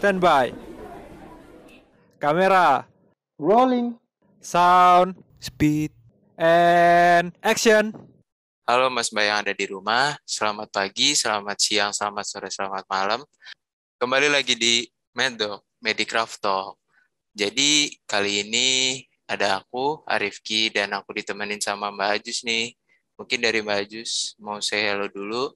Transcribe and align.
Standby. 0.00 0.56
Kamera. 2.16 2.88
Rolling. 3.36 4.00
Sound. 4.40 5.12
Speed. 5.44 5.92
And 6.40 7.36
action. 7.44 7.92
Halo 8.64 8.88
Mas 8.88 9.12
Mbak 9.12 9.24
yang 9.28 9.38
ada 9.44 9.52
di 9.52 9.68
rumah. 9.68 10.16
Selamat 10.24 10.72
pagi, 10.72 11.12
selamat 11.12 11.56
siang, 11.60 11.92
selamat 11.92 12.24
sore, 12.24 12.48
selamat 12.48 12.88
malam. 12.88 13.20
Kembali 14.00 14.32
lagi 14.32 14.56
di 14.56 14.88
Medo, 15.12 15.68
Medicraft 15.84 16.40
Talk. 16.40 16.80
Jadi 17.36 17.92
kali 18.08 18.48
ini 18.48 19.04
ada 19.28 19.60
aku, 19.60 20.00
Arifki, 20.08 20.72
dan 20.72 20.96
aku 20.96 21.12
ditemenin 21.12 21.60
sama 21.60 21.92
Mbak 21.92 22.24
Ajus 22.24 22.40
nih. 22.48 22.72
Mungkin 23.20 23.36
dari 23.36 23.60
Mbak 23.60 23.78
Ajus, 23.84 24.32
mau 24.40 24.64
saya 24.64 24.96
halo 24.96 25.12
dulu. 25.12 25.52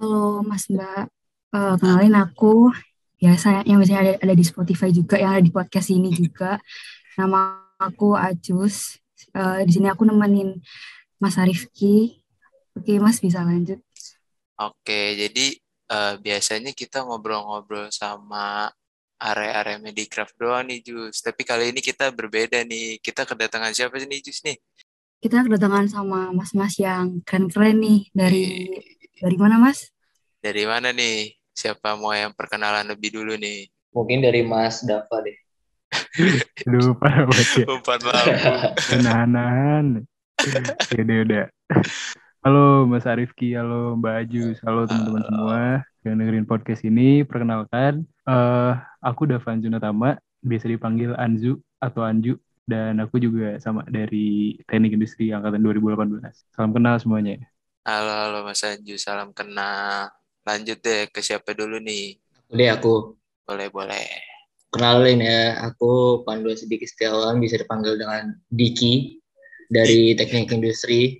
Halo 0.00 0.40
Mas 0.48 0.64
Mbak, 0.64 1.12
uh, 1.52 1.76
kenalin 1.76 2.16
aku 2.16 2.72
biasa 3.20 3.68
yang 3.68 3.76
biasanya 3.76 4.00
ada, 4.00 4.12
ada 4.24 4.34
di 4.34 4.44
Spotify 4.48 4.88
juga, 4.88 5.20
yang 5.20 5.36
ada 5.36 5.44
di 5.44 5.52
podcast 5.52 5.92
ini 5.92 6.08
juga. 6.10 6.56
Nama 7.20 7.60
aku 7.76 8.16
Ajus. 8.16 8.96
Uh, 9.36 9.60
di 9.68 9.76
sini 9.76 9.92
aku 9.92 10.08
nemenin 10.08 10.56
Mas 11.20 11.36
Arifki. 11.36 12.24
Oke 12.72 12.96
Mas 12.96 13.20
bisa 13.20 13.44
lanjut. 13.44 13.78
Oke, 14.56 15.16
jadi 15.16 15.56
uh, 15.92 16.16
biasanya 16.16 16.72
kita 16.72 17.04
ngobrol-ngobrol 17.04 17.92
sama 17.92 18.72
area-area 19.20 19.76
Medicraft 19.76 20.36
doang 20.40 20.64
nih 20.68 20.80
Jus. 20.80 21.20
Tapi 21.20 21.44
kali 21.44 21.76
ini 21.76 21.84
kita 21.84 22.08
berbeda 22.08 22.64
nih. 22.64 22.96
Kita 23.04 23.28
kedatangan 23.28 23.76
siapa 23.76 24.00
sih 24.00 24.08
nih 24.08 24.20
Jus 24.24 24.40
nih? 24.44 24.56
Kita 25.20 25.44
kedatangan 25.44 25.92
sama 25.92 26.32
mas-mas 26.32 26.80
yang 26.80 27.20
keren-keren 27.28 27.76
nih 27.76 28.08
dari 28.16 28.72
dari 29.20 29.36
mana 29.36 29.60
Mas? 29.60 29.92
Dari 30.40 30.64
mana 30.64 30.96
nih? 30.96 31.39
Siapa 31.60 31.92
mau 31.92 32.16
yang 32.16 32.32
perkenalan 32.32 32.88
lebih 32.88 33.20
dulu 33.20 33.36
nih? 33.36 33.68
Mungkin 33.92 34.24
dari 34.24 34.40
Mas 34.40 34.80
Dava 34.80 35.20
deh. 35.20 35.36
Lupa 36.72 37.28
banget 37.28 37.48
ya. 37.52 37.64
Umpan 37.68 38.00
lampu. 38.00 38.96
Nahan-nahan. 39.04 40.08
Udah, 40.96 41.18
udah. 41.20 41.44
Halo 42.40 42.88
Mas 42.88 43.04
Arifki, 43.04 43.52
halo 43.52 43.92
Mbak 44.00 44.14
Ajus, 44.24 44.56
halo 44.64 44.88
teman-teman 44.88 45.20
semua 45.28 45.60
yang 46.08 46.16
dengerin 46.16 46.48
podcast 46.48 46.80
ini. 46.80 47.28
Perkenalkan, 47.28 48.08
eh 48.08 48.72
aku 49.04 49.28
Davan 49.28 49.60
Junatama, 49.60 50.16
biasa 50.40 50.64
dipanggil 50.64 51.12
Anzu 51.20 51.60
atau 51.76 52.08
Anju, 52.08 52.40
dan 52.64 53.04
aku 53.04 53.20
juga 53.20 53.60
sama 53.60 53.84
dari 53.84 54.56
Teknik 54.64 54.96
Industri 54.96 55.28
Angkatan 55.28 55.60
2018. 55.60 56.24
Salam 56.56 56.72
kenal 56.72 56.96
semuanya. 56.96 57.36
Halo, 57.84 58.08
halo 58.08 58.38
Mas 58.48 58.64
Anju, 58.64 58.96
salam 58.96 59.36
kenal. 59.36 60.08
Lanjut 60.48 60.78
deh 60.80 61.08
ke 61.12 61.20
siapa 61.20 61.52
dulu 61.52 61.76
nih? 61.80 62.16
Udah 62.48 62.80
aku 62.80 63.14
Boleh, 63.44 63.68
boleh. 63.68 64.06
kenalin 64.70 65.18
ya, 65.18 65.58
aku 65.66 66.22
Pandu 66.22 66.54
Sedikit 66.54 66.86
Setiawan, 66.86 67.42
bisa 67.42 67.58
dipanggil 67.58 67.98
dengan 67.98 68.30
Diki 68.46 69.18
dari 69.66 70.14
Teknik 70.14 70.54
Industri 70.54 71.18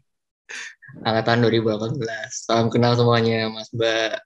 Angkatan 1.02 1.42
2018. 1.42 2.46
Salam 2.46 2.70
kenal 2.70 2.94
semuanya, 2.94 3.50
Mas 3.50 3.70
Mbak. 3.74 4.22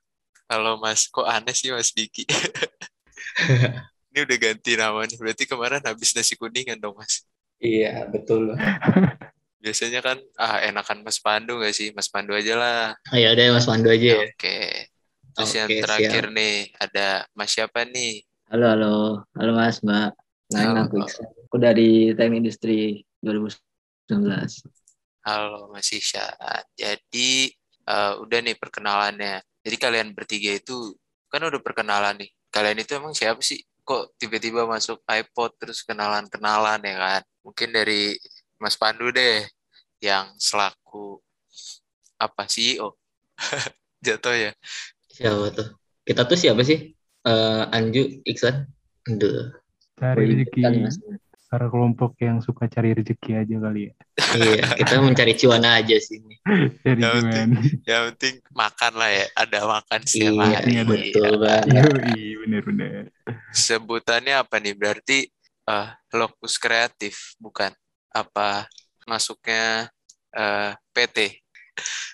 Halo 0.53 0.77
Mas, 0.77 1.08
kok 1.08 1.25
aneh 1.25 1.56
sih 1.56 1.73
Mas 1.73 1.91
Diki? 1.97 2.29
Ini 4.14 4.19
udah 4.23 4.39
ganti 4.39 4.73
namanya, 4.79 5.17
berarti 5.19 5.45
kemarin 5.48 5.83
habis 5.83 6.12
nasi 6.14 6.36
kuningan 6.39 6.79
dong 6.79 6.95
Mas. 7.01 7.25
Iya, 7.58 8.06
betul. 8.12 8.53
Biasanya 9.65 10.05
kan, 10.05 10.20
ah 10.37 10.61
enakan 10.61 11.01
Mas 11.01 11.17
Pandu 11.25 11.57
gak 11.57 11.73
sih? 11.73 11.89
Mas 11.97 12.12
Pandu 12.12 12.37
aja 12.37 12.53
lah. 12.53 12.93
Ayo 13.17 13.33
deh 13.33 13.48
Mas 13.48 13.65
Pandu 13.65 13.89
aja 13.89 14.20
ya. 14.20 14.29
Oke. 14.29 14.93
Terus 15.33 15.53
yang 15.57 15.69
Oke, 15.73 15.81
terakhir 15.81 16.25
nih, 16.37 16.69
ada 16.77 17.25
Mas 17.33 17.48
siapa 17.48 17.89
nih? 17.89 18.20
Halo, 18.53 18.69
halo. 18.69 18.95
Halo 19.33 19.53
Mas, 19.57 19.81
Mbak. 19.81 20.12
Halo. 20.53 20.85
aku 20.85 21.01
Iksan. 21.01 21.27
Aku 21.48 21.57
dari 21.57 22.12
Teknik 22.12 22.45
Industri 22.45 23.01
2019. 23.25 24.69
Halo 25.24 25.73
Mas 25.73 25.89
Isyan. 25.89 26.36
Jadi 26.77 27.48
eh, 27.89 28.14
udah 28.20 28.39
nih 28.45 28.61
perkenalannya. 28.61 29.41
Jadi 29.64 29.77
kalian 29.80 30.13
bertiga 30.13 30.53
itu 30.53 30.92
kan 31.33 31.41
udah 31.41 31.64
perkenalan 31.64 32.20
nih. 32.20 32.30
Kalian 32.53 32.85
itu 32.85 32.92
emang 33.01 33.17
siapa 33.17 33.41
sih? 33.41 33.64
Kok 33.80 34.20
tiba-tiba 34.20 34.69
masuk 34.69 35.01
iPod 35.08 35.57
terus 35.57 35.80
kenalan-kenalan 35.89 36.85
ya 36.85 36.95
kan? 37.01 37.23
Mungkin 37.41 37.73
dari 37.73 38.13
Mas 38.59 38.79
Pandu 38.79 39.11
deh 39.11 39.45
yang 40.03 40.31
selaku 40.37 41.19
apa 42.20 42.47
CEO 42.47 42.95
jatuh 44.05 44.37
ya. 44.37 44.53
Siapa 45.11 45.51
tuh? 45.55 45.69
Kita 46.05 46.29
tuh 46.29 46.37
siapa 46.39 46.61
sih? 46.63 46.92
Eh, 47.25 47.63
Anju, 47.73 48.20
Iksan? 48.29 48.69
Aduh. 49.09 49.57
Cari 49.95 50.23
rezeki, 50.27 50.61
para 51.55 51.70
kelompok 51.70 52.19
yang 52.19 52.42
suka 52.42 52.67
cari 52.67 52.98
rezeki 52.98 53.31
aja 53.39 53.57
kali 53.63 53.87
ya. 53.87 53.92
Iya, 54.35 54.65
kita 54.75 54.98
mencari 54.98 55.39
cuan 55.39 55.63
aja 55.63 55.97
sih. 56.03 56.19
ini. 56.27 56.36
Dari 56.83 56.98
Yang 56.98 57.15
cuman. 57.15 57.48
Yang 57.86 58.03
penting 58.11 58.35
makan 58.51 58.92
lah 58.98 59.11
ya. 59.15 59.27
Ada 59.39 59.59
makan 59.63 60.01
setiap 60.03 60.35
Iya, 60.35 60.59
hari. 60.59 60.73
betul 60.83 61.31
banget. 61.39 61.71
Yoi, 61.79 62.19
bener-bener. 62.42 63.03
Sebutannya 63.55 64.35
apa 64.35 64.59
nih? 64.59 64.75
Berarti 64.75 65.19
eh, 65.71 65.89
lokus 66.11 66.59
kreatif 66.59 67.39
bukan? 67.39 67.71
Apa 68.14 68.67
masuknya 69.11 69.91
eh, 70.36 70.70
PT? 70.95 71.19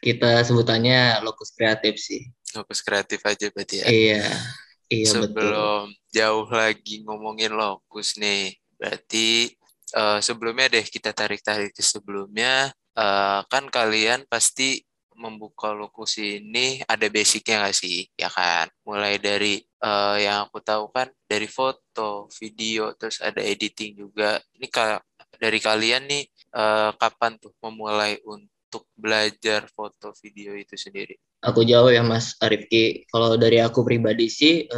Kita 0.04 0.30
sebutannya 0.46 1.20
lokus 1.26 1.50
kreatif 1.56 1.94
sih. 2.00 2.20
Lokus 2.56 2.80
kreatif 2.86 3.20
aja 3.30 3.46
berarti 3.54 3.76
ya. 3.84 3.90
Iya, 3.90 4.14
iya 4.94 5.10
betul. 5.20 5.56
Sebelum 5.56 5.88
jauh 6.12 6.44
lagi 6.52 7.00
ngomongin 7.08 7.52
lokus 7.56 8.20
nih, 8.20 8.52
berarti 8.78 9.48
eh, 9.96 10.18
sebelumnya 10.26 10.66
deh 10.74 10.84
kita 10.94 11.10
tarik-tarik 11.16 11.72
ke 11.72 11.82
sebelumnya. 11.92 12.68
Eh, 13.00 13.40
kan 13.52 13.64
kalian 13.72 14.20
pasti 14.28 14.84
membuka 15.16 15.72
lokus 15.76 16.16
ini 16.20 16.80
ada 16.84 17.06
basicnya 17.12 17.54
nggak 17.64 17.76
sih, 17.82 17.96
ya 18.20 18.28
kan? 18.28 18.66
Mulai 18.88 19.16
dari 19.16 19.56
eh, 19.60 20.14
yang 20.24 20.38
aku 20.48 20.58
tahu 20.60 20.84
kan 20.96 21.08
dari 21.30 21.48
foto, 21.48 22.28
video, 22.40 22.92
terus 22.98 23.18
ada 23.24 23.40
editing 23.40 23.96
juga. 24.04 24.36
Ini 24.56 24.66
ka- 24.68 25.00
dari 25.40 25.58
kalian 25.58 26.04
nih 26.06 26.24
eh, 26.54 26.90
kapan 27.00 27.40
tuh 27.40 27.52
memulai 27.64 28.20
untuk 28.28 28.84
belajar 28.94 29.66
foto 29.72 30.12
video 30.20 30.52
itu 30.54 30.76
sendiri? 30.76 31.16
Aku 31.40 31.64
jawab 31.64 31.96
ya 31.96 32.04
Mas 32.04 32.36
Arifki. 32.44 33.08
Kalau 33.08 33.34
dari 33.40 33.58
aku 33.64 33.80
pribadi 33.80 34.28
sih 34.28 34.68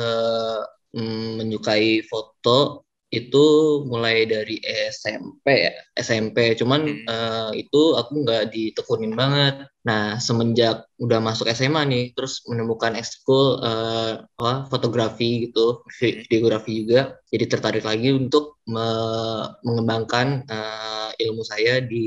mm, 0.95 1.43
menyukai 1.43 2.06
foto 2.06 2.87
itu 3.12 3.45
mulai 3.84 4.25
dari 4.25 4.56
SMP 4.65 5.69
ya, 5.69 5.73
SMP. 5.99 6.56
Cuman 6.56 6.81
Hmm. 6.89 7.05
eh, 7.05 7.50
itu 7.67 7.83
aku 7.99 8.12
nggak 8.25 8.43
ditekunin 8.55 9.12
banget. 9.12 9.69
Nah, 9.82 10.15
semenjak 10.22 10.87
udah 11.03 11.19
masuk 11.19 11.50
SMA 11.50 11.82
nih, 11.82 12.15
terus 12.15 12.47
menemukan 12.47 12.94
ekskul 12.94 13.59
eh, 13.66 14.12
apa 14.38 14.70
fotografi 14.70 15.50
gitu, 15.50 15.82
vi- 15.98 16.22
videografi 16.22 16.87
juga. 16.87 17.19
Jadi 17.34 17.44
tertarik 17.50 17.82
lagi 17.82 18.15
untuk 18.15 18.62
me- 18.70 19.50
mengembangkan 19.66 20.47
eh, 20.47 21.10
ilmu 21.26 21.43
saya 21.43 21.82
di 21.82 22.06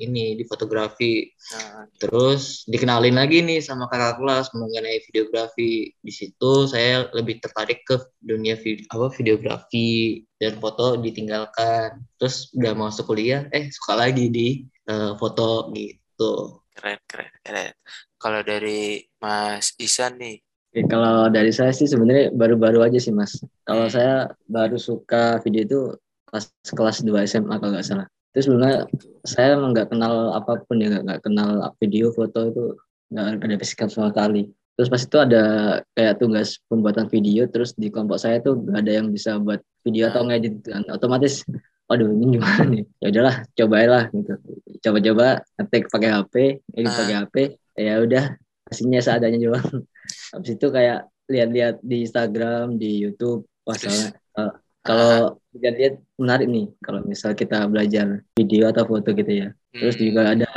ini 0.00 0.32
di 0.38 0.44
fotografi. 0.48 1.28
Nah, 1.52 1.84
Terus 2.00 2.64
dikenalin 2.64 3.16
lagi 3.20 3.44
nih 3.44 3.60
sama 3.60 3.84
kakak 3.92 4.16
kelas 4.20 4.46
mengenai 4.56 5.04
videografi. 5.04 5.92
Di 6.00 6.12
situ 6.12 6.64
saya 6.64 7.04
lebih 7.12 7.44
tertarik 7.44 7.84
ke 7.84 8.00
dunia 8.24 8.56
apa 8.88 9.06
videografi 9.12 10.24
dan 10.40 10.56
foto 10.56 10.96
ditinggalkan. 10.96 12.00
Terus 12.16 12.48
udah 12.56 12.72
masuk 12.72 13.04
kuliah, 13.12 13.44
eh 13.52 13.68
suka 13.68 13.92
lagi 14.08 14.32
di 14.32 14.64
eh, 14.88 15.12
foto 15.20 15.68
gitu. 15.76 16.59
Keren, 16.80 16.98
keren, 17.04 17.30
keren. 17.44 17.72
Kalau 18.16 18.40
dari 18.40 19.04
Mas 19.20 19.76
Isan 19.76 20.16
nih, 20.16 20.40
Oke, 20.70 20.86
kalau 20.86 21.26
dari 21.26 21.50
saya 21.50 21.74
sih 21.74 21.90
sebenarnya 21.90 22.30
baru-baru 22.30 22.86
aja 22.86 22.94
sih 23.02 23.10
Mas. 23.10 23.42
Kalau 23.66 23.90
Hmm. 23.90 23.92
saya 23.92 24.14
baru 24.46 24.78
suka 24.78 25.42
video 25.42 25.66
itu 25.66 25.80
kelas 26.30 26.46
kelas 26.70 26.96
2 27.02 27.26
SMA 27.26 27.58
kalau 27.58 27.74
nggak 27.74 27.82
salah. 27.82 28.06
Terus 28.30 28.46
sebenarnya 28.46 28.86
saya 29.26 29.58
nggak 29.58 29.90
kenal 29.90 30.30
apa 30.30 30.62
pun 30.62 30.78
ya, 30.78 31.02
nggak 31.02 31.26
kenal 31.26 31.74
video, 31.82 32.14
foto 32.14 32.54
itu 32.54 32.64
nggak 33.10 33.42
ada 33.42 33.56
basic 33.58 33.82
sama 33.90 34.14
sekali. 34.14 34.46
Terus 34.78 34.88
pas 34.88 35.02
itu 35.02 35.16
ada 35.18 35.42
kayak 35.98 36.22
tugas 36.22 36.62
pembuatan 36.70 37.10
video, 37.10 37.50
terus 37.50 37.74
di 37.74 37.90
kelompok 37.90 38.22
saya 38.22 38.38
tuh 38.38 38.62
nggak 38.62 38.78
ada 38.78 38.92
yang 39.02 39.10
bisa 39.10 39.42
buat 39.42 39.58
video 39.82 40.06
atau 40.06 40.22
ngedit 40.22 40.62
kan. 40.62 40.86
Otomatis, 40.86 41.42
waduh 41.90 42.06
ini 42.08 42.38
gimana 42.38 42.62
nih? 42.64 42.84
Ya 43.02 43.06
udahlah, 43.10 43.36
cobain 43.50 43.90
gitu. 44.14 44.32
Coba-coba 44.80 45.26
ngetik 45.58 45.90
pakai 45.90 46.10
HP, 46.14 46.34
ini 46.72 46.86
Ah. 46.86 46.94
pakai 46.94 47.14
HP, 47.18 47.36
ya 47.76 47.94
udah 47.98 48.24
hasilnya 48.70 49.00
seadanya 49.02 49.38
doang. 49.42 49.66
Habis 50.32 50.50
itu 50.54 50.66
kayak 50.70 50.98
lihat-lihat 51.26 51.82
di 51.82 52.06
Instagram, 52.06 52.78
di 52.78 53.02
YouTube, 53.02 53.42
Terus? 53.66 53.82
soalnya, 53.82 54.08
eh, 54.38 54.52
kalau 54.80 55.12
lihat-lihat 55.52 55.94
menarik 56.16 56.46
nih 56.46 56.66
kalau 56.78 57.02
misal 57.02 57.34
kita 57.34 57.66
belajar 57.66 58.22
video 58.32 58.70
atau 58.70 58.86
foto 58.86 59.10
gitu 59.10 59.28
ya. 59.28 59.48
Terus 59.70 59.98
Hmm, 59.98 60.04
juga 60.06 60.22
ada 60.30 60.50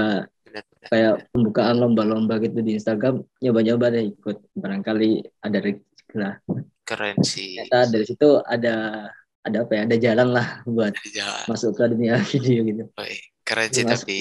kayak 0.83 1.29
pembukaan 1.31 1.79
lomba-lomba 1.79 2.38
gitu 2.38 2.59
di 2.59 2.77
Instagram, 2.77 3.25
nyoba-nyoba 3.39 3.89
deh 3.89 4.13
ikut. 4.13 4.38
Barangkali 4.53 5.12
ada 5.39 5.57
rezeki 5.57 6.15
lah. 6.15 6.38
keren 6.83 7.15
sih. 7.24 7.56
ternyata 7.63 7.89
dari 7.89 8.06
situ 8.06 8.27
ada 8.44 9.07
ada 9.44 9.57
apa 9.68 9.72
ya 9.75 9.81
ada 9.86 9.95
jalan 10.00 10.28
lah 10.31 10.48
buat 10.63 10.94
Jalan. 11.12 11.45
masuk 11.51 11.72
ke 11.75 11.84
dunia 11.92 12.13
video 12.31 12.60
gitu 12.63 12.84
Woi, 12.95 13.16
keren 13.44 13.69
sih 13.72 13.84
Mas, 13.84 14.01
tapi 14.01 14.16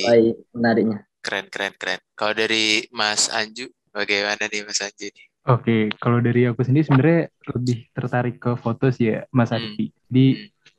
menariknya 0.50 0.98
keren 1.22 1.46
keren 1.48 1.72
keren. 1.78 2.00
Kalau 2.18 2.34
dari 2.34 2.90
Mas 2.90 3.30
Anju 3.30 3.70
bagaimana 3.94 4.50
nih 4.50 4.66
Mas 4.66 4.82
Anju 4.82 5.06
nih? 5.06 5.26
Oke, 5.42 5.90
kalau 5.98 6.18
dari 6.22 6.46
aku 6.46 6.62
sendiri 6.62 6.86
sebenarnya 6.86 7.20
lebih 7.54 7.78
tertarik 7.94 8.38
ke 8.38 8.54
foto 8.58 8.90
sih 8.94 9.10
ya, 9.14 9.26
Mas 9.34 9.50
Hmm. 9.50 9.58
Arfi. 9.58 9.90
Jadi 10.10 10.26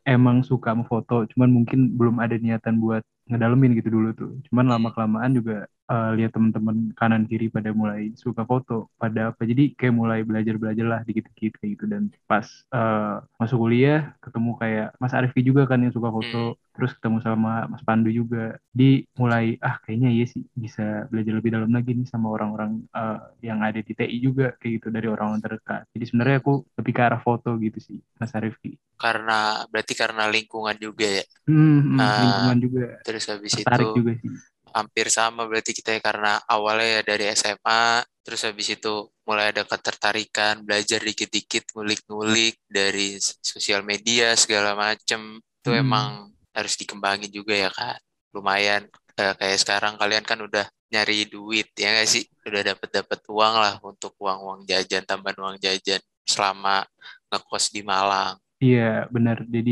emang 0.07 0.43
suka 0.43 0.71
foto, 0.87 1.27
cuman 1.35 1.49
mungkin 1.51 1.95
belum 1.99 2.15
ada 2.19 2.35
niatan 2.39 2.79
buat 2.79 3.03
ngedalemin 3.27 3.75
gitu 3.79 3.91
dulu 3.91 4.09
tuh. 4.15 4.31
Cuman 4.51 4.67
lama 4.71 4.91
kelamaan 4.95 5.31
juga 5.35 5.67
eh, 5.91 6.09
lihat 6.17 6.31
teman-teman 6.35 6.77
kanan 6.99 7.23
kiri 7.29 7.47
pada 7.51 7.69
mulai 7.75 8.11
suka 8.15 8.43
foto, 8.47 8.91
pada 9.01 9.31
apa. 9.33 9.41
Jadi 9.43 9.75
kayak 9.77 9.95
mulai 9.95 10.19
belajar 10.27 10.55
belajar 10.61 10.85
lah 10.87 11.01
dikit-dikit 11.07 11.51
kayak 11.59 11.71
gitu. 11.79 11.85
Dan 11.91 12.03
pas 12.29 12.45
eh, 12.75 13.15
masuk 13.39 13.57
kuliah 13.63 14.15
ketemu 14.23 14.51
kayak 14.61 14.87
Mas 15.01 15.13
Arfi 15.17 15.39
juga 15.43 15.61
kan 15.69 15.79
yang 15.83 15.93
suka 15.95 16.09
foto, 16.13 16.57
terus 16.75 16.91
ketemu 16.97 17.17
sama 17.25 17.67
Mas 17.71 17.83
Pandu 17.87 18.09
juga. 18.13 18.57
Di 18.73 19.05
mulai 19.19 19.57
ah 19.61 19.75
kayaknya 19.83 20.09
iya 20.15 20.25
sih 20.29 20.43
bisa 20.55 21.05
belajar 21.11 21.33
lebih 21.37 21.51
dalam 21.55 21.71
lagi 21.75 21.91
nih 21.97 22.07
sama 22.09 22.27
orang-orang 22.35 22.71
eh, 22.95 23.17
yang 23.47 23.59
ada 23.63 23.79
di 23.83 23.91
TI 23.97 24.17
juga 24.23 24.55
kayak 24.59 24.71
gitu 24.81 24.87
dari 24.95 25.07
orang-orang 25.11 25.41
terdekat. 25.45 25.81
Jadi 25.93 26.03
sebenarnya 26.09 26.37
aku 26.43 26.53
lebih 26.79 26.93
ke 26.97 27.01
arah 27.07 27.21
foto 27.21 27.49
gitu 27.61 27.79
sih, 27.83 27.97
Mas 28.19 28.33
Arifki. 28.37 28.75
Karena 29.01 29.33
berarti 29.71 29.93
karena 30.01 30.23
lingkungan 30.31 30.75
juga 30.79 31.05
ya. 31.19 31.23
Hmm, 31.47 31.75
hmm, 31.85 32.03
Ah, 32.03 32.17
lingkungan 32.21 32.57
juga 32.63 32.81
Terus 33.05 33.23
habis 33.31 33.53
tertarik 33.53 33.89
itu 33.89 33.97
juga 33.97 34.11
sih. 34.23 34.33
Hampir 34.77 35.07
sama 35.13 35.45
berarti 35.49 35.71
kita 35.77 35.89
ya 35.97 36.01
karena 36.03 36.31
awalnya 36.49 36.99
ya 36.99 37.01
dari 37.05 37.25
SMA 37.31 38.03
terus 38.25 38.41
habis 38.47 38.67
itu 38.75 38.93
mulai 39.27 39.51
ada 39.53 39.63
ketertarikan 39.67 40.63
belajar 40.65 40.99
dikit-dikit 41.03 41.63
ngulik-ngulik 41.75 42.55
dari 42.67 43.17
sosial 43.21 43.81
media 43.85 44.33
segala 44.35 44.73
macem 44.75 45.39
itu 45.39 45.69
Hmm. 45.69 45.79
emang 45.83 46.09
harus 46.55 46.73
dikembangin 46.79 47.31
juga 47.31 47.53
ya 47.55 47.69
kan 47.73 47.97
lumayan 48.35 48.81
eh, 49.19 49.33
kayak 49.39 49.57
sekarang 49.61 49.93
kalian 50.01 50.25
kan 50.25 50.39
udah 50.41 50.65
nyari 50.93 51.25
duit 51.29 51.67
ya 51.77 51.89
nggak 51.93 52.07
sih 52.09 52.23
udah 52.45 52.61
dapat 52.75 52.89
dapat 52.93 53.19
uang 53.29 53.53
lah 53.63 53.73
untuk 53.81 54.13
uang 54.21 54.39
uang 54.45 54.61
jajan 54.69 55.03
tambahan 55.05 55.37
uang 55.41 55.57
jajan 55.61 56.01
selama 56.25 56.85
ngekos 57.31 57.65
di 57.73 57.81
Malang 57.85 58.37
Iya, 58.63 58.81
benar. 59.15 59.37
Jadi 59.55 59.71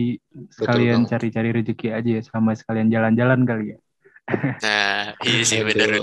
sekalian 0.57 0.99
cari-cari 1.11 1.49
rezeki 1.57 1.87
aja 1.97 2.09
ya, 2.17 2.21
sama 2.31 2.51
sekalian 2.59 2.89
jalan-jalan 2.95 3.41
kali 3.49 3.63
ya. 3.73 3.77
nah 4.65 5.13
iya 5.25 5.41
sih 5.45 5.59
benar 5.63 5.89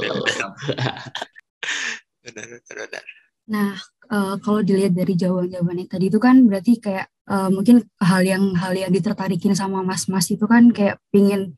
benar 2.24 2.44
benar. 2.46 2.54
Benar 2.68 3.04
Nah, 3.48 3.72
eh, 4.12 4.34
kalau 4.44 4.60
dilihat 4.60 4.92
dari 4.92 5.16
jawaban-jawabannya 5.16 5.86
tadi 5.88 6.12
itu 6.12 6.20
kan 6.20 6.36
berarti 6.44 6.72
kayak 6.84 7.08
eh, 7.32 7.48
mungkin 7.48 7.80
hal 7.96 8.22
yang 8.24 8.52
hal 8.60 8.76
yang 8.76 8.92
ditertarikin 8.92 9.56
sama 9.56 9.80
mas-mas 9.80 10.28
itu 10.28 10.44
kan 10.44 10.68
kayak 10.68 11.00
pingin 11.12 11.56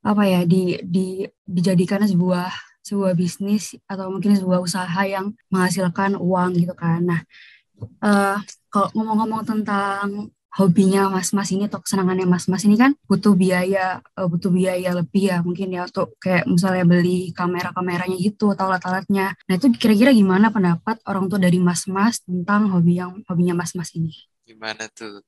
apa 0.00 0.22
ya 0.24 0.40
di 0.48 0.80
di 0.86 1.28
dijadikan 1.44 2.00
sebuah 2.08 2.48
sebuah 2.86 3.12
bisnis 3.18 3.74
atau 3.90 4.08
mungkin 4.14 4.32
sebuah 4.38 4.62
usaha 4.62 5.00
yang 5.04 5.34
menghasilkan 5.52 6.16
uang 6.16 6.50
gitu 6.56 6.72
kan. 6.72 7.04
Nah, 7.04 7.20
eh, 8.00 8.36
kalau 8.72 8.88
ngomong-ngomong 8.96 9.42
tentang 9.44 10.32
hobinya 10.56 11.12
mas-mas 11.12 11.48
ini 11.52 11.68
atau 11.68 11.78
kesenangannya 11.84 12.24
mas-mas 12.24 12.62
ini 12.64 12.76
kan 12.80 12.96
butuh 13.08 13.36
biaya 13.36 14.00
eh, 14.00 14.26
butuh 14.32 14.48
biaya 14.48 14.90
lebih 14.96 15.22
ya 15.30 15.36
mungkin 15.44 15.68
ya 15.76 15.84
untuk 15.84 16.16
kayak 16.16 16.48
misalnya 16.48 16.84
beli 16.88 17.30
kamera-kameranya 17.36 18.16
gitu 18.16 18.52
atau 18.56 18.64
alat-alatnya. 18.72 19.36
Nah 19.36 19.54
itu 19.54 19.68
kira-kira 19.76 20.10
gimana 20.16 20.48
pendapat 20.48 20.96
orang 21.04 21.28
tua 21.28 21.38
dari 21.40 21.60
mas-mas 21.60 22.24
tentang 22.24 22.72
hobi 22.72 22.98
yang 23.00 23.20
hobinya 23.28 23.54
mas-mas 23.62 23.92
ini? 23.94 24.12
gimana 24.46 24.86
tuh 24.94 25.20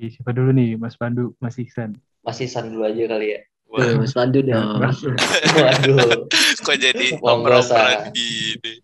Oke, 0.00 0.08
siapa 0.16 0.32
dulu 0.32 0.50
nih, 0.56 0.80
Mas 0.80 0.96
Pandu, 0.96 1.36
Mas 1.36 1.60
Iksan? 1.60 1.92
masih 2.24 2.48
san 2.48 2.72
dulu 2.72 2.88
aja 2.88 3.04
kali 3.04 3.36
ya 3.36 3.40
Wah, 3.68 3.84
Tuh, 3.84 3.94
Mas 4.00 4.12
Pandu 4.16 4.40
dong 4.40 4.80
Waduh. 4.80 6.24
kok 6.66 6.76
jadi 6.80 7.06
Wong 7.20 7.44
oper-operan 7.44 8.10
gini 8.16 8.80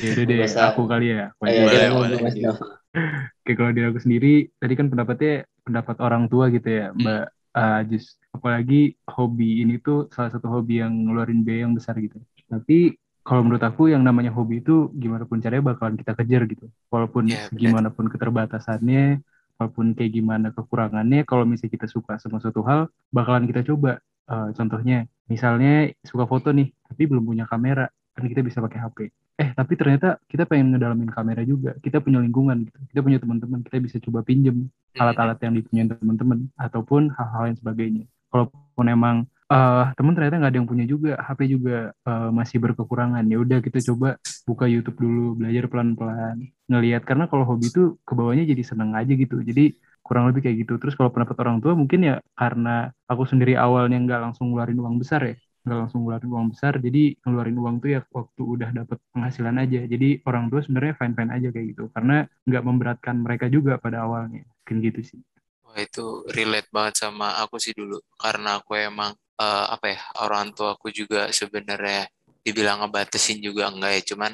Ya 0.00 0.16
udah 0.16 0.24
deh, 0.24 0.38
Biasa. 0.40 0.60
aku 0.72 0.82
kali 0.88 1.06
ya. 1.12 1.28
Aku 1.36 1.44
Ayo, 1.44 1.68
aja. 1.68 1.92
Boleh, 1.92 2.16
boleh. 2.16 2.79
Oke, 2.90 3.52
kalau 3.54 3.70
dari 3.70 3.86
aku 3.86 4.02
sendiri, 4.02 4.50
tadi 4.58 4.74
kan 4.74 4.90
pendapatnya 4.90 5.46
pendapat 5.62 5.96
orang 6.02 6.26
tua 6.26 6.50
gitu 6.50 6.66
ya, 6.66 6.90
Mbak 6.90 7.24
uh, 7.54 7.80
Ajus. 7.82 8.18
Apalagi 8.34 8.98
hobi 9.06 9.62
ini 9.62 9.78
tuh 9.78 10.10
salah 10.10 10.30
satu 10.34 10.50
hobi 10.50 10.82
yang 10.82 10.90
ngeluarin 11.06 11.46
biaya 11.46 11.66
yang 11.66 11.74
besar 11.74 11.94
gitu. 12.02 12.18
Tapi 12.50 12.98
kalau 13.22 13.46
menurut 13.46 13.62
aku 13.62 13.94
yang 13.94 14.02
namanya 14.02 14.34
hobi 14.34 14.58
itu 14.58 14.90
gimana 14.96 15.22
pun 15.22 15.38
caranya 15.38 15.70
bakalan 15.70 15.94
kita 15.94 16.18
kejar 16.18 16.42
gitu. 16.50 16.66
Walaupun 16.90 17.30
Iya, 17.30 17.46
benar. 17.54 17.60
gimana 17.62 17.88
pun 17.94 18.10
keterbatasannya, 18.10 19.22
walaupun 19.60 19.94
kayak 19.94 20.10
gimana 20.10 20.50
kekurangannya, 20.50 21.22
kalau 21.28 21.46
misalnya 21.46 21.78
kita 21.78 21.86
suka 21.86 22.18
sama 22.18 22.42
suatu 22.42 22.66
hal, 22.66 22.90
bakalan 23.14 23.46
kita 23.46 23.62
coba. 23.66 24.02
Uh, 24.30 24.54
contohnya, 24.54 25.10
misalnya 25.26 25.90
suka 26.06 26.22
foto 26.22 26.54
nih, 26.54 26.70
tapi 26.86 27.02
belum 27.10 27.26
punya 27.26 27.50
kamera, 27.50 27.90
kan 28.14 28.24
kita 28.30 28.46
bisa 28.46 28.62
pakai 28.62 28.78
HP 28.78 28.98
eh 29.40 29.50
tapi 29.56 29.72
ternyata 29.80 30.20
kita 30.28 30.44
pengen 30.44 30.76
ngedalamin 30.76 31.08
kamera 31.08 31.40
juga. 31.48 31.72
Kita 31.80 32.04
punya 32.04 32.20
lingkungan 32.20 32.68
gitu. 32.68 32.78
Kita 32.92 33.00
punya 33.00 33.18
teman-teman. 33.22 33.60
Kita 33.64 33.76
bisa 33.80 33.96
coba 33.96 34.20
pinjem 34.20 34.68
alat-alat 34.92 35.38
yang 35.40 35.56
dipunyai 35.56 35.88
teman-teman 35.88 36.38
ataupun 36.60 37.08
hal-hal 37.16 37.44
yang 37.48 37.56
sebagainya. 37.56 38.04
Kalaupun 38.28 38.86
emang 38.86 39.16
eh 39.50 39.84
teman 39.98 40.12
ternyata 40.14 40.38
nggak 40.38 40.52
ada 40.52 40.58
yang 40.62 40.70
punya 40.70 40.84
juga 40.86 41.12
HP 41.18 41.40
juga 41.56 41.76
eh, 41.96 42.30
masih 42.30 42.56
berkekurangan. 42.60 43.24
Ya 43.32 43.36
udah 43.40 43.58
kita 43.64 43.78
coba 43.88 44.20
buka 44.44 44.64
YouTube 44.68 44.98
dulu 45.00 45.40
belajar 45.40 45.64
pelan-pelan 45.72 46.36
ngelihat. 46.68 47.02
Karena 47.08 47.24
kalau 47.30 47.48
hobi 47.48 47.72
itu 47.72 47.96
ke 48.04 48.12
bawahnya 48.12 48.44
jadi 48.44 48.62
seneng 48.62 48.92
aja 48.92 49.12
gitu. 49.16 49.40
Jadi 49.40 49.72
kurang 50.04 50.28
lebih 50.28 50.44
kayak 50.44 50.56
gitu. 50.68 50.76
Terus 50.76 50.94
kalau 51.00 51.08
pendapat 51.14 51.36
orang 51.40 51.58
tua 51.64 51.72
mungkin 51.72 52.00
ya 52.04 52.14
karena 52.36 52.92
aku 53.08 53.24
sendiri 53.24 53.56
awalnya 53.56 53.96
nggak 54.04 54.20
langsung 54.20 54.52
ngeluarin 54.52 54.78
uang 54.84 55.00
besar 55.00 55.20
ya 55.24 55.34
nggak 55.60 55.78
langsung 55.86 56.00
ngeluarin 56.04 56.30
uang 56.32 56.46
besar 56.56 56.80
jadi 56.80 57.02
ngeluarin 57.20 57.58
uang 57.60 57.74
tuh 57.84 57.90
ya 57.92 58.00
waktu 58.08 58.42
udah 58.42 58.70
dapet 58.72 58.98
penghasilan 59.12 59.56
aja. 59.60 59.80
Jadi 59.84 60.08
orang 60.24 60.48
tua 60.48 60.60
sebenarnya 60.64 60.94
fine 60.96 61.14
fine 61.16 61.32
aja 61.36 61.48
kayak 61.52 61.66
gitu 61.76 61.84
karena 61.92 62.16
nggak 62.48 62.64
memberatkan 62.64 63.16
mereka 63.20 63.46
juga 63.52 63.76
pada 63.76 64.04
awalnya 64.08 64.42
mungkin 64.44 64.76
gitu 64.80 65.00
sih. 65.04 65.20
Wah 65.68 65.78
itu 65.78 66.24
relate 66.32 66.72
banget 66.72 66.94
sama 67.04 67.36
aku 67.44 67.60
sih 67.60 67.76
dulu 67.76 68.00
karena 68.16 68.58
aku 68.58 68.72
emang 68.80 69.12
eh, 69.36 69.66
apa 69.68 69.86
ya 69.92 70.00
orang 70.24 70.56
tua 70.56 70.74
aku 70.74 70.88
juga 70.90 71.28
sebenarnya 71.30 72.08
dibilang 72.40 72.80
ngebatasin 72.84 73.44
juga 73.44 73.68
enggak 73.68 73.92
ya. 74.00 74.02
Cuman 74.16 74.32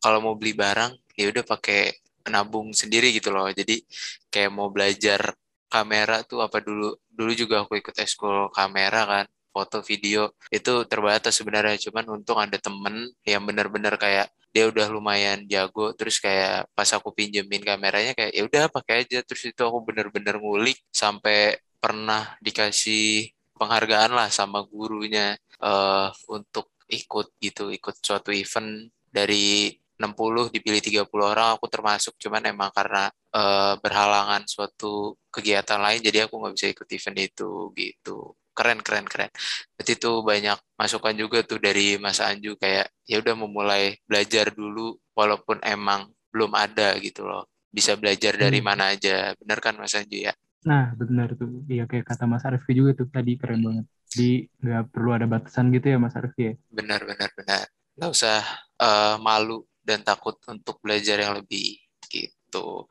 kalau 0.00 0.18
mau 0.24 0.34
beli 0.40 0.56
barang 0.56 0.92
ya 1.18 1.28
udah 1.28 1.44
pakai 1.44 1.92
nabung 2.32 2.72
sendiri 2.72 3.12
gitu 3.12 3.28
loh. 3.28 3.46
Jadi 3.52 3.84
kayak 4.32 4.50
mau 4.54 4.72
belajar 4.72 5.36
kamera 5.72 6.20
tuh 6.24 6.44
apa 6.44 6.60
dulu 6.60 6.96
dulu 7.08 7.32
juga 7.32 7.64
aku 7.64 7.80
ikut 7.80 7.96
ekskul 7.96 8.52
kamera 8.52 9.08
kan 9.08 9.26
foto 9.54 9.84
video 9.84 10.32
itu 10.48 10.72
terbatas 10.90 11.36
sebenarnya. 11.38 11.76
Cuman 11.88 12.04
untung 12.20 12.38
ada 12.40 12.56
temen 12.56 13.12
yang 13.28 13.44
benar-benar 13.44 13.94
kayak 14.00 14.32
dia 14.52 14.64
udah 14.68 14.86
lumayan 14.92 15.44
jago. 15.48 15.92
Terus 15.96 16.18
kayak 16.18 16.68
pas 16.76 16.88
aku 16.92 17.12
pinjemin 17.12 17.62
kameranya 17.64 18.12
kayak 18.16 18.32
ya 18.36 18.42
udah 18.48 18.62
pakai 18.72 19.04
aja. 19.06 19.20
Terus 19.24 19.52
itu 19.52 19.62
aku 19.64 19.78
bener-bener 19.84 20.36
ngulik 20.40 20.78
sampai 20.92 21.60
pernah 21.82 22.36
dikasih 22.40 23.28
penghargaan 23.58 24.12
lah 24.18 24.28
sama 24.32 24.64
gurunya 24.66 25.36
eh 25.62 26.08
untuk 26.30 26.74
ikut 26.90 27.26
gitu 27.38 27.70
ikut 27.72 27.94
suatu 28.02 28.30
event 28.34 28.90
dari 29.08 29.70
60 30.02 30.50
dipilih 30.50 30.82
30 30.82 31.32
orang 31.32 31.48
aku 31.56 31.66
termasuk. 31.70 32.14
Cuman 32.18 32.42
emang 32.52 32.70
karena 32.74 33.08
eh, 33.34 33.74
berhalangan 33.82 34.42
suatu 34.48 35.16
kegiatan 35.32 35.80
lain 35.80 36.00
jadi 36.04 36.28
aku 36.28 36.34
nggak 36.40 36.54
bisa 36.56 36.66
ikut 36.74 36.88
event 36.92 37.18
itu 37.24 37.50
gitu 37.78 38.36
keren 38.56 38.78
keren 38.86 39.06
keren. 39.12 39.30
Berarti 39.76 39.92
tuh 40.04 40.16
banyak 40.30 40.58
masukan 40.80 41.14
juga 41.22 41.38
tuh 41.50 41.58
dari 41.66 41.96
Mas 42.04 42.18
Anju 42.20 42.56
kayak 42.62 42.86
ya 43.10 43.16
udah 43.22 43.34
memulai 43.42 43.96
belajar 44.08 44.46
dulu 44.54 44.96
walaupun 45.18 45.58
emang 45.64 46.08
belum 46.32 46.52
ada 46.56 46.96
gitu 47.00 47.24
loh. 47.28 47.48
Bisa 47.72 47.96
belajar 48.00 48.36
dari 48.36 48.60
Hmm. 48.60 48.68
mana 48.68 48.84
aja. 48.92 49.32
Bener 49.40 49.58
kan 49.64 49.74
Mas 49.80 49.94
Anju 49.96 50.18
ya? 50.28 50.32
Nah 50.68 50.84
benar 51.00 51.28
tuh. 51.40 51.48
Iya 51.72 51.84
kayak 51.90 52.04
kata 52.10 52.24
Mas 52.30 52.44
Arfi 52.48 52.72
juga 52.78 52.90
tuh 52.98 53.08
tadi 53.10 53.30
keren 53.40 53.60
banget. 53.66 53.86
Di 54.18 54.46
nggak 54.62 54.82
perlu 54.92 55.10
ada 55.16 55.26
batasan 55.32 55.66
gitu 55.74 55.86
ya 55.92 55.98
Mas 56.04 56.14
Arfi 56.20 56.40
ya? 56.48 56.52
Benar 56.72 57.00
benar 57.04 57.30
benar 57.36 57.64
nggak 57.92 58.10
usah 58.16 58.40
eh, 58.80 59.16
malu 59.20 59.68
dan 59.84 60.00
takut 60.00 60.36
untuk 60.48 60.80
belajar 60.80 61.16
yang 61.20 61.34
lebih 61.36 61.76
gitu. 62.08 62.88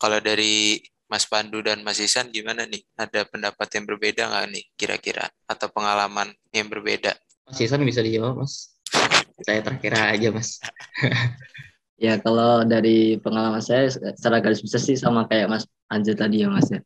Kalau 0.00 0.18
dari 0.22 0.80
Mas 1.10 1.26
Pandu 1.26 1.58
dan 1.60 1.82
Mas 1.82 1.98
Isan 1.98 2.30
gimana 2.30 2.64
nih 2.64 2.86
ada 2.94 3.26
pendapat 3.26 3.66
yang 3.74 3.84
berbeda 3.90 4.30
nggak 4.30 4.46
nih 4.54 4.64
kira-kira 4.78 5.26
atau 5.50 5.66
pengalaman 5.68 6.30
yang 6.54 6.70
berbeda 6.70 7.18
Mas 7.50 7.58
Isan 7.66 7.82
bisa 7.82 7.98
dijawab, 7.98 8.46
Mas. 8.46 8.78
Saya 9.42 9.58
terakhir 9.66 9.92
aja, 9.98 10.28
Mas. 10.30 10.62
Ya 12.00 12.16
kalau 12.16 12.64
dari 12.64 13.20
pengalaman 13.20 13.60
saya 13.60 13.92
secara 13.92 14.40
garis 14.40 14.64
besar 14.64 14.80
sih 14.80 14.96
sama 14.96 15.28
kayak 15.28 15.52
Mas 15.52 15.68
Anju 15.92 16.16
tadi 16.16 16.40
ya 16.40 16.48
Mas 16.48 16.72
ya. 16.72 16.80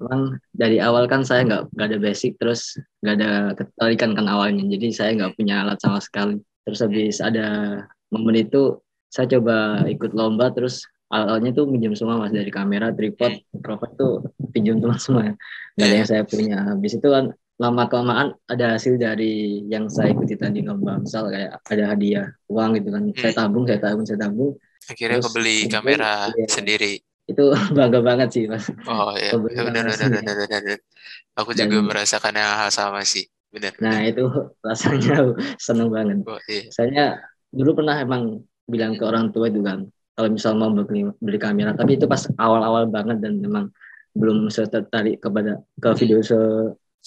Memang 0.00 0.40
dari 0.56 0.80
awal 0.80 1.04
kan 1.04 1.20
saya 1.20 1.44
nggak 1.44 1.76
ada 1.76 2.00
basic 2.00 2.40
terus 2.40 2.72
nggak 3.04 3.14
ada 3.20 3.52
ketertarikan 3.52 4.16
kan 4.16 4.24
awalnya. 4.24 4.64
Jadi 4.72 4.88
saya 4.88 5.12
nggak 5.20 5.36
punya 5.36 5.68
alat 5.68 5.76
sama 5.84 6.00
sekali. 6.00 6.40
Terus 6.64 6.80
habis 6.80 7.20
ada 7.20 7.46
momen 8.08 8.40
itu 8.40 8.80
saya 9.12 9.28
coba 9.36 9.84
ikut 9.84 10.16
lomba 10.16 10.48
terus 10.56 10.80
alat-alatnya 11.08 11.52
tuh 11.56 11.64
pinjam 11.68 11.92
semua 11.96 12.20
mas 12.20 12.32
dari 12.32 12.52
kamera 12.52 12.92
tripod 12.92 13.32
mikrofon 13.50 13.90
tuh 13.96 14.12
pinjam 14.52 14.76
semua 15.00 15.32
ya 15.32 15.34
nggak 15.74 15.86
ada 15.86 15.88
Iya. 15.88 15.98
yang 16.02 16.08
saya 16.08 16.22
punya 16.24 16.56
habis 16.68 16.92
itu 16.94 17.08
kan 17.08 17.24
lama 17.58 17.82
kelamaan 17.90 18.28
ada 18.46 18.78
hasil 18.78 18.94
dari 18.96 19.66
yang 19.66 19.90
saya 19.90 20.14
ikuti 20.14 20.38
tadi 20.38 20.62
lomba 20.62 21.00
misal 21.02 21.26
kayak 21.26 21.58
ada 21.66 21.84
hadiah 21.90 22.26
uang 22.46 22.78
gitu 22.78 22.88
kan 22.94 23.02
saya 23.14 23.32
Hmm. 23.34 23.40
tabung 23.40 23.64
saya 23.66 23.80
tabung 23.82 24.04
saya 24.06 24.18
tabung 24.20 24.52
Akhirnya 24.88 25.20
Terus 25.20 25.26
kebeli 25.28 25.56
kamera 25.68 26.32
iya. 26.32 26.46
sendiri. 26.48 26.92
itu 27.28 27.44
bangga 27.76 28.00
banget 28.00 28.28
sih 28.32 28.44
mas 28.48 28.72
Oh 28.88 29.12
iya, 29.12 29.36
benar 29.36 29.68
benar 29.68 29.84
benar 30.00 30.34
benar. 30.48 30.78
Aku 31.36 31.50
Dan- 31.52 31.68
juga 31.68 31.76
merasakan 31.84 32.32
yang 32.34 32.52
hal 32.56 32.70
sama 32.70 33.04
sih. 33.04 33.28
Benar. 33.48 33.72
nah 33.80 34.00
itu 34.04 34.24
rasanya 34.66 35.24
seneng 35.60 35.88
banget 35.88 36.20
Oh, 36.24 36.36
iya. 36.48 36.68
saya 36.68 37.04
dulu 37.48 37.80
pernah 37.80 37.96
emang 37.96 38.44
bilang 38.64 38.92
ke 38.92 39.04
orang 39.04 39.32
tua 39.32 39.48
itu 39.48 39.60
kan 39.64 39.88
kalau 40.18 40.34
misal 40.34 40.58
mau 40.58 40.74
beli, 40.74 41.06
beli 41.22 41.38
kamera 41.38 41.78
tapi 41.78 41.94
itu 41.94 42.10
pas 42.10 42.26
awal-awal 42.34 42.90
banget 42.90 43.22
dan 43.22 43.38
memang 43.38 43.70
belum 44.18 44.50
tertarik 44.50 45.22
kepada 45.22 45.62
ke 45.78 45.88
video 45.94 46.18
se 46.26 46.34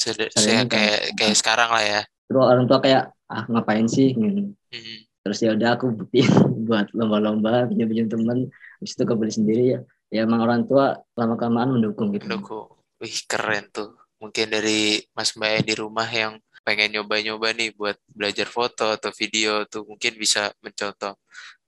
ini 0.07 0.63
kan- 0.63 0.71
kayak 0.71 0.99
kayak 1.19 1.35
sekarang 1.35 1.67
lah 1.67 1.83
ya. 1.83 2.01
terus 2.31 2.39
orang 2.47 2.65
tua 2.71 2.79
kayak 2.79 3.11
ah 3.27 3.43
ngapain 3.51 3.83
sih 3.91 4.15
gitu. 4.15 4.55
Hmm. 4.55 4.99
terus 5.27 5.43
ya 5.43 5.51
udah 5.51 5.75
aku 5.75 5.91
buktiin 5.91 6.31
buat 6.71 6.87
lomba-lomba 6.95 7.67
pinjam-pinjam 7.67 8.07
temen 8.07 8.47
habis 8.79 8.95
itu 8.95 9.03
kebeli 9.03 9.31
sendiri 9.35 9.63
ya 9.75 9.79
ya 10.07 10.23
emang 10.23 10.39
orang 10.47 10.63
tua 10.63 10.95
lama 11.19 11.35
kelamaan 11.35 11.75
mendukung 11.75 12.15
gitu 12.15 12.31
Mendukung. 12.31 12.79
Wih 13.01 13.17
keren 13.25 13.65
tuh. 13.73 13.97
Mungkin 14.21 14.53
dari 14.53 15.01
Mas 15.17 15.33
Mbak 15.33 15.65
di 15.65 15.73
rumah 15.73 16.05
yang 16.05 16.37
pengen 16.61 16.93
nyoba-nyoba 16.93 17.57
nih 17.57 17.73
buat 17.73 17.97
belajar 18.13 18.45
foto 18.45 18.93
atau 18.93 19.09
video 19.17 19.65
tuh 19.65 19.81
mungkin 19.89 20.13
bisa 20.13 20.53
mencontoh 20.61 21.17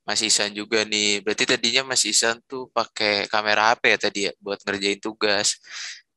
Mas 0.03 0.21
Isan 0.23 0.51
juga 0.51 0.83
nih. 0.83 1.23
Berarti 1.23 1.43
tadinya 1.47 1.83
Mas 1.87 2.03
Isan 2.03 2.39
tuh 2.45 2.67
pakai 2.71 3.27
kamera 3.31 3.71
HP 3.73 3.83
ya 3.95 3.97
tadi 3.99 4.19
ya 4.27 4.31
buat 4.39 4.59
ngerjain 4.63 4.99
tugas. 4.99 5.59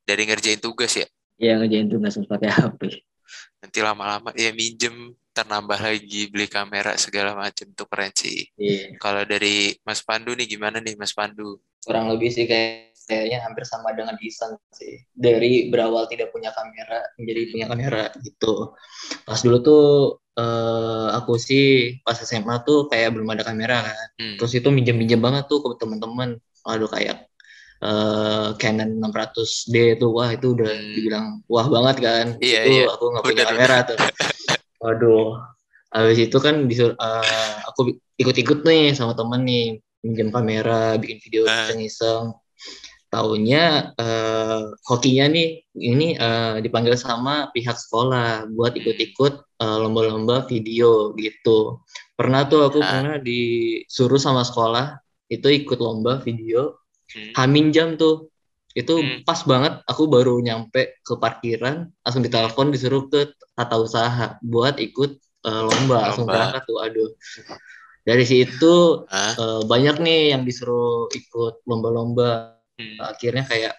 Dari 0.06 0.22
ngerjain 0.26 0.62
tugas 0.62 0.92
ya. 0.94 1.06
ya 1.36 1.58
ngerjain 1.60 1.90
tugas 1.90 2.16
pakai 2.16 2.48
HP 2.48 2.80
Nanti 3.60 3.78
lama-lama 3.82 4.30
ya 4.32 4.54
minjem 4.54 5.12
ternambah 5.34 5.76
lagi 5.82 6.32
beli 6.32 6.48
kamera 6.48 6.96
segala 6.96 7.36
macam 7.36 7.66
tuh 7.74 7.86
keren 7.90 8.12
sih. 8.14 8.46
iya 8.56 8.94
Kalau 8.98 9.26
dari 9.26 9.74
Mas 9.82 10.00
Pandu 10.00 10.32
nih 10.32 10.46
gimana 10.46 10.78
nih 10.78 10.94
Mas 10.96 11.12
Pandu? 11.12 11.60
kurang 11.86 12.10
lebih 12.10 12.34
sih 12.34 12.50
kayak 12.50 12.98
kayaknya 13.06 13.38
hampir 13.46 13.62
sama 13.62 13.94
dengan 13.94 14.18
Isan 14.18 14.58
sih 14.74 14.98
dari 15.14 15.70
berawal 15.70 16.10
tidak 16.10 16.34
punya 16.34 16.50
kamera 16.50 16.98
menjadi 17.14 17.40
punya 17.54 17.66
kamera 17.70 18.02
gitu 18.18 18.74
pas 19.22 19.38
dulu 19.38 19.58
tuh 19.62 19.84
eh, 20.36 21.06
aku 21.12 21.32
sih 21.36 21.64
pas 22.00 22.14
SMA 22.14 22.60
tuh 22.60 22.86
kayak 22.86 23.16
belum 23.16 23.28
ada 23.32 23.42
kamera 23.42 23.80
kan 23.82 24.08
Hmm. 24.16 24.36
terus 24.36 24.52
itu 24.52 24.68
minjem-minjem 24.68 25.16
banget 25.16 25.44
tuh 25.46 25.60
ke 25.60 25.80
teman-teman 25.80 26.36
waduh 26.62 26.88
kayak 26.88 27.28
eh, 27.78 28.48
Canon 28.56 28.90
600D 29.00 29.74
tuh 29.96 30.12
wah 30.12 30.28
itu 30.28 30.52
udah 30.52 30.68
Hmm. 30.68 30.92
dibilang 30.92 31.26
wah 31.46 31.66
banget 31.66 31.96
kan 32.00 32.26
Iya, 32.38 32.60
itu 32.64 32.70
iya. 32.72 32.84
aku 32.88 33.04
nggak 33.10 33.24
punya 33.24 33.44
Bener, 33.44 33.48
kamera 33.52 33.76
tuh 33.84 33.98
waduh 34.76 35.26
habis 35.88 36.18
itu 36.20 36.36
kan 36.36 36.54
disur- 36.64 36.96
eh, 36.96 37.54
aku 37.64 37.80
ikut-ikut 38.16 38.60
nih 38.62 38.92
sama 38.92 39.12
temen 39.12 39.40
nih 39.42 39.66
minjem 40.04 40.28
kamera 40.28 40.96
bikin 40.96 41.18
video 41.18 41.44
Ah. 41.44 41.64
iseng-iseng 41.66 42.36
taunya 43.08 43.92
eh, 43.96 44.62
hokinya 44.84 45.26
nih 45.30 45.48
ini 45.78 46.16
eh, 46.16 46.56
dipanggil 46.60 46.98
sama 46.98 47.48
pihak 47.54 47.76
sekolah 47.78 48.50
buat 48.52 48.74
ikut-ikut 48.74 49.32
eh, 49.62 49.76
lomba-lomba 49.80 50.44
video 50.46 51.14
gitu. 51.16 51.80
Pernah 52.16 52.48
tuh 52.48 52.66
aku 52.66 52.80
Ah. 52.80 52.88
pernah 53.00 53.16
disuruh 53.20 54.18
sama 54.18 54.42
sekolah 54.42 54.98
itu 55.28 55.46
ikut 55.50 55.78
lomba 55.78 56.18
video 56.20 56.78
Hmm. 57.06 57.30
Hamin 57.38 57.70
jam 57.70 57.94
tuh. 57.94 58.34
Itu 58.74 58.98
Hmm. 58.98 59.22
pas 59.22 59.38
banget 59.46 59.78
aku 59.86 60.10
baru 60.10 60.42
nyampe 60.42 60.98
ke 61.00 61.14
parkiran 61.16 61.86
langsung 62.02 62.26
ditelepon 62.26 62.74
disuruh 62.74 63.06
ke 63.06 63.30
tata 63.54 63.78
usaha 63.78 64.36
buat 64.42 64.76
ikut 64.82 65.10
eh, 65.46 65.62
lomba 65.62 66.10
langsung 66.10 66.26
berangkat 66.26 66.66
tuh 66.66 66.82
aduh. 66.82 67.10
Dari 68.02 68.26
situ 68.26 68.74
eh, 69.06 69.62
banyak 69.64 70.02
nih 70.02 70.34
yang 70.34 70.42
disuruh 70.42 71.06
ikut 71.10 71.62
lomba-lomba 71.62 72.55
Hmm. 72.76 72.96
akhirnya 73.00 73.44
kayak 73.48 73.74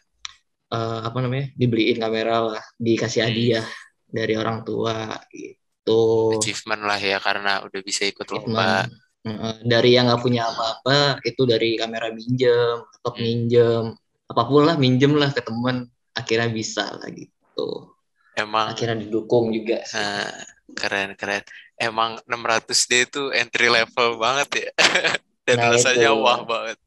eh, 0.73 0.99
apa 1.07 1.17
namanya 1.23 1.45
dibeliin 1.59 1.97
kamera 2.01 2.35
lah 2.53 2.63
dikasih 2.77 3.21
Hmm. 3.23 3.27
hadiah 3.29 3.65
dari 4.07 4.33
orang 4.39 4.63
tua 4.67 5.17
gitu 5.33 6.01
achievement 6.35 6.83
lah 6.83 6.99
ya 6.99 7.17
karena 7.23 7.63
udah 7.65 7.81
bisa 7.83 8.03
ikut 8.07 8.27
lomba. 8.27 8.87
Dari 9.67 9.89
yang 9.99 10.07
nggak 10.07 10.23
punya 10.23 10.47
apa-apa 10.47 11.19
itu 11.27 11.43
dari 11.43 11.75
kamera 11.75 12.07
minjem 12.15 12.79
laptop 12.79 13.15
Hmm. 13.19 13.23
minjem 13.27 13.83
apa 14.27 14.41
pun 14.47 14.61
lah 14.67 14.75
minjem 14.79 15.13
lah 15.19 15.29
ke 15.35 15.41
temen 15.43 15.87
akhirnya 16.15 16.49
bisa 16.51 16.83
lah 16.95 17.07
gitu 17.11 17.91
Emang 18.37 18.67
akhirnya 18.71 18.97
didukung 19.03 19.51
juga 19.51 19.83
sih. 19.83 19.97
eh, 19.99 20.31
keren 20.77 21.09
keren. 21.19 21.43
Emang 21.77 22.17
600D 22.25 22.91
itu 23.09 23.21
entry 23.33 23.67
level 23.69 24.17
banget 24.23 24.47
ya. 24.65 24.69
Dan 25.47 25.55
Nah, 25.57 25.71
rasanya 25.71 26.09
itu. 26.09 26.19
wah 26.19 26.39
banget. 26.43 26.77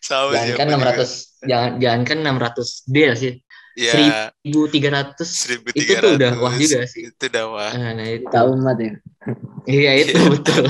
Sama 0.00 0.32
jangan 0.32 0.56
kan 0.56 0.66
aku 0.66 0.72
juga. 0.72 0.92
600 0.96 1.10
jangan 1.44 1.70
jangan 1.76 2.00
kan 2.02 2.18
600 2.24 2.68
D 2.86 2.96
sih 3.14 3.34
Ya, 3.76 4.32
1300 4.40 5.20
1300. 5.20 5.76
itu 5.76 5.92
tuh 6.00 6.16
udah 6.16 6.32
wah 6.40 6.54
juga 6.56 6.88
sih 6.88 7.12
Itu 7.12 7.28
udah 7.28 7.44
wah. 7.46 7.68
nah, 7.70 7.92
nah 7.92 8.08
itu 8.08 8.24
tahu 8.26 8.56
umat 8.56 8.80
ya 8.80 8.92
iya 9.68 9.92
itu 10.00 10.16
betul 10.32 10.64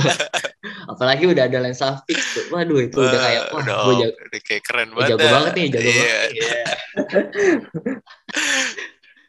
apalagi 0.85 1.23
udah 1.23 1.47
ada 1.47 1.63
lensa 1.63 2.03
fix 2.03 2.19
tuh 2.35 2.51
waduh 2.51 2.83
itu 2.83 2.99
udah 2.99 3.15
kayak 3.17 3.41
wah 3.47 3.63
udah, 3.63 3.75
gue 3.79 3.93
jago, 4.03 4.17
udah 4.27 4.41
kayak 4.43 4.59
keren 4.61 4.89
banget. 4.91 5.09
jago 5.15 5.27
banget 5.31 5.51
nih 5.55 5.65
jago 5.71 5.87
Iya, 5.87 5.95
banget 5.95 6.31
Iya. 6.35 6.63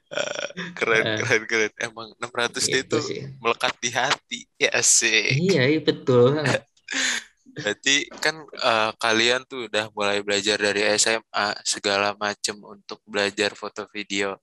keren 0.74 1.04
Eh. 1.04 1.16
keren 1.20 1.42
keren. 1.44 1.72
Emang 1.78 2.08
600D 2.18 2.58
Gitu 2.64 2.78
itu 2.82 2.98
sih 3.04 3.20
melekat 3.38 3.74
di 3.78 3.90
hati. 3.92 4.38
Ya 4.56 4.74
sih. 4.80 5.36
iya 5.38 5.68
iya 5.68 5.78
betul. 5.78 6.34
Berarti 7.58 8.06
kan 8.22 8.46
eh, 8.46 8.90
kalian 8.96 9.42
tuh 9.50 9.66
udah 9.66 9.90
mulai 9.92 10.22
belajar 10.22 10.56
dari 10.58 10.86
SMA 10.94 11.46
segala 11.66 12.14
macem 12.14 12.56
untuk 12.62 13.02
belajar 13.04 13.52
foto 13.58 13.84
video. 13.90 14.38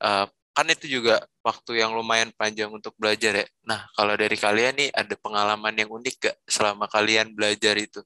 Eh, 0.00 0.26
kan 0.56 0.66
itu 0.66 0.90
juga 0.98 1.22
waktu 1.46 1.78
yang 1.84 1.94
lumayan 1.94 2.34
panjang 2.34 2.72
untuk 2.72 2.94
belajar 2.98 3.44
ya. 3.44 3.46
Nah, 3.62 3.86
kalau 3.94 4.18
dari 4.18 4.34
kalian 4.34 4.74
nih 4.74 4.90
ada 4.90 5.14
pengalaman 5.14 5.74
yang 5.78 5.90
unik 5.92 6.14
gak 6.18 6.36
selama 6.50 6.90
kalian 6.90 7.30
belajar 7.36 7.78
itu? 7.78 8.02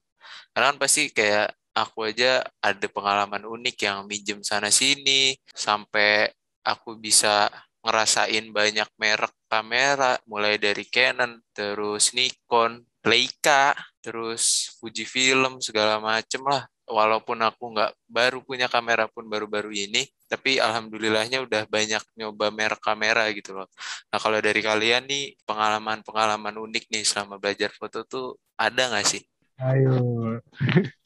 Karena 0.53 0.69
kan 0.75 0.77
pasti 0.77 1.09
kayak 1.09 1.49
aku 1.73 2.13
aja 2.13 2.45
ada 2.61 2.87
pengalaman 2.93 3.43
unik 3.49 3.77
yang 3.81 4.05
minjem 4.05 4.39
sana 4.45 4.69
sini 4.69 5.33
sampai 5.49 6.29
aku 6.61 6.93
bisa 7.01 7.49
ngerasain 7.83 8.47
banyak 8.53 8.87
merek 8.95 9.33
kamera 9.51 10.15
mulai 10.29 10.55
dari 10.55 10.87
Canon, 10.87 11.43
terus 11.51 12.15
Nikon, 12.15 12.85
Leica, 13.03 13.75
terus 13.99 14.73
Fujifilm 14.79 15.59
segala 15.59 15.99
macem 15.99 16.39
lah. 16.47 16.63
Walaupun 16.83 17.39
aku 17.39 17.71
nggak 17.71 17.91
baru 18.11 18.43
punya 18.43 18.67
kamera 18.67 19.07
pun 19.07 19.23
baru-baru 19.31 19.71
ini, 19.71 20.03
tapi 20.27 20.59
alhamdulillahnya 20.59 21.39
udah 21.47 21.63
banyak 21.71 22.03
nyoba 22.19 22.51
merek 22.51 22.83
kamera 22.83 23.23
gitu 23.31 23.55
loh. 23.55 23.71
Nah 24.11 24.19
kalau 24.19 24.43
dari 24.43 24.59
kalian 24.59 25.07
nih 25.07 25.31
pengalaman-pengalaman 25.47 26.59
unik 26.59 26.91
nih 26.91 27.03
selama 27.07 27.39
belajar 27.39 27.71
foto 27.71 28.03
tuh 28.03 28.35
ada 28.59 28.91
nggak 28.91 29.07
sih? 29.07 29.23
Ayo, 29.63 29.95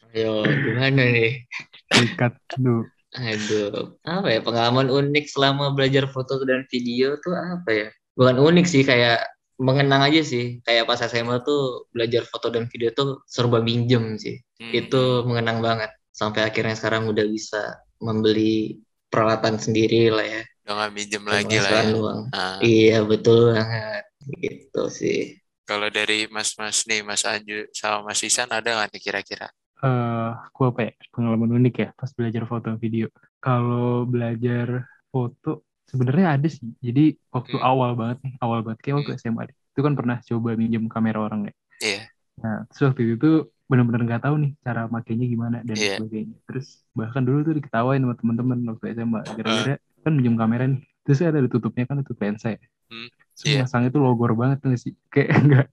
ayo 0.09 0.33
gimana 0.49 0.97
nih 0.97 1.45
sikat 1.93 2.33
dulu. 2.57 2.89
Aduh, 3.13 3.97
apa 4.03 4.27
ya 4.33 4.41
pengalaman 4.41 4.89
unik 4.89 5.25
selama 5.29 5.77
belajar 5.77 6.09
foto 6.09 6.41
dan 6.41 6.65
video 6.73 7.21
tuh 7.21 7.37
apa 7.37 7.69
ya? 7.69 7.89
Bukan 8.17 8.41
unik 8.41 8.65
sih, 8.65 8.81
kayak 8.81 9.29
mengenang 9.57 10.05
aja 10.05 10.21
sih. 10.21 10.61
Kayak 10.61 10.85
pas 10.85 11.01
SMA 11.01 11.41
tuh 11.41 11.89
belajar 11.89 12.23
foto 12.25 12.47
dan 12.49 12.69
video 12.69 12.93
tuh 12.93 13.21
serba 13.25 13.59
minjem 13.61 14.17
sih. 14.17 14.37
Hmm. 14.61 14.73
Itu 14.73 15.25
mengenang 15.25 15.59
banget. 15.61 15.91
Sampai 16.13 16.45
akhirnya 16.45 16.73
sekarang 16.73 17.05
udah 17.09 17.25
bisa 17.25 17.77
membeli 17.97 18.77
peralatan 19.09 19.57
sendiri 19.57 20.09
lah 20.09 20.25
ya. 20.25 20.43
udah 20.67 20.73
nggak 20.77 20.93
minjem 20.93 21.23
lagi 21.23 21.57
lah 21.57 21.71
ya. 21.71 21.83
Uang. 21.95 22.21
Nah, 22.29 22.57
Iya 22.59 22.97
betul 23.03 23.55
banget. 23.55 24.03
Gitu 24.27 24.83
sih. 24.91 25.19
kalau 25.63 25.91
dari 25.91 26.31
mas-mas 26.31 26.87
nih, 26.87 27.03
Mas 27.03 27.27
Anju 27.27 27.67
sama 27.75 28.07
Mas 28.07 28.23
Isan 28.23 28.47
ada 28.47 28.63
nggak 28.63 28.87
nih 28.93 29.01
kira-kira? 29.03 29.47
eh 29.77 30.29
aku 30.49 30.73
apa 30.73 30.89
ya 30.89 30.91
pengalaman 31.13 31.53
unik 31.53 31.75
ya 31.77 31.89
pas 31.93 32.09
belajar 32.09 32.49
foto 32.49 32.65
dan 32.65 32.79
video. 32.79 33.11
Kalau 33.37 34.09
belajar 34.09 34.89
foto 35.07 35.67
sebenarnya 35.87 36.35
ada 36.35 36.47
sih. 36.47 36.67
Jadi 36.79 37.15
waktu 37.31 37.55
Hmm. 37.55 37.65
awal 37.65 37.91
banget 37.95 38.17
nih, 38.23 38.33
awal 38.39 38.59
banget 38.61 38.79
kayak 38.83 38.95
waktu 39.01 39.11
SMA 39.17 39.43
deh. 39.47 39.55
Itu 39.71 39.81
kan 39.81 39.93
pernah 39.95 40.17
coba 40.19 40.49
minjem 40.53 40.85
kamera 40.87 41.19
orang 41.23 41.47
ya. 41.47 41.53
Iya. 41.79 42.01
Nah, 42.37 42.57
terus 42.69 42.81
waktu 42.85 43.01
itu 43.07 43.15
tuh 43.17 43.35
benar-benar 43.67 44.01
nggak 44.05 44.23
tahu 44.23 44.35
nih 44.39 44.51
cara 44.63 44.87
makainya 44.87 45.25
gimana 45.27 45.57
dan 45.63 45.75
Iya. 45.75 45.97
sebagainya. 45.97 46.37
Terus 46.45 46.67
bahkan 46.93 47.23
dulu 47.23 47.39
tuh 47.43 47.53
diketawain 47.57 47.99
sama 47.99 48.15
teman-teman 48.15 48.57
waktu 48.69 48.85
SMA 48.93 49.19
gara-gara 49.35 49.75
kan 50.03 50.11
minjem 50.13 50.35
kamera 50.35 50.63
nih. 50.67 50.81
Terus 51.03 51.17
ada 51.23 51.39
ditutupnya 51.39 51.83
kan 51.87 52.03
tutup 52.03 52.19
lensa 52.19 52.55
ya. 52.55 52.59
Hmm, 52.87 53.07
Terus 53.35 53.43
iya. 53.47 53.59
masangnya 53.63 53.89
tuh 53.91 54.01
logor 54.03 54.31
banget 54.35 54.59
tuh 54.63 54.67
nggak 54.71 54.81
sih. 54.81 54.93
Kayak 55.13 55.29
enggak 55.39 55.67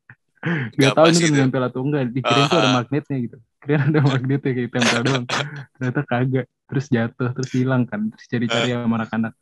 Nggak 0.45 0.93
Gak 0.93 0.97
tahu 1.01 1.07
ini 1.09 1.19
gitu. 1.25 1.37
nempel 1.41 1.63
atau 1.65 1.81
enggak. 1.81 2.03
Dikirain 2.13 2.45
tuh 2.53 2.59
ada 2.61 2.69
Ah, 2.69 2.75
magnetnya 2.77 3.17
gitu. 3.25 3.37
kira 3.65 3.81
ada 3.81 4.01
magnet 4.13 4.41
ya 4.45 4.53
kayak 4.53 4.71
tempel 4.77 5.01
doang 5.01 5.25
ternyata 5.73 6.01
kagak 6.05 6.47
terus 6.69 6.87
jatuh 6.93 7.33
terus 7.33 7.49
hilang 7.57 7.89
kan 7.89 8.13
terus 8.13 8.29
cari-cari 8.29 8.77
sama 8.77 9.01
anak-anak 9.01 9.33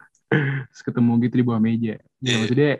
terus 0.68 0.82
ketemu 0.82 1.12
gitu 1.22 1.34
di 1.36 1.44
bawah 1.44 1.60
meja 1.60 1.88
ya 1.94 2.00
Iya. 2.22 2.36
maksudnya 2.38 2.70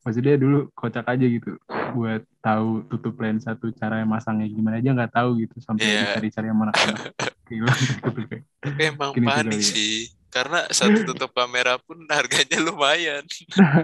maksudnya 0.00 0.34
dulu 0.36 0.58
kocak 0.72 1.06
aja 1.08 1.24
gitu 1.24 1.50
buat 1.90 2.22
tahu 2.38 2.84
tutup 2.86 3.14
lensa 3.18 3.52
tuh 3.54 3.72
cara 3.72 4.04
masangnya 4.04 4.46
gimana 4.46 4.76
aja 4.76 4.90
nggak 4.92 5.12
tahu 5.12 5.40
gitu 5.40 5.56
sampai 5.58 5.84
Iya. 5.84 6.00
dicari-cari 6.12 6.48
anak-anak 6.48 6.98
hilang 7.50 7.80
gitu 7.80 8.08
Tapi 8.60 8.80
emang 8.86 9.10
Gini 9.10 9.24
tuh 9.24 9.30
panik 9.32 9.58
ya. 9.58 9.66
sih. 9.66 9.96
Karena 10.30 10.62
satu 10.70 11.02
tutup 11.02 11.34
kamera 11.34 11.74
pun 11.76 11.98
harganya 12.06 12.62
lumayan. 12.62 13.26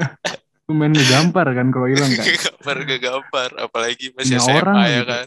Lu 0.71 0.75
main 0.75 0.91
ngegampar 0.91 1.51
kan 1.51 1.75
kalau 1.75 1.91
hilang 1.91 2.07
kan 2.09 2.23
Gambar 2.23 2.77
ke 2.87 2.97
gambar. 2.99 3.51
Apalagi 3.59 4.15
masih 4.15 4.39
SMA 4.39 4.55
orang 4.55 4.77
ya 4.79 4.87
gitu. 4.87 5.11
kan. 5.11 5.27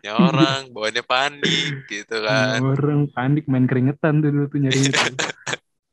Ya 0.00 0.12
orang, 0.32 0.60
bawaannya 0.72 1.04
panik 1.04 1.72
gitu 1.84 2.16
kan. 2.20 2.56
orang 2.62 3.04
panik 3.10 3.44
main 3.44 3.68
keringetan 3.68 4.24
tuh 4.24 4.32
dulu 4.32 4.46
tuh 4.48 4.58
nyari 4.64 4.80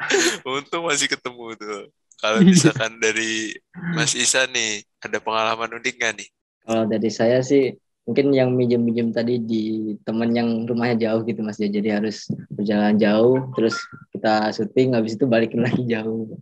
Untung 0.48 0.84
masih 0.86 1.08
ketemu 1.08 1.56
tuh. 1.56 1.82
Kalau 2.18 2.40
Iya. 2.40 2.48
misalkan 2.48 2.92
dari 3.04 3.52
Mas 3.94 4.14
Isa 4.14 4.48
nih, 4.48 4.84
ada 5.00 5.18
pengalaman 5.20 5.80
unik 5.80 5.96
gak 5.98 6.14
nih? 6.20 6.30
Kalau 6.64 6.84
dari 6.88 7.10
saya 7.12 7.44
sih 7.44 7.76
mungkin 8.04 8.36
yang 8.36 8.52
minjem-minjem 8.52 9.16
tadi 9.16 9.40
di 9.40 9.64
temen 10.04 10.36
yang 10.36 10.68
rumahnya 10.68 11.08
jauh 11.08 11.24
gitu 11.24 11.40
mas 11.40 11.56
ya 11.56 11.72
jadi 11.72 12.04
harus 12.04 12.28
berjalan 12.52 13.00
jauh 13.00 13.48
terus 13.56 13.80
kita 14.12 14.52
syuting 14.52 14.92
habis 14.92 15.16
itu 15.16 15.24
balikin 15.24 15.64
lagi 15.64 15.88
jauh 15.88 16.36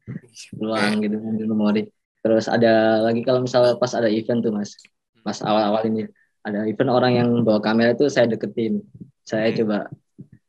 pulang 0.58 0.98
gitu 1.06 1.22
ambil 1.22 1.46
memori 1.54 1.84
terus 2.26 2.50
ada 2.50 3.06
lagi 3.06 3.22
kalau 3.22 3.46
misal 3.46 3.78
pas 3.78 3.94
ada 3.94 4.10
event 4.10 4.42
tuh 4.42 4.50
mas 4.50 4.74
pas 5.22 5.38
awal-awal 5.46 5.86
ini 5.86 6.10
ada 6.42 6.66
event 6.66 6.90
orang 6.90 7.14
yang 7.22 7.30
bawa 7.46 7.62
kamera 7.62 7.94
itu 7.94 8.10
saya 8.10 8.26
deketin 8.26 8.82
saya 9.22 9.54
Hmm. 9.54 9.58
coba 9.62 9.78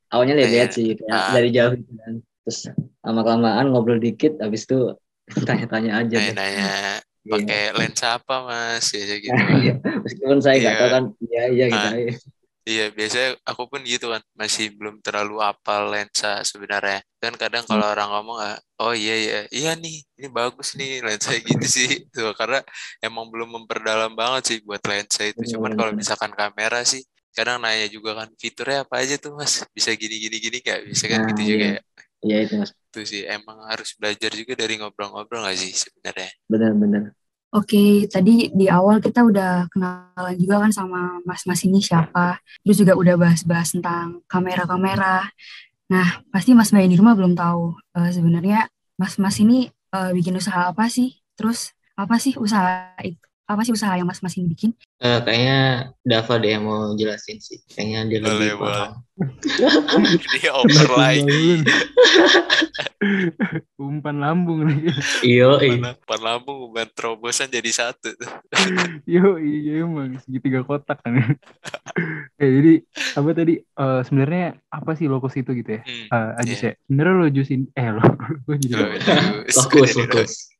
awalnya 0.09 0.33
lihat-lihat 0.41 0.73
Kayak, 0.73 0.77
sih 0.81 0.89
kayak 0.97 1.13
ah. 1.13 1.33
dari 1.37 1.49
jauh 1.53 1.73
gitu 1.77 1.93
kan 2.01 2.15
terus 2.43 2.59
lama 3.01 3.21
kelamaan 3.23 3.67
ngobrol 3.71 3.99
dikit 3.99 4.39
habis 4.43 4.67
itu 4.67 4.95
tanya-tanya 5.49 6.03
aja 6.03 6.17
deh. 6.19 6.35
Nanya-nanya 6.35 7.01
Iya. 7.23 7.39
pakai 7.39 7.63
lensa 7.79 8.19
apa 8.19 8.35
mas? 8.43 8.91
Ya 8.91 9.15
gitu. 9.23 9.31
Iya, 9.63 9.73
meskipun 9.79 10.39
saya 10.43 10.57
nggak 10.59 10.75
Iya. 10.75 10.81
tahu 10.83 10.91
kan 10.91 11.05
iya 11.23 11.43
iya 11.55 11.65
gitu 11.71 11.87
Ah. 11.87 11.95
Iya, 12.63 12.85
biasanya 12.95 13.29
aku 13.43 13.63
pun 13.67 13.83
gitu 13.83 14.07
kan, 14.07 14.23
masih 14.39 14.71
belum 14.79 15.03
terlalu 15.03 15.43
apal 15.43 15.91
lensa 15.91 16.47
sebenarnya. 16.47 17.03
Kan 17.19 17.35
kadang 17.35 17.67
Hmm. 17.67 17.75
kalau 17.75 17.87
orang 17.91 18.07
ngomong, 18.07 18.39
oh 18.79 18.95
iya 18.95 19.15
iya, 19.19 19.39
iya 19.51 19.71
nih, 19.75 19.99
ini 20.15 20.29
bagus 20.31 20.79
nih 20.79 21.03
lensa 21.03 21.35
gitu 21.43 21.67
sih. 21.67 22.07
Tuh, 22.15 22.31
karena 22.39 22.63
emang 23.03 23.27
belum 23.35 23.51
memperdalam 23.59 24.15
banget 24.15 24.43
sih 24.47 24.59
buat 24.63 24.79
lensa 24.87 25.27
itu. 25.27 25.43
Cuman 25.59 25.75
kalau 25.75 25.91
misalkan 25.91 26.31
kamera 26.31 26.87
sih, 26.87 27.03
kadang 27.35 27.59
nanya 27.67 27.91
juga 27.91 28.15
kan, 28.23 28.31
fiturnya 28.39 28.87
apa 28.87 28.95
aja 29.03 29.19
tuh 29.19 29.35
mas? 29.35 29.67
Bisa 29.75 29.91
gini 29.99 30.23
gini 30.23 30.39
gini 30.39 30.57
nggak? 30.63 30.87
Bisa 30.87 31.11
kan 31.11 31.19
Nah, 31.27 31.29
gitu 31.35 31.43
juga 31.59 31.67
iya. 31.67 31.75
ya. 31.79 31.83
Iya 32.23 32.37
itu 32.47 32.55
mas 32.61 32.71
Itu 32.93 33.01
sih, 33.09 33.23
emang 33.27 33.59
harus 33.71 33.91
belajar 33.99 34.31
juga 34.37 34.53
dari 34.55 34.75
ngobrol-ngobrol 34.79 35.43
nggak 35.43 35.59
sih 35.59 35.73
sebenarnya? 35.75 36.31
benar-benar 36.51 37.05
Oke, 37.53 38.09
tadi 38.09 38.49
di 38.57 38.65
awal 38.65 38.97
kita 39.05 39.29
udah 39.29 39.69
kenalan 39.69 40.35
juga 40.41 40.57
kan 40.65 40.73
sama 40.73 41.21
mas-mas 41.29 41.61
ini 41.69 41.85
siapa. 41.85 42.41
Terus 42.65 42.81
juga 42.81 42.97
udah 42.97 43.15
bahas-bahas 43.21 43.77
tentang 43.77 44.25
kamera-kamera. 44.25 45.29
Nah, 45.93 46.25
pasti 46.33 46.57
mas 46.57 46.73
Mbak 46.73 46.89
di 46.89 46.97
rumah 46.97 47.13
belum 47.13 47.37
tahu 47.37 47.77
eh, 48.01 48.11
sebenarnya 48.13 48.73
mas-mas 48.97 49.37
ini 49.45 49.69
eh, 49.69 50.11
bikin 50.17 50.37
usaha 50.41 50.73
apa 50.73 50.89
sih? 50.89 51.21
Terus 51.37 51.77
apa 51.97 52.17
sih 52.17 52.33
usaha 52.41 52.97
itu? 53.05 53.32
Apa 53.43 53.67
sih 53.67 53.75
usaha 53.75 53.91
yang 53.93 54.07
mas-mas 54.07 54.39
ini 54.39 54.47
bikin? 54.47 54.71
Eh, 54.99 55.19
kayaknya 55.21 55.59
Dava 56.01 56.39
deh 56.39 56.51
yang 56.51 56.63
mau 56.63 56.95
jelasin 56.95 57.43
sih. 57.43 57.59
Kayaknya 57.69 58.01
dia 58.07 58.19
lebih 58.23 58.55
boleh. 58.55 58.71
paham. 58.71 58.93
Dia 60.33 60.51
over 60.57 60.89
lagi. 60.95 61.63
umpan 63.77 64.23
lambung 64.23 64.63
nih 64.63 64.95
Iyo, 65.27 65.59
Mana, 65.59 65.99
pan 66.07 66.23
lambung 66.23 66.71
bukan 66.71 66.87
terobosan 66.95 67.51
jadi 67.51 67.67
satu. 67.71 68.15
yo 69.11 69.37
iya 69.37 69.83
emang 69.83 70.15
segitiga 70.23 70.63
kotak 70.63 71.03
kan 71.03 71.19
Eh, 72.39 72.49
jadi 72.49 72.73
apa 73.19 73.29
tadi 73.35 73.59
eh, 73.59 74.01
sebenarnya 74.07 74.55
apa 74.71 74.95
sih 74.95 75.11
lokus 75.11 75.35
itu 75.35 75.51
gitu 75.53 75.79
ya 75.79 75.83
Hmm. 75.83 76.07
Eh, 76.09 76.41
Ajis 76.41 76.59
Iya. 76.63 76.71
ya 76.71 76.73
sebenarnya 76.87 77.15
lo 77.15 77.27
jusin 77.29 77.61
eh 77.75 77.89
lo 77.91 78.03
gue 78.47 78.57
jadi 78.59 78.87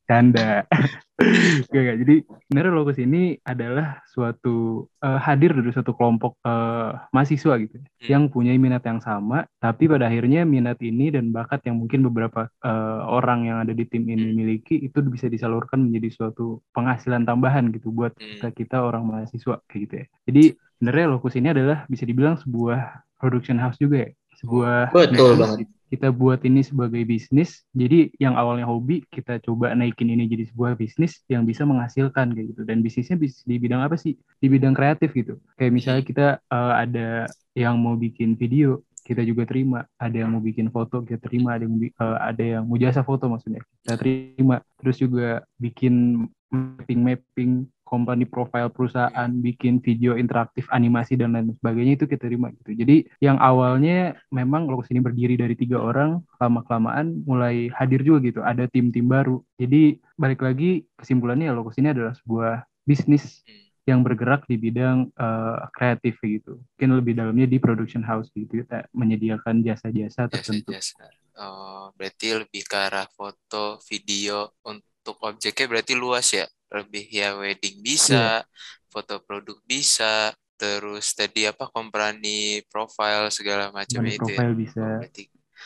Canda 0.09 0.67
Gak, 1.71 1.81
gak. 1.87 1.97
Jadi 2.01 2.15
sebenarnya 2.49 2.73
lokus 2.73 2.97
ini 2.99 3.37
adalah 3.45 4.01
suatu 4.09 4.83
eh, 4.99 5.19
hadir 5.21 5.53
dari 5.55 5.69
suatu 5.71 5.93
kelompok 5.95 6.41
eh, 6.43 6.91
mahasiswa 7.13 7.53
gitu 7.61 7.77
Hmm. 8.03 8.11
yang 8.11 8.23
punya 8.27 8.51
minat 8.59 8.83
yang 8.83 8.99
sama, 8.99 9.47
tapi 9.63 9.87
pada 9.87 10.11
akhirnya 10.11 10.43
minat 10.43 10.75
ini 10.83 11.07
dan 11.07 11.31
bakat 11.31 11.63
yang 11.63 11.79
mungkin 11.79 12.03
beberapa 12.03 12.51
eh, 12.59 12.99
orang 13.07 13.47
yang 13.47 13.57
ada 13.63 13.71
di 13.71 13.87
tim 13.87 14.03
ini 14.11 14.27
Hmm. 14.33 14.35
miliki 14.43 14.75
itu 14.83 14.99
bisa 15.07 15.31
disalurkan 15.31 15.87
menjadi 15.87 16.09
suatu 16.11 16.59
penghasilan 16.75 17.23
tambahan 17.23 17.71
gitu 17.71 17.95
buat 17.95 18.11
Hmm. 18.11 18.35
kita 18.35 18.47
kita 18.51 18.77
orang 18.83 19.07
mahasiswa 19.07 19.63
kayak 19.71 19.81
gitu 19.87 19.93
ya. 20.03 20.05
Jadi 20.27 20.43
sebenarnya 20.81 21.05
lokus 21.15 21.33
ini 21.39 21.47
adalah 21.55 21.87
bisa 21.87 22.03
dibilang 22.03 22.35
sebuah 22.43 22.79
production 23.21 23.55
house 23.55 23.79
juga 23.79 24.03
ya, 24.03 24.11
sebuah 24.43 24.91
Betul 24.91 25.39
banget. 25.39 25.57
Kita 25.93 26.09
buat 26.09 26.41
ini 26.41 26.65
sebagai 26.65 27.05
bisnis, 27.05 27.61
jadi 27.69 28.09
yang 28.17 28.33
awalnya 28.33 28.65
hobi 28.65 29.05
kita 29.13 29.37
coba 29.45 29.77
naikin 29.77 30.09
ini 30.09 30.25
jadi 30.25 30.49
sebuah 30.49 30.73
bisnis 30.73 31.21
yang 31.29 31.45
bisa 31.45 31.69
menghasilkan 31.69 32.33
kayak 32.33 32.57
gitu. 32.57 32.65
Dan 32.65 32.81
bisnisnya 32.81 33.13
bisa 33.13 33.45
di 33.45 33.61
bidang 33.61 33.85
apa 33.85 33.93
sih? 33.93 34.17
Di 34.41 34.49
bidang 34.49 34.73
kreatif 34.73 35.13
gitu. 35.13 35.37
Kayak 35.53 35.71
misalnya 35.77 36.01
kita 36.01 36.27
eh, 36.41 36.73
ada 36.81 37.29
yang 37.53 37.77
mau 37.77 37.93
bikin 37.93 38.33
video, 38.33 38.81
kita 39.05 39.21
juga 39.21 39.45
terima. 39.45 39.85
Ada 40.01 40.25
yang 40.25 40.33
mau 40.33 40.41
bikin 40.41 40.73
foto, 40.73 41.05
kita 41.05 41.21
terima. 41.21 41.61
Ada 41.61 41.69
yang 41.69 41.77
eh, 41.77 42.17
ada 42.25 42.43
yang 42.57 42.63
mau 42.65 42.81
jasa 42.81 43.05
foto 43.05 43.29
maksudnya, 43.29 43.61
kita 43.85 43.93
terima. 44.01 44.65
Terus 44.81 44.97
juga 44.97 45.45
bikin 45.61 46.25
mapping-mapping 46.49 47.69
company 47.83 48.25
profile 48.25 48.71
perusahaan, 48.73 49.29
bikin 49.29 49.83
video 49.83 50.17
interaktif, 50.17 50.65
animasi 50.73 51.19
dan 51.19 51.37
lain 51.37 51.53
sebagainya 51.59 51.99
itu 51.99 52.05
kita 52.09 52.25
terima 52.25 52.49
gitu. 52.55 52.73
Jadi 52.73 53.07
yang 53.21 53.37
awalnya 53.37 54.17
memang 54.33 54.65
lokus 54.65 54.89
ini 54.89 55.03
berdiri 55.03 55.37
dari 55.37 55.53
tiga 55.53 55.77
orang, 55.77 56.23
lama 56.41 56.61
kelamaan 56.65 57.21
mulai 57.27 57.69
hadir 57.75 58.01
juga 58.01 58.19
gitu. 58.25 58.39
Ada 58.41 58.65
tim-tim 58.71 59.05
baru. 59.05 59.43
Jadi 59.61 60.01
balik 60.17 60.41
lagi 60.41 60.87
kesimpulannya 60.97 61.51
ya 61.51 61.53
lokus 61.53 61.77
ini 61.77 61.93
adalah 61.93 62.17
sebuah 62.17 62.65
bisnis 62.83 63.43
yang 63.83 63.99
bergerak 63.99 64.47
di 64.47 64.55
bidang 64.55 65.11
eh, 65.11 65.59
kreatif 65.75 66.15
gitu. 66.23 66.59
Mungkin 66.75 66.89
lebih 67.03 67.13
dalamnya 67.19 67.47
di 67.47 67.57
production 67.59 68.01
house 68.01 68.31
gitu. 68.31 68.63
Kita 68.63 68.87
menyediakan 68.95 69.59
jasa-jasa 69.61 70.31
tertentu. 70.31 70.71
Jasa-jasa. 70.71 71.11
Oh, 71.33 71.89
berarti 71.97 72.29
lebih 72.37 72.61
ke 72.63 72.77
arah 72.77 73.09
foto, 73.09 73.81
video 73.89 74.53
untuk 74.63 75.17
objeknya 75.25 75.65
berarti 75.65 75.93
luas 75.97 76.29
ya. 76.29 76.45
Lebih 76.73 77.05
ya 77.13 77.27
wedding 77.37 77.75
bisa, 77.85 78.41
foto 78.89 79.21
produk 79.25 79.57
bisa, 79.69 80.33
terus 80.57 81.13
tadi 81.13 81.45
apa 81.45 81.69
company 81.69 82.61
profile 82.71 83.29
segala 83.29 83.69
macam 83.69 84.01
itu 84.09 84.29
ya. 84.33 84.41
profile 84.41 84.53
Oh, 84.53 84.57
bisa, 84.57 84.81
berarti 84.99 85.23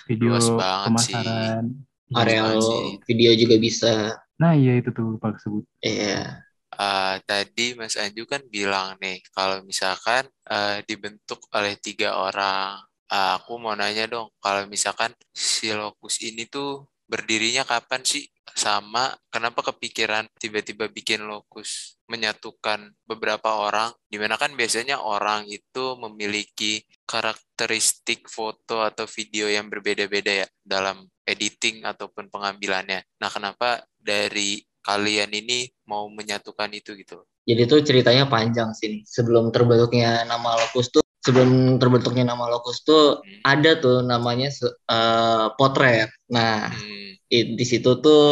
video 0.07 0.29
luas 0.29 0.47
banget 0.51 0.93
sih. 0.99 1.15
pemasaran. 1.23 1.65
Areal 2.15 2.59
sih. 2.59 2.83
video 3.07 3.31
juga 3.35 3.55
bisa. 3.59 3.91
Nah 4.41 4.53
iya 4.53 4.71
itu 4.79 4.89
tuh 4.93 5.17
lupa 5.17 5.33
sebut. 5.41 5.63
Eh, 5.81 5.93
Iya. 5.97 6.43
tadi 7.27 7.73
Mas 7.79 7.95
Anju 7.97 8.23
kan 8.29 8.41
bilang 8.55 8.87
nih, 9.01 9.17
kalau 9.35 9.57
misalkan 9.69 10.23
eh, 10.51 10.83
dibentuk 10.89 11.39
oleh 11.57 11.73
tiga 11.85 12.09
orang, 12.27 12.83
Eh, 13.07 13.29
aku 13.39 13.55
mau 13.63 13.71
nanya 13.71 14.03
dong, 14.11 14.27
kalau 14.43 14.67
misalkan 14.67 15.15
si 15.31 15.71
lokus 15.71 16.19
ini 16.27 16.43
tuh 16.43 16.91
berdirinya 17.07 17.63
kapan 17.63 18.03
sih? 18.03 18.27
Sama 18.67 19.15
kenapa 19.31 19.63
kepikiran 19.71 20.27
tiba-tiba 20.35 20.91
bikin 20.91 21.23
lokus 21.23 21.95
menyatukan 22.11 22.91
beberapa 23.07 23.63
orang, 23.63 23.95
di 24.11 24.19
mana 24.19 24.35
kan 24.35 24.51
biasanya 24.59 24.99
orang 24.99 25.47
itu 25.47 25.95
memiliki 25.95 26.83
karakteristik 27.07 28.27
foto 28.27 28.83
atau 28.83 29.07
video 29.07 29.47
yang 29.47 29.71
berbeda-beda 29.71 30.43
ya 30.43 30.47
dalam 30.59 31.07
editing 31.23 31.87
ataupun 31.87 32.27
pengambilannya. 32.27 33.07
Nah, 33.23 33.29
kenapa 33.31 33.87
dari 33.95 34.59
kalian 34.83 35.31
ini 35.31 35.71
mau 35.87 36.11
menyatukan 36.11 36.67
itu 36.75 36.91
gitu? 36.99 37.23
Jadi 37.47 37.71
tuh 37.71 37.79
ceritanya 37.87 38.27
panjang 38.27 38.75
sih. 38.75 38.99
Sebelum 39.07 39.55
terbentuknya 39.55 40.27
nama 40.27 40.59
Lokus 40.59 40.91
tuh, 40.91 41.07
sebelum 41.23 41.79
terbentuknya 41.79 42.35
nama 42.35 42.51
Lokus 42.51 42.83
tuh 42.83 43.23
Hmm. 43.23 43.47
ada 43.47 43.79
tuh 43.79 44.03
namanya 44.03 44.51
eh, 44.91 45.47
potret. 45.55 46.11
Nah, 46.27 46.67
Hmm. 46.67 47.06
Di 47.31 47.65
situ 47.67 47.99
tuh 47.99 48.27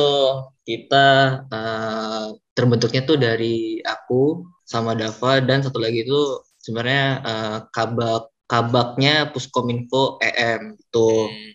kita 0.63 1.07
eh, 1.51 2.25
terbentuknya 2.55 3.01
tuh 3.03 3.17
dari 3.19 3.83
aku 3.83 4.47
sama 4.65 4.97
Dava 4.97 5.43
dan 5.43 5.61
satu 5.61 5.77
lagi 5.77 6.07
itu 6.07 6.41
sebenarnya 6.63 7.05
eh, 7.21 7.59
kabak 7.75 8.31
kabaknya 8.45 9.29
Puskominfo 9.33 10.21
EM 10.21 10.77
gitu. 10.77 11.29
Hmm. 11.29 11.51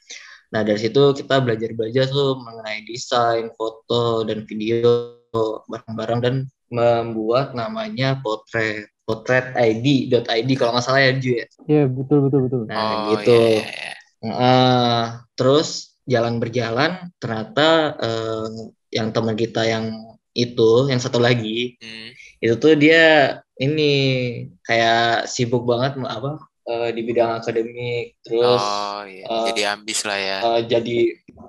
Nah, 0.50 0.66
dari 0.66 0.82
situ 0.82 1.14
kita 1.14 1.38
belajar-belajar 1.38 2.10
tuh 2.10 2.34
mengenai 2.42 2.82
desain, 2.82 3.54
foto, 3.54 4.26
dan 4.26 4.42
video 4.50 5.14
bareng-bareng 5.70 6.20
dan 6.22 6.34
membuat 6.70 7.54
namanya 7.54 8.18
potret. 8.18 8.90
potretid.id 9.06 10.48
kalau 10.54 10.70
nggak 10.70 10.86
salah 10.86 11.02
ya 11.02 11.18
Ju 11.18 11.30
ya. 11.34 11.46
Iya 11.66 11.84
betul 11.90 12.30
betul 12.30 12.40
betul. 12.46 12.60
Nah 12.70 12.78
oh, 12.78 12.98
gitu. 13.18 13.42
iya, 13.58 13.66
iya. 13.66 13.92
Eh, 14.22 15.04
terus 15.34 15.89
jalan 16.10 16.42
berjalan 16.42 16.90
ternyata 17.16 17.68
eh, 17.96 18.48
yang 18.90 19.14
teman 19.14 19.38
kita 19.38 19.62
yang 19.64 19.94
itu 20.32 20.90
yang 20.90 20.98
satu 20.98 21.18
lagi 21.18 21.78
Hmm. 21.78 22.10
itu 22.38 22.54
tuh 22.56 22.74
dia 22.74 23.38
ini 23.56 23.92
kayak 24.62 25.26
sibuk 25.26 25.62
banget 25.62 25.94
mau 25.94 26.06
apa 26.06 26.30
eh, 26.66 26.90
di 26.90 27.02
bidang 27.02 27.38
akademik 27.38 28.18
terus 28.20 28.58
oh 28.58 29.02
iya, 29.04 29.24
eh, 29.24 29.44
jadi 29.50 29.62
ambis 29.74 29.98
lah 30.02 30.18
ya. 30.18 30.38
eh, 30.40 30.60
jadi 30.66 30.98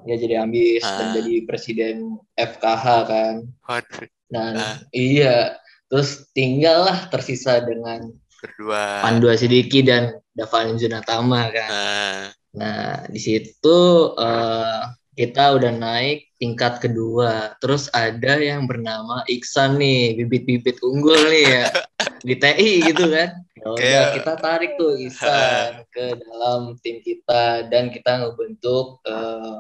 ya 0.02 0.16
jadi 0.18 0.36
ambis 0.40 0.82
dan 0.82 1.08
Ah. 1.08 1.14
jadi 1.14 1.34
presiden 1.44 1.96
FKH 2.34 2.86
kan 3.06 3.34
Waduh, 3.64 4.06
dan 4.28 4.54
Ah. 4.56 4.76
iya 4.92 5.58
terus 5.88 6.26
tinggallah 6.32 7.10
tersisa 7.10 7.60
dengan 7.60 8.10
berdua. 8.42 9.06
Pandu 9.06 9.30
Sidiki 9.32 9.86
dan 9.86 10.18
Davan 10.34 10.74
Junatama 10.74 11.54
kan 11.54 11.70
Nah, 11.70 12.22
Nah, 12.52 13.08
di 13.08 13.20
situ 13.20 13.80
eh, 14.20 14.82
kita 15.16 15.56
udah 15.60 15.72
naik 15.76 16.32
tingkat 16.40 16.80
kedua. 16.84 17.56
Terus 17.60 17.88
ada 17.92 18.40
yang 18.40 18.68
bernama 18.68 19.24
Iksan 19.28 19.80
nih, 19.80 20.20
bibit-bibit 20.20 20.80
unggul 20.84 21.20
nih 21.30 21.46
ya 21.48 21.66
di 22.28 22.36
TI 22.36 22.72
gitu 22.92 23.06
kan. 23.12 23.30
Ya 23.56 23.68
udah 23.68 23.80
Kayak- 23.80 24.14
kita 24.20 24.34
tarik 24.40 24.72
tuh 24.76 24.98
Iksan 25.00 25.72
ke 25.96 26.06
dalam 26.18 26.76
tim 26.82 27.00
kita 27.04 27.68
dan 27.70 27.92
kita 27.92 28.26
ngebentuk 28.26 29.00
eh, 29.06 29.58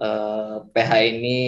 eh, 0.00 0.56
PH 0.74 0.90
ini 1.14 1.40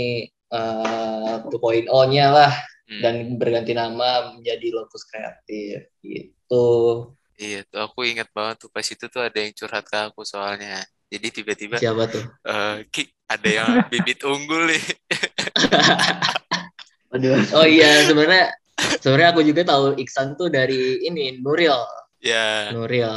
eh 0.46 1.34
2.0-nya 1.50 2.26
lah 2.30 2.54
hmm. 2.86 3.00
dan 3.02 3.14
berganti 3.34 3.74
nama 3.74 4.30
menjadi 4.38 4.70
Lokus 4.70 5.02
Kreatif 5.06 5.90
gitu. 6.02 6.66
Iya 7.36 7.68
tuh 7.68 7.80
aku 7.84 8.08
ingat 8.08 8.32
banget 8.32 8.64
tuh 8.64 8.70
pas 8.72 8.84
itu 8.84 9.06
tuh 9.12 9.20
ada 9.20 9.36
yang 9.36 9.52
curhat 9.52 9.84
ke 9.84 9.96
aku 10.08 10.24
soalnya. 10.24 10.80
Jadi 11.06 11.28
tiba-tiba 11.30 11.76
Siapa 11.78 12.08
tuh? 12.08 12.24
eh 12.48 12.88
Ki 12.90 13.06
ada 13.28 13.48
yang 13.48 13.68
bibit 13.92 14.24
unggul 14.24 14.72
nih. 14.72 14.80
Aduh. 17.14 17.36
Oh 17.54 17.66
iya, 17.68 18.08
sebenarnya 18.08 18.50
sebenarnya 18.98 19.28
aku 19.36 19.42
juga 19.44 19.62
tahu 19.68 20.00
Iksan 20.00 20.34
tuh 20.34 20.48
dari 20.48 21.04
ini 21.04 21.38
Nuril. 21.38 21.76
Ya, 22.24 22.72
Nuril. 22.72 23.12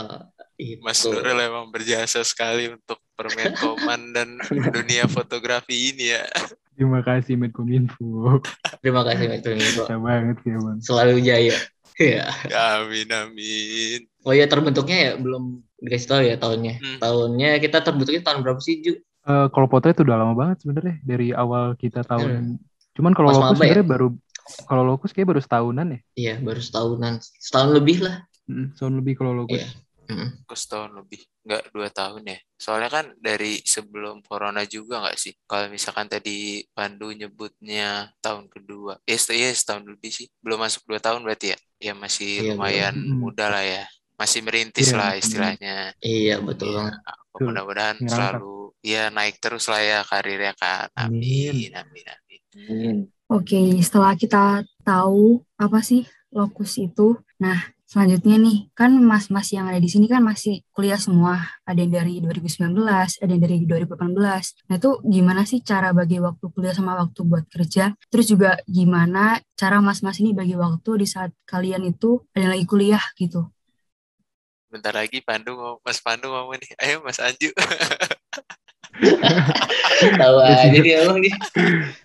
Itu. 0.60 0.84
Mas 0.84 1.00
Nuril 1.08 1.40
emang 1.40 1.72
berjasa 1.72 2.20
sekali 2.22 2.68
untuk 2.68 3.00
permenkoman 3.16 4.12
dan 4.12 4.36
dunia 4.52 5.08
fotografi 5.08 5.96
ini 5.96 6.14
ya. 6.14 6.28
Terima 6.76 7.00
kasih 7.04 7.40
Medkominfo. 7.40 8.44
Terima 8.84 9.08
kasih 9.08 9.40
Nuril. 9.40 9.60
Bisa 9.60 9.96
banget 9.98 10.38
ya 10.44 10.58
bang. 10.60 10.78
Selalu 10.84 11.16
jaya. 11.24 11.58
Ya. 12.00 12.32
Amin 12.80 13.12
amin. 13.12 14.08
Oh 14.24 14.32
iya 14.32 14.48
terbentuknya 14.48 14.98
ya 14.98 15.12
belum 15.20 15.60
dikasih 15.84 16.08
tahu 16.08 16.22
ya 16.24 16.36
tahunnya. 16.40 16.80
Hmm. 16.80 16.98
Tahunnya 17.04 17.60
kita 17.60 17.84
terbentuknya 17.84 18.24
tahun 18.24 18.40
berapa 18.40 18.62
sih 18.64 18.80
Ju? 18.80 18.94
Eh, 19.28 19.48
kalau 19.52 19.68
potret 19.68 20.00
udah 20.00 20.16
lama 20.16 20.34
banget 20.34 20.64
sebenarnya 20.64 20.96
dari 21.04 21.36
awal 21.36 21.76
kita 21.76 22.08
tahun. 22.08 22.56
Cuman 22.96 23.12
kalau 23.12 23.36
lokus 23.36 23.60
ya? 23.60 23.76
sebenarnya 23.76 23.88
baru 23.88 24.08
kalau 24.66 24.84
lokus 24.88 25.12
kayak 25.12 25.28
baru 25.36 25.42
setahunan 25.44 25.88
ya. 25.92 26.00
Iya 26.16 26.34
baru 26.40 26.62
setahunan. 26.64 27.14
Setahun 27.20 27.72
lebih 27.76 27.98
lah. 28.08 28.24
Mm, 28.48 28.74
Setahun 28.74 28.96
lebih 28.96 29.14
kalau 29.20 29.46
lokus. 29.46 29.60
Iya. 29.60 29.68
Mm. 30.10 30.42
Aku 30.50 30.58
setahun 30.58 30.90
lebih, 30.98 31.22
nggak 31.46 31.70
dua 31.70 31.88
tahun 31.94 32.26
ya. 32.26 32.38
Soalnya 32.58 32.90
kan 32.90 33.06
dari 33.22 33.62
sebelum 33.62 34.26
corona 34.26 34.66
juga 34.66 35.06
nggak 35.06 35.18
sih. 35.22 35.38
Kalau 35.46 35.70
misalkan 35.70 36.10
tadi 36.10 36.66
Pandu 36.74 37.14
nyebutnya 37.14 38.10
tahun 38.18 38.50
kedua, 38.50 38.98
eh 39.06 39.20
set- 39.22 39.38
iya 39.38 39.54
setahun 39.54 39.86
lebih 39.86 40.10
sih. 40.10 40.26
Belum 40.42 40.58
masuk 40.66 40.90
dua 40.90 40.98
tahun 40.98 41.22
berarti 41.22 41.54
ya? 41.54 41.58
Ya 41.78 41.94
masih 41.94 42.42
Iya, 42.42 42.58
lumayan 42.58 42.98
belum. 42.98 43.18
muda 43.22 43.46
lah 43.54 43.62
ya. 43.62 43.86
Masih 44.18 44.42
merintis 44.42 44.90
Iya, 44.90 44.98
lah 44.98 45.12
istilahnya. 45.16 45.76
Iya 46.02 46.36
betul 46.42 46.74
Iya, 46.74 46.78
banget. 46.82 46.94
Betul. 47.30 47.46
mudah-mudahan 47.46 47.98
selalu 48.10 48.56
ya 48.82 49.04
naik 49.14 49.38
terus 49.38 49.70
lah 49.70 49.82
ya 49.86 50.00
karirnya 50.02 50.54
kan. 50.58 50.90
Amin, 50.98 51.70
amin, 51.72 52.06
amin. 52.10 52.42
Amin. 52.58 52.98
Oke, 53.30 53.78
setelah 53.86 54.18
kita 54.18 54.66
tahu 54.82 55.46
apa 55.54 55.80
sih 55.86 56.02
lokus 56.34 56.82
itu, 56.82 57.14
nah 57.38 57.62
selanjutnya 57.90 58.38
nih, 58.38 58.58
kan 58.78 58.94
mas-mas 59.02 59.50
yang 59.50 59.66
ada 59.66 59.82
di 59.82 59.90
sini 59.90 60.06
kan 60.06 60.22
masih 60.22 60.62
kuliah 60.70 61.02
semua, 61.02 61.42
ada 61.66 61.80
yang 61.82 61.90
dari 61.90 62.22
2019, 62.22 62.78
ada 63.18 63.32
yang 63.34 63.42
dari 63.42 63.66
2018. 63.66 64.70
Nah 64.70 64.76
itu 64.78 64.92
gimana 65.02 65.42
sih 65.50 65.66
cara 65.66 65.90
bagi 65.90 66.22
waktu 66.22 66.46
kuliah 66.54 66.78
sama 66.78 66.94
waktu 67.02 67.20
buat 67.26 67.50
kerja? 67.50 67.98
Terus 68.14 68.30
juga 68.30 68.62
gimana 68.70 69.42
cara 69.58 69.82
mas-mas 69.82 70.22
ini 70.22 70.38
bagi 70.38 70.54
waktu 70.54 71.02
di 71.02 71.08
saat 71.10 71.34
kalian 71.50 71.82
itu 71.90 72.22
ada 72.38 72.54
lagi 72.54 72.70
kuliah 72.70 73.02
gitu? 73.18 73.50
Bentar 74.70 74.94
lagi 74.94 75.26
Pandu 75.26 75.82
Mas 75.82 75.98
Pandu 75.98 76.30
ngomong 76.30 76.62
nih. 76.62 76.72
Ayo 76.78 77.02
Mas 77.02 77.18
Anju. 77.18 77.50
Tahu 80.20 80.38
aja 80.44 80.68
dia 80.72 80.96
emang 81.04 81.20
nih. 81.24 81.34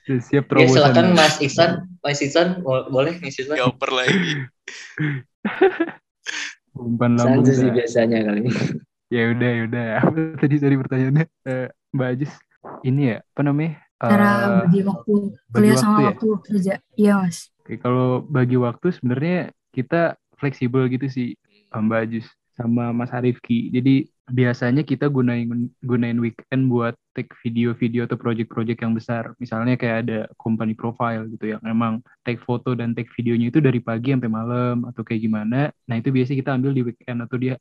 Siap 0.07 0.45
Ya 0.45 0.51
terobosan. 0.51 0.95
silakan 0.95 1.07
ya. 1.11 1.15
Mas 1.19 1.35
Iksan, 1.43 1.71
Mas 2.03 2.19
Iksan 2.23 2.49
bo- 2.63 2.87
boleh 2.91 3.15
Mas 3.23 3.35
Iksan. 3.39 3.57
Dioper 3.59 3.91
lagi. 3.91 4.15
Umpan 6.75 7.13
lambung. 7.19 7.47
Sih 7.47 7.71
biasanya 7.71 8.19
kali 8.27 8.41
ini. 8.47 8.53
Ya 9.13 9.31
udah 9.31 9.51
ya 9.51 9.61
udah. 9.69 9.85
Apa 10.03 10.19
tadi 10.43 10.55
tadi 10.59 10.75
pertanyaannya 10.81 11.25
Eh, 11.47 11.69
Mbak 11.95 12.09
Ajis? 12.19 12.33
Ini 12.85 13.01
ya 13.15 13.17
apa 13.23 13.41
namanya? 13.45 13.73
Cara 14.01 14.29
Eh, 14.49 14.61
bagi 14.65 14.81
waktu 14.85 15.13
kuliah 15.55 15.77
sama 15.79 15.99
waktu 16.03 16.03
ya? 16.03 16.13
waktu 16.35 16.47
kerja? 16.51 16.75
Iya 16.99 17.13
mas. 17.23 17.39
Oke, 17.65 17.75
kalau 17.81 18.21
bagi 18.27 18.57
waktu 18.61 18.87
sebenarnya 18.93 19.39
kita 19.73 20.17
fleksibel 20.41 20.83
gitu 20.93 21.07
sih 21.09 21.27
Mbak 21.73 21.99
Ajis 22.09 22.27
sama 22.59 22.93
Mas 22.93 23.11
Arifki. 23.15 23.71
Jadi 23.73 24.09
biasanya 24.31 24.83
kita 24.87 25.07
gunain 25.13 25.69
gunain 25.85 26.19
weekend 26.21 26.73
buat 26.73 26.95
take 27.15 27.31
video-video 27.41 28.05
atau 28.05 28.19
project-project 28.19 28.79
yang 28.83 28.93
besar. 28.93 29.33
Misalnya 29.39 29.79
kayak 29.79 29.97
ada 30.05 30.19
company 30.37 30.75
profile 30.75 31.25
gitu 31.31 31.55
yang 31.57 31.63
emang 31.65 32.03
take 32.27 32.43
foto 32.43 32.75
dan 32.75 32.93
take 32.93 33.09
videonya 33.15 33.49
itu 33.55 33.63
dari 33.63 33.79
pagi 33.79 34.13
sampai 34.13 34.29
malam 34.29 34.85
atau 34.91 35.07
kayak 35.07 35.23
gimana. 35.23 35.71
Nah 35.87 35.97
itu 35.97 36.11
biasanya 36.11 36.39
kita 36.43 36.51
ambil 36.59 36.73
di 36.75 36.83
weekend 36.83 37.19
atau 37.23 37.37
dia 37.39 37.55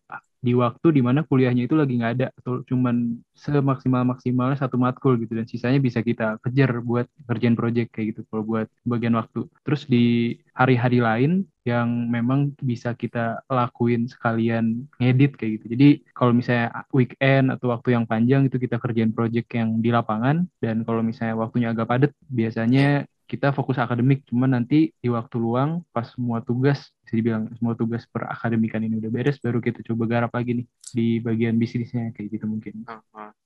di 0.43 0.51
waktu 0.51 0.99
di 0.99 0.99
mana 0.99 1.23
kuliahnya 1.23 1.71
itu 1.71 1.79
lagi 1.79 1.95
nggak 1.95 2.13
ada 2.19 2.27
atau 2.35 2.59
cuman 2.67 3.15
semaksimal 3.31 4.03
maksimalnya 4.03 4.59
satu 4.59 4.75
matkul 4.75 5.15
gitu 5.15 5.31
dan 5.39 5.47
sisanya 5.47 5.79
bisa 5.79 6.03
kita 6.03 6.35
kejar 6.43 6.83
buat 6.83 7.07
kerjaan 7.31 7.55
project 7.55 7.95
kayak 7.95 8.11
gitu 8.11 8.21
kalau 8.27 8.43
buat 8.43 8.67
bagian 8.83 9.15
waktu. 9.15 9.47
Terus 9.63 9.87
di 9.87 10.35
hari-hari 10.51 10.99
lain 10.99 11.47
yang 11.63 12.11
memang 12.11 12.51
bisa 12.59 12.91
kita 12.91 13.39
lakuin 13.47 14.11
sekalian 14.11 14.83
ngedit 14.99 15.39
kayak 15.39 15.51
gitu. 15.57 15.65
Jadi 15.71 15.89
kalau 16.11 16.35
misalnya 16.35 16.83
weekend 16.91 17.55
atau 17.55 17.71
waktu 17.71 17.95
yang 17.95 18.03
panjang 18.03 18.51
itu 18.51 18.59
kita 18.59 18.75
kerjain 18.83 19.15
project 19.15 19.42
yang 19.51 19.81
di 19.83 19.89
lapangan 19.91 20.47
dan 20.63 20.87
kalau 20.87 21.03
misalnya 21.03 21.35
waktunya 21.35 21.71
agak 21.73 21.89
padat 21.89 22.11
biasanya 22.27 23.03
kita 23.23 23.49
fokus 23.55 23.81
akademik 23.81 24.27
cuman 24.29 24.61
nanti 24.61 24.93
di 24.99 25.09
waktu 25.09 25.41
luang 25.41 25.81
pas 25.89 26.05
semua 26.05 26.43
tugas 26.45 26.93
bisa 27.01 27.17
dibilang 27.17 27.49
semua 27.57 27.73
tugas 27.73 28.05
per 28.05 28.29
akademikan 28.29 28.83
ini 28.83 28.99
udah 28.99 29.11
beres 29.11 29.41
baru 29.41 29.57
kita 29.57 29.81
coba 29.81 30.05
garap 30.05 30.31
lagi 30.35 30.61
nih 30.61 30.67
di 30.93 31.07
bagian 31.17 31.57
bisnisnya 31.57 32.13
kayak 32.13 32.37
gitu 32.37 32.45
mungkin. 32.45 32.85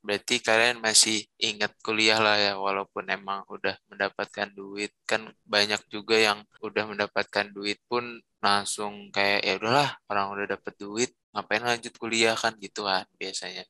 Berarti 0.04 0.44
kalian 0.44 0.84
masih 0.84 1.24
ingat 1.40 1.72
kuliah 1.80 2.20
lah 2.20 2.36
ya, 2.36 2.54
walaupun 2.60 3.08
emang 3.08 3.48
udah 3.48 3.80
mendapatkan 3.88 4.52
duit. 4.52 4.92
Kan 5.08 5.32
banyak 5.48 5.80
juga 5.88 6.20
yang 6.20 6.44
udah 6.60 6.84
mendapatkan 6.92 7.48
duit 7.56 7.80
pun 7.88 8.20
langsung 8.44 9.10
kayak 9.16 9.42
ya 9.48 9.54
udahlah, 9.58 9.90
orang 10.12 10.28
udah 10.36 10.46
dapet 10.60 10.74
duit, 10.76 11.12
ngapain 11.38 11.62
lanjut 11.62 11.94
kuliah 12.02 12.34
kan 12.34 12.58
gitu 12.58 12.82
kan 12.82 13.06
biasanya. 13.14 13.62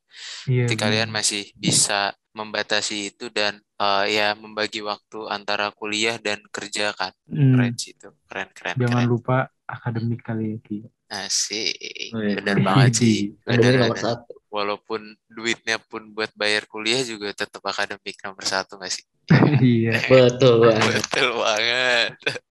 Iya. 0.48 0.64
Berarti 0.64 0.76
kalian 0.80 1.10
benar. 1.12 1.20
masih 1.20 1.44
bisa 1.52 2.16
membatasi 2.32 3.12
itu 3.12 3.28
dan 3.28 3.60
eh, 3.60 4.06
ya 4.16 4.32
membagi 4.34 4.80
waktu 4.80 5.28
antara 5.28 5.76
kuliah 5.76 6.16
dan 6.16 6.40
kerja 6.48 6.96
kan. 6.96 7.12
Hmm, 7.28 7.60
Keren 7.60 7.74
sih 7.76 7.92
itu, 7.92 8.08
keren 8.26 8.50
keren 8.56 8.76
jangan 8.80 9.04
keren. 9.04 9.12
lupa 9.12 9.38
akademik 9.68 10.24
kali 10.24 10.56
ya 10.56 10.60
Ki. 10.64 10.78
Asik, 11.08 11.72
Wih. 12.12 12.36
bener 12.36 12.60
banget 12.60 12.92
sih. 13.00 13.18
Akademik 13.48 13.48
Bener, 13.48 13.74
nomor 13.84 14.00
satu. 14.00 14.32
Walaupun 14.48 15.02
duitnya 15.28 15.76
pun 15.80 16.12
buat 16.12 16.32
bayar 16.36 16.64
kuliah 16.68 17.04
juga 17.04 17.32
tetap 17.32 17.60
akademik 17.64 18.16
nomor 18.24 18.44
satu 18.44 18.80
nggak 18.80 18.92
sih? 18.92 19.06
Iya. 19.60 19.92
Betul 20.08 20.68
banget. 20.68 21.04
Betul 21.04 21.30
banget. 21.36 22.10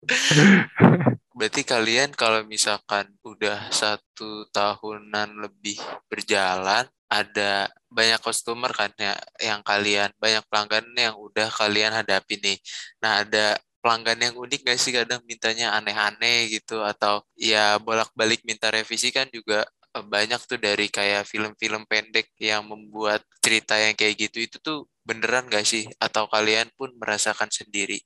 Berarti 1.32 1.62
kalian 1.64 2.12
kalau 2.12 2.44
misalkan 2.44 3.08
udah 3.24 3.72
satu 3.72 4.44
tahunan 4.52 5.28
lebih 5.44 5.80
berjalan, 6.12 6.84
ada 7.08 7.68
banyak 7.88 8.20
customer 8.20 8.72
kan 8.72 8.92
ya 8.96 9.16
yang 9.40 9.60
kalian, 9.64 10.12
banyak 10.20 10.44
pelanggan 10.48 10.84
yang 10.96 11.14
udah 11.16 11.48
kalian 11.52 11.92
hadapi 11.96 12.36
nih. 12.40 12.58
Nah, 13.04 13.24
ada 13.24 13.56
pelanggan 13.82 14.18
yang 14.20 14.34
unik 14.36 14.60
gak 14.68 14.78
sih 14.80 14.92
kadang 14.94 15.20
mintanya 15.24 15.72
aneh-aneh 15.76 16.52
gitu 16.52 16.84
atau 16.84 17.24
ya 17.36 17.76
bolak-balik 17.82 18.40
minta 18.48 18.68
revisi 18.70 19.08
kan 19.10 19.26
juga 19.32 19.64
eh, 19.96 20.04
banyak 20.04 20.40
tuh 20.46 20.60
dari 20.60 20.86
kayak 20.92 21.26
film-film 21.26 21.82
pendek 21.90 22.30
yang 22.38 22.62
membuat 22.68 23.24
cerita 23.44 23.74
yang 23.80 23.96
kayak 23.98 24.14
gitu 24.20 24.38
itu 24.46 24.56
tuh 24.62 24.86
beneran 25.08 25.48
gak 25.50 25.66
sih 25.66 25.84
atau 25.98 26.28
kalian 26.30 26.68
pun 26.78 26.92
merasakan 27.00 27.48
sendiri? 27.50 27.98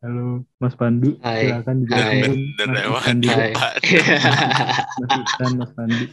Halo 0.00 0.48
Mas 0.56 0.72
Pandu, 0.80 1.12
Hai. 1.20 1.52
silakan 1.52 1.84
juga 1.84 1.92
Hai. 2.00 2.24
turun. 2.24 2.38
Bener 2.56 2.84
Mas. 2.88 3.04
Hai. 3.04 3.52
Mas 4.96 5.12
Isan, 5.12 5.50
Mas 5.60 5.72
Pandu. 5.76 6.04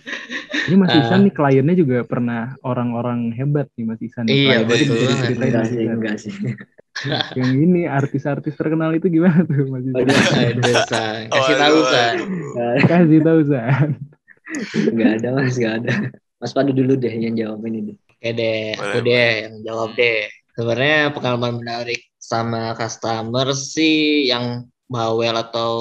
Ini 0.68 0.76
Mas 0.76 0.92
Ah. 0.92 1.00
Isan 1.00 1.20
nih 1.24 1.32
kliennya 1.32 1.72
juga 1.72 2.04
pernah 2.04 2.60
orang-orang 2.68 3.32
hebat 3.32 3.72
nih 3.80 3.88
Mas 3.88 4.04
Isan. 4.04 4.28
Iya, 4.28 4.68
betul 4.68 4.92
enggak 5.40 5.72
sih 5.72 5.88
enggak 5.88 6.16
sih 6.20 6.34
Yang 7.40 7.52
ini 7.64 7.82
artis-artis 7.88 8.60
terkenal 8.60 8.92
itu 8.92 9.08
gimana 9.08 9.48
tuh 9.48 9.72
Mas 9.72 9.88
Isan? 9.88 10.04
Aduh, 10.04 10.76
San. 10.84 11.24
Kasih 11.32 11.56
tahu, 11.56 11.78
San. 11.88 12.16
Kasih 12.84 13.20
tahu 13.24 13.40
San. 13.48 13.90
enggak 14.92 15.12
ada 15.24 15.28
mas 15.32 15.56
enggak 15.60 15.74
ada 15.84 15.92
mas 16.40 16.52
Pandu 16.52 16.72
dulu 16.76 16.96
deh 16.96 17.12
yang 17.12 17.36
jawab 17.36 17.64
ini 17.64 17.80
deh 17.88 17.98
Oke 18.18 18.30
deh, 18.34 18.74
aku 18.76 18.98
deh 19.00 19.32
yang 19.48 19.56
jawab 19.64 19.90
deh. 19.96 20.28
Sebenarnya 20.58 21.14
pengalaman 21.16 21.62
menarik 21.64 22.02
sama 22.28 22.76
customer 22.76 23.56
sih 23.56 24.28
yang 24.28 24.68
bawel 24.92 25.32
atau 25.32 25.72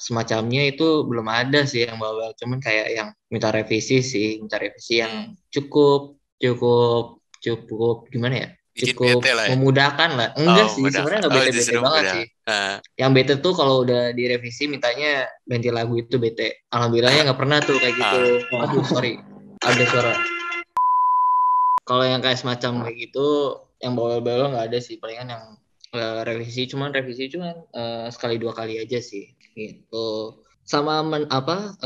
semacamnya 0.00 0.72
itu 0.72 1.04
belum 1.04 1.28
ada 1.28 1.68
sih 1.68 1.84
yang 1.84 2.00
bawel. 2.00 2.32
Cuman 2.40 2.56
kayak 2.56 2.88
yang 2.96 3.08
minta 3.28 3.52
revisi 3.52 4.00
sih, 4.00 4.40
minta 4.40 4.56
revisi 4.56 5.04
yang 5.04 5.36
cukup 5.52 6.16
cukup 6.40 7.20
cukup 7.44 8.08
gimana 8.08 8.48
ya? 8.48 8.48
Bikin 8.74 8.90
Cukup 8.96 9.20
bete 9.22 9.30
lah 9.36 9.44
ya. 9.46 9.50
memudahkan 9.54 10.10
lah. 10.18 10.28
Enggak 10.34 10.66
Oh, 10.66 10.72
sih, 10.74 10.82
sebenarnya 10.88 11.18
nggak 11.22 11.30
Oh, 11.30 11.36
bete-bete 11.38 11.54
justru 11.62 11.78
banget 11.78 12.02
mudah. 12.02 12.14
sih. 12.16 12.26
Nah, 12.48 12.74
Yang 12.98 13.10
bete 13.14 13.34
tuh 13.38 13.52
kalau 13.54 13.74
udah 13.86 14.02
direvisi 14.10 14.62
mintanya 14.66 15.12
ganti 15.46 15.68
lagu 15.70 15.94
itu 15.94 16.16
bete. 16.18 16.66
Alhamdulillahnya 16.74 17.20
nggak 17.30 17.38
pernah 17.38 17.58
tuh 17.62 17.76
kayak 17.78 17.94
gitu. 17.94 18.20
Ah. 18.50 18.64
Aduh 18.66 18.82
sorry, 18.82 19.20
ada 19.62 19.84
suara. 19.86 20.12
Kalau 21.84 22.04
yang 22.08 22.18
kayak 22.24 22.40
semacam 22.40 22.88
kayak 22.88 22.96
gitu, 22.98 23.28
yang 23.78 23.92
bawel-bawel 23.94 24.56
nggak 24.56 24.66
ada 24.72 24.78
sih. 24.80 24.96
Palingan 24.98 25.28
yang 25.30 25.44
revisi, 26.26 26.66
cuman 26.66 26.90
revisi 26.90 27.30
cuman 27.30 27.54
eh, 27.70 28.06
sekali 28.10 28.36
dua 28.36 28.52
kali 28.52 28.82
aja 28.82 28.98
sih. 28.98 29.30
Gitu. 29.54 30.08
Sama 30.64 31.04
men, 31.04 31.28
apa 31.28 31.76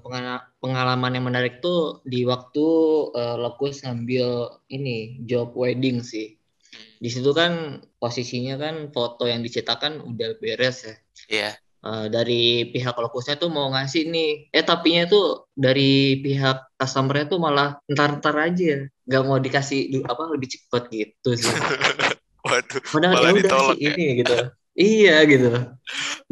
pengala- 0.00 0.48
pengalaman 0.64 1.12
yang 1.12 1.28
menarik 1.28 1.60
tuh 1.60 2.00
di 2.08 2.24
waktu 2.24 2.66
eh, 3.14 3.36
Lokus 3.38 3.84
ngambil 3.84 4.28
ini 4.72 5.22
job 5.28 5.52
wedding 5.54 6.00
sih. 6.00 6.36
Di 6.72 7.08
situ 7.12 7.30
kan 7.36 7.82
posisinya 8.00 8.56
kan 8.56 8.88
foto 8.94 9.28
yang 9.28 9.44
dicetakkan 9.44 10.00
udah 10.00 10.38
beres 10.40 10.88
ya. 10.88 10.94
iya. 11.28 11.52
Eh, 11.82 12.06
dari 12.14 12.70
pihak 12.70 12.94
lokusnya 12.94 13.42
tuh 13.42 13.50
mau 13.50 13.66
ngasih 13.74 14.06
nih, 14.06 14.54
eh 14.54 14.62
tapinya 14.62 15.02
tuh 15.10 15.50
dari 15.50 16.14
pihak 16.22 16.78
customernya 16.78 17.26
tuh 17.26 17.42
malah 17.42 17.74
ntar-ntar 17.90 18.38
aja, 18.38 18.86
nggak 19.02 19.22
mau 19.26 19.42
dikasih 19.42 19.90
apa 20.06 20.30
lebih 20.30 20.46
cepet 20.54 20.82
gitu 20.94 21.30
sih. 21.42 21.50
Waduh, 22.42 22.82
Padahal 22.90 23.14
Malah 23.14 23.30
ya 23.30 23.38
ditolak 23.38 23.76
sih 23.78 23.86
ya? 23.86 23.94
ini 23.94 24.04
gitu. 24.22 24.34
Iya 24.72 25.14
gitu. 25.28 25.48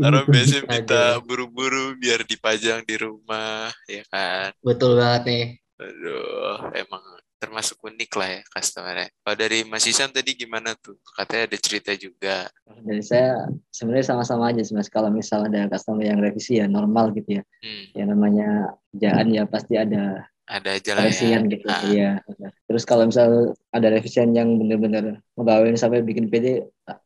orang 0.00 0.26
biasanya 0.32 0.62
minta 0.64 1.02
Aduh. 1.20 1.26
buru-buru 1.28 1.94
biar 2.00 2.24
dipajang 2.24 2.80
di 2.88 2.96
rumah, 2.96 3.68
ya 3.84 4.02
kan? 4.08 4.50
Betul 4.64 4.96
banget 4.96 5.22
nih. 5.28 5.44
Aduh, 5.80 6.72
emang 6.76 7.04
termasuk 7.40 7.80
unik 7.80 8.10
lah 8.20 8.28
ya 8.36 8.42
customer-nya. 8.52 9.08
Kalau 9.24 9.36
dari 9.36 9.58
Mas 9.64 9.84
Isan 9.88 10.12
tadi 10.12 10.36
gimana 10.36 10.76
tuh? 10.76 10.96
Katanya 11.16 11.48
ada 11.48 11.58
cerita 11.60 11.92
juga. 11.96 12.48
dari 12.80 13.02
saya 13.04 13.50
sebenarnya 13.68 14.06
sama-sama 14.14 14.54
aja 14.54 14.62
sih 14.64 14.72
mas 14.72 14.88
kalau 14.88 15.10
misal 15.12 15.44
ada 15.44 15.68
customer 15.68 16.06
yang 16.06 16.22
revisi 16.22 16.62
ya 16.62 16.66
normal 16.70 17.12
gitu 17.12 17.40
ya 17.40 17.44
Hmm, 17.60 17.84
ya 17.92 18.04
namanya 18.08 18.72
kerjaan 18.94 19.26
ya 19.36 19.42
pasti 19.44 19.74
ada 19.76 20.29
ada 20.50 20.70
aja 20.76 20.92
lah 20.98 21.06
ya. 21.06 21.10
revisian 21.10 21.42
gitu 21.52 21.66
Ah, 21.70 21.82
iya 21.90 22.08
terus 22.66 22.84
kalau 22.88 23.04
misal 23.10 23.54
ada 23.70 23.86
revisian 23.94 24.30
yang 24.34 24.58
bener-bener 24.60 25.22
ngebawain 25.38 25.78
sampai 25.78 26.02
bikin 26.02 26.26
PD 26.32 26.46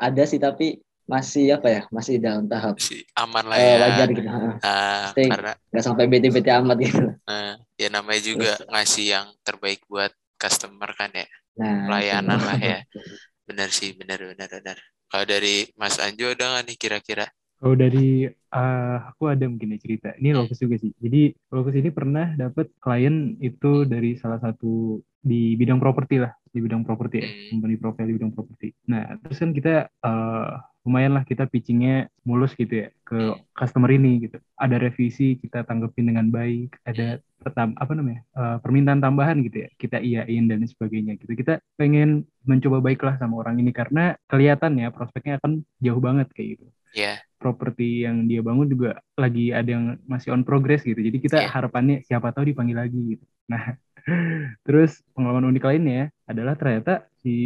ada 0.01 0.23
sih 0.25 0.41
tapi 0.41 0.81
masih 1.05 1.53
apa 1.61 1.69
ya 1.69 1.83
masih 1.93 2.17
dalam 2.17 2.49
tahap 2.49 2.81
masih 2.81 3.01
aman 3.21 3.45
lah 3.45 3.59
eh, 3.61 3.69
ya. 3.77 3.77
wajar 3.85 4.07
gitu 4.09 4.29
Ha, 4.29 4.41
Nah, 4.65 5.13
Stay. 5.13 5.29
karena 5.29 5.53
nggak 5.71 5.85
sampai 5.85 6.05
BT-BT 6.09 6.49
amat 6.65 6.77
gitu 6.81 7.03
eh, 7.29 7.53
ya 7.81 7.89
namanya 7.93 8.21
juga 8.25 8.51
ngasih 8.73 9.05
yang 9.15 9.27
terbaik 9.47 9.81
buat 9.89 10.13
customer 10.41 10.91
kan 10.97 11.11
ya. 11.13 11.27
nah 11.61 11.77
Pelayanan 11.87 12.41
lah 12.41 12.59
ya. 12.61 12.79
Benar 13.49 13.69
sih, 13.73 13.93
benar 14.01 14.19
benar 14.25 14.49
benar. 14.49 14.79
Kalau 15.11 15.27
dari 15.29 15.69
Mas 15.77 15.97
Anjo 16.01 16.33
ada 16.33 16.45
nggak 16.57 16.65
nih 16.69 16.77
kira-kira? 16.81 17.27
Kalau 17.65 17.77
dari 17.81 18.29
eh, 18.29 18.97
aku 19.09 19.23
ada 19.33 19.45
mungkin 19.49 19.73
ya 19.73 19.79
cerita. 19.81 20.09
Ini 20.21 20.37
Lokus 20.37 20.61
juga 20.61 20.77
sih. 20.77 20.93
Jadi 21.01 21.33
Lokus 21.49 21.73
ini 21.81 21.89
pernah 21.89 22.37
dapat 22.37 22.69
klien 22.77 23.41
itu 23.41 23.89
dari 23.89 24.21
salah 24.21 24.37
satu 24.37 25.01
di 25.25 25.57
bidang 25.57 25.81
properti 25.81 26.21
lah, 26.21 26.37
di 26.53 26.61
bidang 26.61 26.85
properti 26.85 27.17
ya, 27.25 27.29
Hmm. 27.33 27.49
company 27.57 27.75
profile 27.81 28.09
di 28.13 28.15
bidang 28.21 28.33
properti. 28.37 28.69
Nah, 28.93 29.17
terus 29.25 29.41
kan 29.41 29.51
kita 29.57 29.89
eh, 29.89 30.49
lumayan 30.85 31.17
lah 31.17 31.25
kita 31.25 31.49
pitchingnya 31.49 32.13
mulus 32.29 32.53
gitu 32.53 32.85
ya 32.85 32.89
ke 33.09 33.17
Hmm. 33.17 33.41
customer 33.57 33.89
ini 33.97 34.29
gitu. 34.29 34.37
Ada 34.61 34.77
revisi 34.85 35.41
kita 35.41 35.65
tanggepin 35.65 36.05
dengan 36.13 36.29
baik, 36.29 36.77
ada 36.85 37.17
tetap 37.45 37.73
apa 37.81 37.93
namanya 37.97 38.21
eh, 38.37 38.57
permintaan 38.61 39.01
tambahan 39.01 39.41
gitu 39.41 39.65
ya, 39.65 39.69
kita 39.81 39.97
iyain 40.05 40.45
dan 40.53 40.61
sebagainya 40.69 41.17
gitu. 41.17 41.33
Kita 41.33 41.65
pengen 41.81 42.29
mencoba 42.45 42.85
baik 42.85 43.01
lah 43.01 43.17
sama 43.17 43.41
orang 43.41 43.57
ini 43.65 43.73
karena 43.73 44.13
kelihatan 44.29 44.77
ya 44.77 44.93
prospeknya 44.93 45.41
akan 45.41 45.65
jauh 45.81 46.01
banget 46.05 46.29
kayak 46.37 46.61
gitu 46.61 46.67
Ya, 46.95 47.19
properti 47.45 48.09
yang 48.09 48.25
dia 48.31 48.41
bangun 48.41 48.65
juga 48.73 48.91
lagi 49.21 49.53
ada 49.53 49.69
yang 49.77 49.85
masih 50.09 50.33
on 50.33 50.43
progress 50.49 50.81
gitu. 50.89 50.97
Jadi 50.97 51.19
kita 51.21 51.39
Iya. 51.45 51.51
harapannya 51.53 51.97
siapa 52.09 52.33
tahu 52.33 52.45
dipanggil 52.57 52.77
lagi 52.81 53.01
gitu. 53.17 53.25
Nah, 53.53 53.77
terus 54.67 55.05
pengalaman 55.13 55.53
unik 55.53 55.65
lainnya 55.69 56.03
adalah 56.25 56.57
ternyata 56.57 57.05
si 57.21 57.37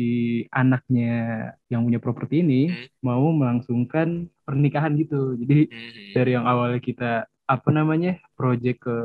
anaknya 0.55 1.15
yang 1.67 1.83
punya 1.87 1.99
properti 1.99 2.47
ini 2.47 2.63
Hmm. 2.71 2.87
mau 3.03 3.25
melangsungkan 3.35 4.31
pernikahan 4.47 4.95
gitu. 5.03 5.35
Jadi 5.43 5.59
hmm, 5.67 6.15
dari 6.15 6.31
yang 6.39 6.47
awalnya 6.47 6.81
kita 6.83 7.13
apa 7.49 7.71
namanya 7.75 8.23
project 8.39 8.79
ke 8.87 8.97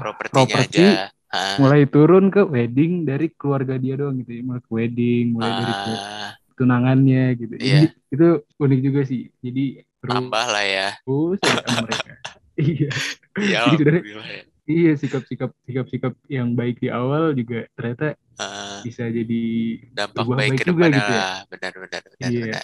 propertinya 0.00 0.32
properti. 0.32 0.84
Ah, 1.32 1.56
mulai 1.56 1.88
turun 1.88 2.28
ke 2.28 2.44
wedding 2.44 3.08
dari 3.08 3.32
keluarga 3.32 3.80
dia 3.80 3.96
doang 3.96 4.20
gitu. 4.20 4.36
Mulai 4.44 4.60
ke 4.60 4.70
wedding, 4.72 5.24
mulai 5.32 5.50
dari 5.56 5.72
ke 5.72 5.92
ah, 5.96 6.30
tunangannya 6.58 7.24
gitu. 7.38 7.54
Iya. 7.58 7.86
Jadi 7.86 7.86
itu 8.12 8.28
unik 8.60 8.80
juga 8.84 9.00
sih. 9.08 9.22
Jadi 9.40 9.64
terus 10.02 10.12
tambah 10.12 10.44
lah 10.50 10.64
ya. 10.64 10.88
ya 11.02 11.58
sama 11.62 11.80
mereka. 11.86 12.12
iya. 12.60 12.88
Iya, 13.32 13.56
alhamdulillah 13.64 14.28
ya. 14.28 14.42
Iya 14.62 14.92
sikap-sikap 14.94 15.50
sikap-sikap 15.66 16.14
yang 16.30 16.54
baik 16.54 16.78
di 16.78 16.88
awal 16.88 17.34
juga 17.34 17.66
ternyata 17.74 18.14
Ah, 18.40 18.80
bisa 18.82 19.06
jadi 19.12 19.42
dampak 19.92 20.24
baik 20.24 20.38
baik 20.38 20.60
ke 20.62 20.66
juga 20.70 20.84
gitu 20.88 21.12
ya. 21.12 21.18
lah. 21.20 21.36
Benar, 21.50 21.72
benar, 21.78 22.02
benar, 22.08 22.30
Iya. 22.30 22.42
benar. 22.46 22.62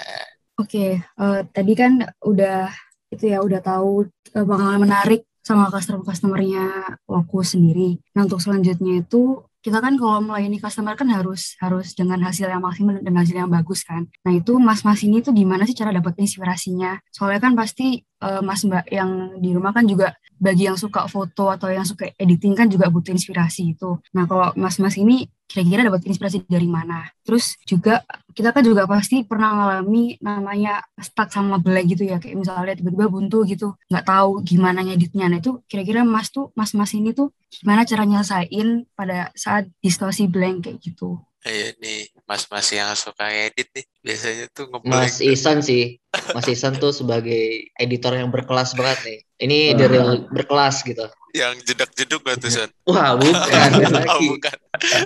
Oke, 0.58 0.86
eh, 0.98 1.40
tadi 1.54 1.72
kan 1.78 1.92
udah 2.24 2.70
itu 3.14 3.24
ya 3.30 3.38
udah 3.40 3.60
tahu 3.62 4.06
eh, 4.08 4.44
pengalaman 4.46 4.88
menarik 4.88 5.22
sama 5.42 5.72
customer-customernya 5.72 6.64
Lokus 7.08 7.56
sendiri. 7.56 7.96
Nah 8.12 8.28
untuk 8.28 8.40
selanjutnya 8.42 9.00
itu 9.00 9.47
kita 9.58 9.78
kan 9.82 9.98
kalau 9.98 10.22
melayani 10.22 10.62
customer 10.62 10.94
kan 10.94 11.10
harus 11.10 11.58
harus 11.58 11.92
dengan 11.98 12.22
hasil 12.22 12.46
yang 12.46 12.62
maksimal 12.62 12.98
dan 13.02 13.14
hasil 13.18 13.36
yang 13.36 13.50
bagus 13.50 13.82
kan. 13.82 14.06
Nah 14.22 14.32
itu 14.34 14.54
mas-mas 14.58 15.02
ini 15.02 15.18
tuh 15.18 15.34
gimana 15.34 15.66
sih 15.66 15.74
cara 15.74 15.90
dapat 15.90 16.14
inspirasinya? 16.22 16.98
Soalnya 17.10 17.40
kan 17.42 17.52
pasti 17.58 18.00
eh, 18.02 18.42
mas 18.42 18.62
mbak 18.62 18.86
yang 18.90 19.40
di 19.42 19.50
rumah 19.54 19.74
kan 19.74 19.84
juga 19.86 20.14
bagi 20.38 20.70
yang 20.70 20.78
suka 20.78 21.10
foto 21.10 21.50
atau 21.50 21.68
yang 21.68 21.84
suka 21.84 22.14
editing 22.16 22.54
kan 22.54 22.66
juga 22.70 22.88
butuh 22.88 23.12
inspirasi 23.12 23.74
itu. 23.76 23.98
Nah 24.14 24.24
kalau 24.24 24.54
mas-mas 24.54 24.96
ini 24.96 25.26
kira-kira 25.48 25.84
dapat 25.84 26.04
inspirasi 26.06 26.46
dari 26.46 26.68
mana? 26.68 27.08
Terus 27.26 27.58
juga 27.66 28.04
kita 28.32 28.54
kan 28.54 28.62
juga 28.62 28.86
pasti 28.86 29.26
pernah 29.26 29.50
ngalami 29.50 30.14
namanya 30.22 30.84
stuck 31.00 31.28
sama 31.34 31.58
blank 31.58 31.90
gitu 31.90 32.06
ya 32.06 32.22
kayak 32.22 32.38
misalnya 32.38 32.78
tiba-tiba 32.78 33.10
buntu 33.10 33.42
gitu 33.42 33.74
nggak 33.90 34.06
tahu 34.06 34.46
gimana 34.46 34.86
ngeditnya 34.86 35.26
nah 35.26 35.42
itu 35.42 35.58
kira-kira 35.66 36.06
mas 36.06 36.30
tuh 36.30 36.54
mas-mas 36.54 36.94
ini 36.94 37.10
tuh 37.10 37.34
gimana 37.50 37.82
cara 37.82 38.06
nyelesain 38.06 38.86
pada 38.94 39.34
saat 39.34 39.66
di 39.82 39.90
situasi 39.90 40.30
blank 40.30 40.70
kayak 40.70 40.78
gitu 40.78 41.18
Iya 41.46 41.70
nih, 41.78 42.02
mas-mas 42.28 42.68
yang 42.68 42.92
suka 42.92 43.24
ngedit 43.24 43.72
nih, 43.72 43.84
biasanya 44.04 44.44
tuh 44.52 44.68
ngeblank. 44.68 45.08
Mas 45.08 45.16
Isan 45.18 45.58
sih, 45.58 45.96
Mas 46.30 46.44
Isan 46.44 46.76
tuh 46.76 46.92
sebagai 46.92 47.40
editor 47.74 48.12
yang 48.12 48.28
berkelas 48.28 48.76
banget 48.76 48.98
nih. 49.02 49.18
Ini 49.40 49.58
the 49.74 49.86
real 49.88 50.28
berkelas 50.28 50.84
gitu. 50.84 51.08
Yang 51.32 51.64
jedak-jeduk 51.64 52.20
gak 52.20 52.36
tuh, 52.36 52.50
Son? 52.50 52.70
Wah 52.84 53.16
bukan 53.16 53.70
Oh, 53.80 53.92
lagi. 53.92 54.26
bukan. 54.28 54.56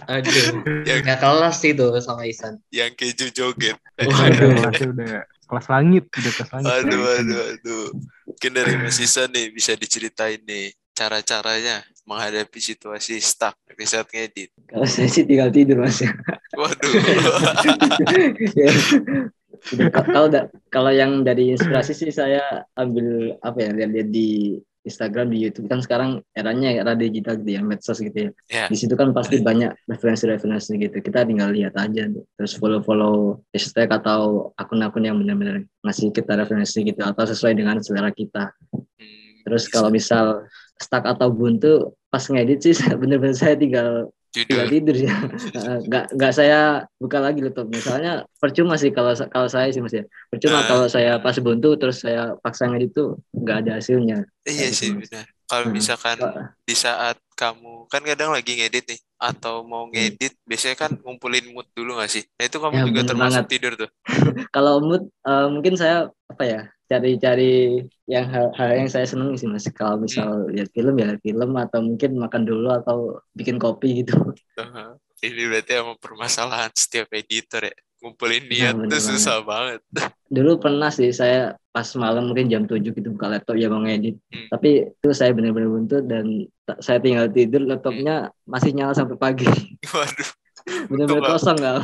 Aduh, 0.07 0.47
Yang, 0.83 0.99
nggak 1.03 1.19
kelas 1.19 1.57
sih 1.59 1.73
tuh 1.73 1.95
sama 1.99 2.27
Isan. 2.27 2.59
yang 2.71 2.91
keju 2.93 3.31
joget. 3.31 3.79
Waduh. 3.99 4.67
udah 4.91 5.23
kelas 5.47 5.67
langit, 5.69 6.05
udah 6.09 6.33
kelas 6.33 6.51
langit. 6.53 6.71
Aduh, 6.75 7.03
aduh, 7.19 7.41
aduh. 7.55 7.87
Mungkin 8.27 8.51
dari 8.51 8.73
Mas 8.79 8.99
Isan 8.99 9.31
nih 9.31 9.51
bisa 9.51 9.75
diceritain 9.75 10.43
nih 10.43 10.75
cara-caranya 10.93 11.83
menghadapi 12.05 12.59
situasi 12.59 13.19
stuck 13.19 13.55
di 13.69 13.85
saat 13.85 14.07
ngedit. 14.07 14.51
kalau 14.65 14.83
saya 14.85 15.07
sih 15.07 15.23
tinggal 15.23 15.49
tidur 15.49 15.79
mas 15.79 16.03
Waduh. 16.53 16.93
Ya. 18.53 18.71
Ka- 19.89 20.03
kalau 20.05 20.27
kalau 20.69 20.91
yang 20.91 21.23
dari 21.23 21.55
inspirasi 21.55 21.95
sih 21.95 22.11
saya 22.11 22.43
ambil 22.75 23.39
apa 23.39 23.59
ya 23.61 23.71
lihat-lihat 23.73 24.09
di 24.11 24.59
Instagram 24.83 25.31
di 25.31 25.39
YouTube 25.39 25.71
kan 25.71 25.79
sekarang 25.79 26.11
eranya 26.35 26.75
era 26.75 26.99
digital 26.99 27.39
gitu 27.39 27.55
ya 27.55 27.63
medsos 27.63 28.03
gitu 28.03 28.19
ya 28.19 28.31
Ya. 28.51 28.67
di 28.67 28.75
situ 28.75 28.99
kan 28.99 29.15
pasti 29.15 29.39
banyak 29.39 29.71
referensi-referensi 29.87 30.75
gitu 30.75 30.99
kita 30.99 31.23
tinggal 31.23 31.55
lihat 31.55 31.79
aja 31.79 32.11
terus 32.11 32.59
follow-follow 32.59 33.39
hashtag 33.55 33.87
atau 33.87 34.51
akun-akun 34.59 35.07
yang 35.07 35.17
benar-benar 35.17 35.63
ngasih 35.81 36.11
kita 36.11 36.35
referensi 36.35 36.83
gitu 36.83 36.99
atau 36.99 37.23
sesuai 37.23 37.55
dengan 37.55 37.79
selera 37.79 38.11
kita 38.11 38.51
Hmm, 38.75 39.43
terus 39.43 39.67
kalau 39.67 39.91
misal 39.91 40.47
stuck 40.81 41.05
atau 41.05 41.29
buntu 41.33 41.93
pas 42.09 42.23
ngedit 42.23 42.59
sih 42.63 42.75
bener-bener 43.01 43.37
saya 43.37 43.55
tinggal 43.57 44.13
tinggal 44.33 44.65
judul 44.65 44.73
tidur 44.73 44.97
ya 44.97 45.13
nggak 45.89 46.05
nggak 46.17 46.33
saya 46.33 46.89
buka 46.97 47.21
lagi 47.21 47.45
laptop. 47.45 47.69
Misalnya 47.69 48.25
percuma 48.41 48.81
sih 48.81 48.89
kalau 48.89 49.13
kalau 49.29 49.49
saya 49.49 49.69
sih 49.69 49.85
mas 49.85 49.93
ya. 49.93 50.05
Percuma 50.33 50.65
Ah. 50.65 50.69
kalau 50.69 50.87
saya 50.89 51.21
pas 51.21 51.37
buntu 51.37 51.77
terus 51.77 52.01
saya 52.01 52.33
paksa 52.41 52.65
ngedit 52.73 52.97
tuh 52.97 53.21
nggak 53.37 53.57
ada 53.67 53.73
hasilnya. 53.77 54.25
Iya 54.49 54.69
sih 54.73 54.89
gitu, 54.93 55.05
benar 55.05 55.29
kalau 55.45 55.69
Hmm. 55.69 55.77
misalkan 55.77 56.17
di 56.65 56.73
saat 56.73 57.21
kamu 57.37 57.85
kan 57.93 58.01
kadang 58.01 58.33
lagi 58.33 58.57
ngedit 58.57 58.89
nih 58.89 59.01
atau 59.21 59.61
mau 59.69 59.85
ngedit 59.85 60.33
biasanya 60.49 60.77
kan 60.81 60.91
ngumpulin 61.05 61.53
mood 61.53 61.69
dulu 61.77 62.01
gak 62.01 62.09
sih? 62.09 62.25
Nah 62.41 62.49
itu 62.49 62.57
kamu 62.57 62.73
Ya, 62.73 62.85
juga 62.89 63.01
termasuk 63.05 63.45
banget. 63.45 63.53
tidur 63.53 63.73
tuh? 63.77 63.91
Kalau 64.57 64.81
mood 64.81 65.03
eh, 65.13 65.47
mungkin 65.53 65.77
saya 65.77 66.09
apa 66.09 66.45
ya 66.49 66.61
cari-cari 66.93 67.81
yang 68.05 68.29
hal, 68.29 68.53
hal 68.53 68.71
yang 68.77 68.89
saya 68.93 69.09
seneng 69.09 69.33
sih 69.41 69.49
mas. 69.49 69.65
Kalau 69.73 69.97
misal 69.97 70.53
lihat 70.53 70.69
film 70.77 70.93
ya 71.01 71.09
lihat 71.09 71.23
film 71.25 71.51
atau 71.57 71.81
mungkin 71.81 72.21
makan 72.21 72.43
dulu 72.45 72.69
atau 72.69 73.17
bikin 73.33 73.57
kopi 73.57 74.05
gitu. 74.05 74.13
Aha. 74.63 75.01
ini 75.23 75.47
berarti 75.47 75.79
emang 75.79 75.97
permasalahan 76.03 76.75
setiap 76.75 77.09
editor 77.15 77.65
ya. 77.65 77.77
Ngumpulin 78.03 78.51
niat 78.51 78.75
bener 78.75 78.99
tuh 78.99 79.15
susah 79.15 79.47
banget. 79.47 79.79
Dulu 80.35 80.59
pernah 80.59 80.91
sih 80.91 81.15
saya 81.15 81.55
pas 81.71 81.87
malam 81.95 82.27
mungkin 82.27 82.51
jam 82.51 82.67
7 82.67 82.83
gitu 82.83 83.15
buka 83.15 83.31
laptop 83.31 83.55
ya 83.55 83.71
mau 83.71 83.79
ngedit. 83.79 84.19
Hmm. 84.35 84.51
tapi 84.51 84.91
itu 84.91 85.09
saya 85.15 85.31
benar-benar 85.31 85.71
buntu 85.71 86.03
dan 86.03 86.51
saya 86.83 86.99
tinggal 86.99 87.31
tidur 87.31 87.63
laptopnya 87.63 88.35
masih 88.43 88.75
nyala 88.75 88.99
sampai 88.99 89.15
pagi. 89.15 89.47
Waduh 89.95 90.42
benar-benar 90.63 91.19
Untung 91.19 91.23
kosong 91.27 91.57
nggak 91.59 91.77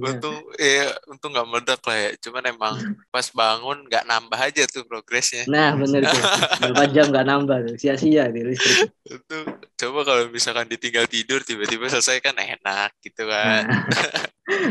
untung 0.00 0.36
ya 0.60 0.86
untung 1.08 1.30
nggak 1.32 1.48
meledak 1.48 1.80
lah 1.84 1.96
ya. 1.96 2.10
Cuman 2.20 2.44
emang 2.46 2.74
pas 3.08 3.26
bangun 3.32 3.78
nggak 3.88 4.04
nambah 4.04 4.40
aja 4.40 4.62
tuh 4.68 4.84
progresnya. 4.84 5.44
Nah 5.48 5.74
bener 5.76 6.04
tuh 6.04 6.22
berapa 6.60 6.84
jam 6.94 7.06
nggak 7.12 7.26
nambah 7.26 7.56
tuh? 7.70 7.74
Sia-sia 7.80 8.28
di 8.28 8.40
listrik. 8.44 8.92
Itu 9.06 9.38
coba 9.56 10.00
kalau 10.04 10.22
misalkan 10.28 10.68
ditinggal 10.68 11.08
tidur 11.08 11.40
tiba-tiba 11.42 11.88
selesai 11.88 12.20
kan 12.20 12.36
enak 12.36 12.92
gitu 13.00 13.24
nah, 13.26 13.64
kan. 13.64 13.64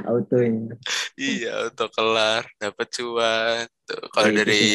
Auto 0.07 0.39
ini 0.39 0.71
iya 1.19 1.67
untuk 1.71 1.89
kelar 1.91 2.45
dapat 2.57 2.87
cuan. 2.93 3.65
Tuh 3.85 4.07
kalau 4.13 4.29
itu 4.31 4.37
dari 4.39 4.65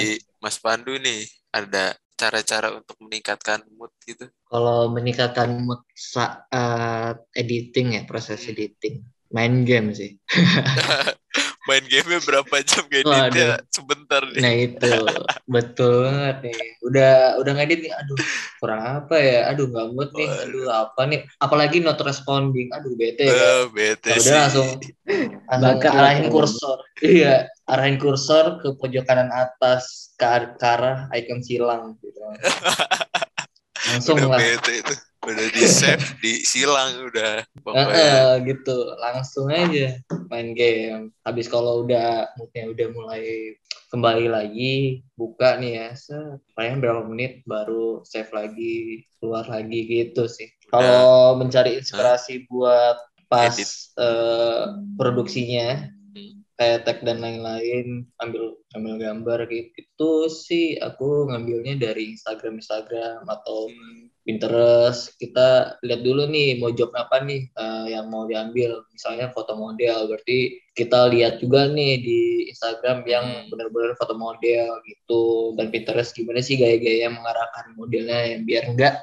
Mas 0.41 0.57
Pandu 0.59 0.97
nih 0.97 1.27
ada 1.51 1.95
cara-cara 2.21 2.69
untuk 2.79 2.97
meningkatkan 3.05 3.61
mood 3.77 3.93
gitu 4.09 4.27
Kalau 4.51 4.91
meningkatkan 4.97 5.51
mood 5.67 5.81
saat 5.95 7.17
editing 7.41 7.89
ya, 7.97 8.03
proses 8.11 8.41
Hmm. 8.41 8.51
editing. 8.53 8.95
Main 9.31 9.63
game 9.69 9.89
sih. 9.95 10.11
main 11.69 11.85
game 11.87 12.19
berapa 12.27 12.55
jam 12.67 12.85
ngeditnya 12.91 13.63
sebentar 13.71 14.23
nih 14.27 14.43
Nah 14.43 14.53
itu, 14.57 14.87
betul 15.47 15.93
banget 16.07 16.37
nih. 16.47 16.59
Udah 16.87 17.11
udah 17.41 17.53
ngedit 17.57 17.79
nih, 17.87 17.93
aduh 17.95 18.21
kurang 18.61 18.83
apa 18.85 19.15
ya, 19.19 19.39
aduh 19.51 19.67
nggak 19.71 19.89
mood 19.95 20.11
nih, 20.19 20.31
aduh 20.45 20.65
apa 20.71 21.01
nih. 21.11 21.21
Apalagi 21.41 21.77
not 21.85 21.99
responding, 22.03 22.69
aduh 22.75 22.93
bete 22.99 23.23
Eh, 23.25 23.33
kan. 23.41 23.71
bete 23.75 24.11
Ya 24.11 24.15
sih 24.21 24.31
udah 24.31 24.35
langsung 24.47 24.69
langsung 25.51 25.79
Bakar 25.79 25.93
arahin 25.95 26.25
ya. 26.27 26.31
kursor. 26.33 26.79
Iya, 27.01 27.33
arahin 27.71 27.97
kursor 28.03 28.59
ke 28.59 28.75
pojok 28.75 29.07
kanan 29.07 29.31
atas 29.31 30.15
ke, 30.19 30.27
ar- 30.27 30.55
ke 30.59 30.67
arah 30.67 31.07
icon 31.15 31.41
silang 31.41 31.95
gitu. 32.03 32.19
Langsung 33.91 34.19
udah 34.21 34.29
lah. 34.29 34.39
bete 34.39 34.73
itu 34.83 34.95
udah 35.21 35.47
di 35.53 35.65
save 35.69 36.05
di 36.25 36.33
silang 36.45 37.13
udah 37.13 37.45
pokoknya 37.61 38.41
gitu 38.45 38.77
langsung 38.97 39.53
aja 39.53 40.01
main 40.33 40.57
game 40.57 41.13
habis 41.29 41.45
kalau 41.45 41.85
udah 41.85 42.29
moodnya 42.41 42.73
udah 42.73 42.89
mulai 42.93 43.53
kembali 43.93 44.33
lagi 44.33 45.05
buka 45.21 45.61
nih 45.61 45.77
ya 45.77 45.89
paling 46.57 46.81
berapa 46.81 47.05
menit 47.05 47.45
baru 47.45 48.01
save 48.09 48.33
lagi 48.33 49.05
keluar 49.21 49.45
lagi 49.45 49.85
gitu 49.85 50.25
sih 50.25 50.49
kalau 50.73 51.37
mencari 51.37 51.77
inspirasi 51.77 52.49
buat 52.49 52.97
pas 53.31 53.55
Edit. 53.55 53.71
eh, 53.95 54.63
produksinya. 54.99 55.87
Kayak 56.61 56.85
tag 56.85 57.01
dan 57.01 57.25
lain-lain 57.25 58.05
ambil 58.21 58.53
ambil 58.77 58.95
gambar 59.01 59.49
gitu 59.49 60.13
sih. 60.29 60.77
Aku 60.77 61.25
ngambilnya 61.33 61.81
dari 61.81 62.13
Instagram 62.13 62.61
Instagram 62.61 63.25
atau 63.25 63.73
Hmm, 63.73 64.13
Pinterest. 64.21 65.17
Kita 65.17 65.81
lihat 65.81 66.05
dulu 66.05 66.29
nih 66.29 66.61
mau 66.61 66.69
job 66.69 66.93
apa 66.93 67.25
nih 67.25 67.49
eh, 67.49 67.87
yang 67.97 68.13
mau 68.13 68.29
diambil. 68.29 68.85
Misalnya 68.93 69.33
foto 69.33 69.57
model 69.57 70.13
berarti 70.13 70.61
kita 70.77 71.09
lihat 71.09 71.41
juga 71.41 71.65
nih 71.67 71.93
di 71.97 72.21
Instagram 72.53 73.09
yang 73.09 73.25
Hmm. 73.25 73.49
benar-benar 73.49 73.97
foto 73.97 74.13
model 74.13 74.85
gitu. 74.85 75.57
Dan 75.57 75.73
Pinterest 75.73 76.13
gimana 76.13 76.45
sih 76.45 76.61
gaya-gaya 76.61 77.09
mengarahkan 77.09 77.73
modelnya 77.73 78.37
yang 78.37 78.45
biar 78.45 78.69
enggak 78.69 78.95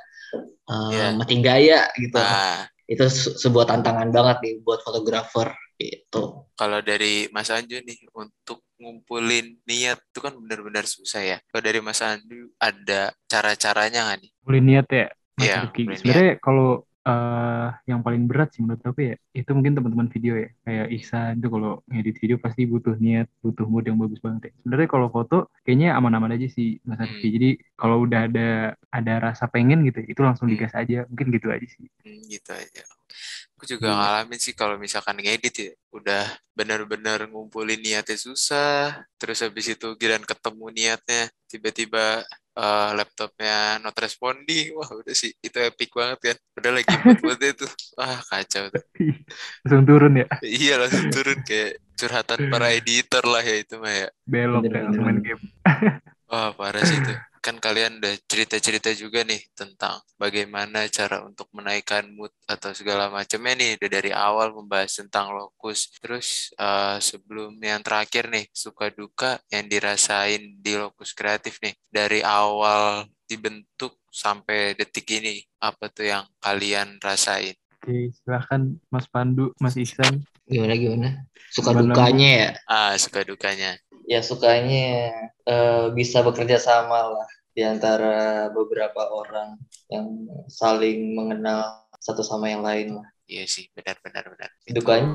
eh, 0.70 0.90
Iya. 0.94 1.18
mati 1.18 1.42
gaya 1.42 1.90
gitu. 1.98 2.22
Nah. 2.22 2.70
Itu 2.88 3.04
se- 3.12 3.36
sebuah 3.36 3.68
tantangan 3.68 4.14
banget 4.14 4.38
nih 4.46 4.54
buat 4.64 4.80
fotografer 4.80 5.52
gitu 5.82 6.18
kalau 6.60 6.80
dari 6.90 7.30
Mas 7.36 7.50
Anju 7.56 7.78
nih 7.88 8.00
untuk 8.22 8.60
ngumpulin 8.82 9.46
niat 9.70 9.98
itu 10.10 10.20
kan 10.26 10.34
benar-benar 10.42 10.86
susah 10.96 11.22
ya 11.32 11.38
kalau 11.50 11.64
dari 11.68 11.80
Mas 11.88 12.02
Anju 12.02 12.54
ada 12.70 13.14
cara-caranya 13.32 14.00
nggak 14.06 14.20
nih 14.24 14.32
Mulai 14.46 14.62
niat 14.68 14.88
ya, 15.00 15.06
Mas 15.40 15.52
Iya, 15.54 15.62
Sebenarnya 16.00 16.30
kalau 16.46 16.68
eh, 17.08 17.68
yang 17.90 18.02
paling 18.06 18.24
berat 18.30 18.48
sih 18.54 18.62
menurut 18.64 18.84
aku 18.84 19.00
ya, 19.10 19.16
itu 19.40 19.50
mungkin 19.56 19.74
teman-teman 19.78 20.10
video 20.16 20.34
ya. 20.44 20.48
Kayak 20.66 20.86
Ihsan 20.98 21.32
itu 21.40 21.48
kalau 21.56 21.72
ngedit 21.92 22.16
video 22.22 22.38
pasti 22.46 22.62
butuh 22.72 22.96
niat, 23.00 23.28
butuh 23.44 23.66
mood 23.72 23.84
yang 23.90 23.98
bagus 24.02 24.20
banget 24.26 24.42
ya. 24.48 24.52
Sebenarnya 24.64 24.90
kalau 24.94 25.08
foto 25.16 25.36
kayaknya 25.64 25.88
aman-aman 26.00 26.32
aja 26.36 26.48
sih 26.58 26.68
Mas 26.88 27.00
Hmm. 27.00 27.32
Jadi 27.36 27.48
kalau 27.80 27.98
udah 28.06 28.20
ada 28.28 28.48
ada 28.98 29.14
rasa 29.26 29.46
pengen 29.54 29.80
gitu, 29.88 30.00
itu 30.12 30.20
langsung 30.28 30.48
Hmm. 30.48 30.52
digas 30.52 30.74
aja. 30.76 30.96
Mungkin 31.12 31.28
gitu 31.36 31.48
aja 31.56 31.68
sih. 31.76 31.88
Hmm, 32.04 32.22
gitu 32.32 32.52
aja 32.62 32.84
aku 33.58 33.66
juga 33.66 33.90
Iya. 33.90 33.98
ngalamin 33.98 34.38
sih 34.38 34.54
kalau 34.54 34.78
misalkan 34.78 35.18
ngedit 35.18 35.56
ya 35.58 35.72
udah 35.90 36.24
benar-benar 36.54 37.26
ngumpulin 37.26 37.82
niatnya 37.82 38.14
susah 38.14 39.02
terus 39.18 39.42
habis 39.42 39.66
itu 39.74 39.88
giran 39.98 40.22
ketemu 40.22 40.66
niatnya 40.70 41.22
tiba-tiba 41.50 42.22
eh, 42.54 42.90
laptopnya 42.94 43.82
not 43.82 43.98
responding 43.98 44.78
wah 44.78 44.90
udah 44.94 45.16
sih 45.18 45.34
itu 45.42 45.58
epic 45.58 45.90
banget 45.90 46.20
kan 46.22 46.38
udah 46.62 46.72
lagi 46.78 46.94
mood 47.02 47.42
itu 47.42 47.66
wah 47.98 48.22
kacau 48.30 48.70
tuh. 48.70 48.84
Langsung 49.66 49.84
turun 49.90 50.14
ya, 50.22 50.26
iya 50.46 50.74
langsung 50.78 51.10
turun 51.10 51.38
kayak 51.42 51.82
curhatan 51.98 52.40
para 52.54 52.68
editor 52.78 53.26
lah 53.26 53.42
ya 53.42 53.56
itu 53.58 53.74
mah 53.82 53.94
ya 54.06 54.08
belok 54.30 54.64
ya, 54.70 54.86
langsung 54.86 55.06
main 55.06 55.20
game. 55.26 55.42
Wah, 56.28 56.52
parah 56.52 56.84
sih 56.84 57.00
itu. 57.00 57.14
Kan 57.40 57.64
kalian 57.64 58.04
udah 58.04 58.12
cerita-cerita 58.28 58.92
juga 58.92 59.24
nih 59.24 59.40
tentang 59.56 60.04
bagaimana 60.20 60.84
cara 60.92 61.24
untuk 61.24 61.48
menaikkan 61.56 62.04
mood 62.12 62.36
atau 62.44 62.76
segala 62.76 63.08
macamnya 63.08 63.56
nih. 63.56 63.70
Udah 63.80 63.90
dari 63.90 64.12
awal 64.12 64.52
membahas 64.52 65.00
tentang 65.00 65.32
lokus. 65.32 65.88
Terus 66.04 66.52
eh, 66.60 67.00
sebelum 67.00 67.56
yang 67.64 67.80
terakhir 67.80 68.28
nih, 68.28 68.52
suka 68.52 68.92
duka 68.92 69.40
yang 69.48 69.72
dirasain 69.72 70.60
di 70.60 70.76
lokus 70.76 71.16
kreatif 71.16 71.64
nih. 71.64 71.72
Dari 71.88 72.20
awal 72.20 73.08
dibentuk 73.24 73.96
sampai 74.12 74.76
detik 74.76 75.08
ini. 75.08 75.40
Apa 75.64 75.88
tuh 75.88 76.12
yang 76.12 76.28
kalian 76.44 77.00
rasain? 77.00 77.56
Oke, 77.80 78.12
silahkan 78.12 78.76
Mas 78.92 79.08
Pandu, 79.08 79.56
Mas 79.64 79.80
Ihsan. 79.80 80.20
gimana 80.48 80.80
gimana 80.80 81.28
suka 81.52 81.76
Gimana, 81.76 81.92
dukanya 81.92 82.30
ya 82.32 82.50
Ah, 82.68 82.94
suka 83.00 83.20
dukanya. 83.24 83.72
Ya 84.08 84.20
sukanya 84.24 85.12
eh, 85.44 85.86
bisa 85.92 86.24
bekerja 86.24 86.58
sama 86.58 87.12
lah 87.14 87.28
di 87.52 87.62
antara 87.66 88.48
beberapa 88.54 89.02
orang 89.12 89.58
yang 89.92 90.08
saling 90.48 91.18
mengenal 91.18 91.84
satu 92.00 92.22
sama 92.22 92.48
yang 92.54 92.62
lain 92.64 93.02
lah. 93.02 93.08
Iya 93.28 93.44
sih, 93.50 93.68
benar-benar 93.76 94.24
benar. 94.32 94.50
Dukanya? 94.72 95.08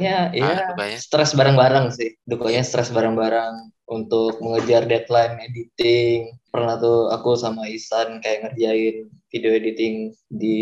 Ya, 0.00 0.32
ya 0.32 0.44
Ah, 0.48 0.60
dukanya? 0.72 0.96
stres 0.96 1.36
bareng-bareng 1.36 1.92
sih. 1.92 2.16
Dukanya 2.24 2.62
stres 2.64 2.88
bareng-bareng 2.88 3.74
untuk 3.90 4.40
mengejar 4.40 4.88
deadline 4.88 5.36
editing. 5.44 6.32
Pernah 6.48 6.80
tuh 6.80 7.12
aku 7.12 7.36
sama 7.36 7.68
Isan 7.68 8.24
kayak 8.24 8.48
ngerjain 8.48 9.12
video 9.28 9.52
editing 9.52 10.14
di 10.32 10.56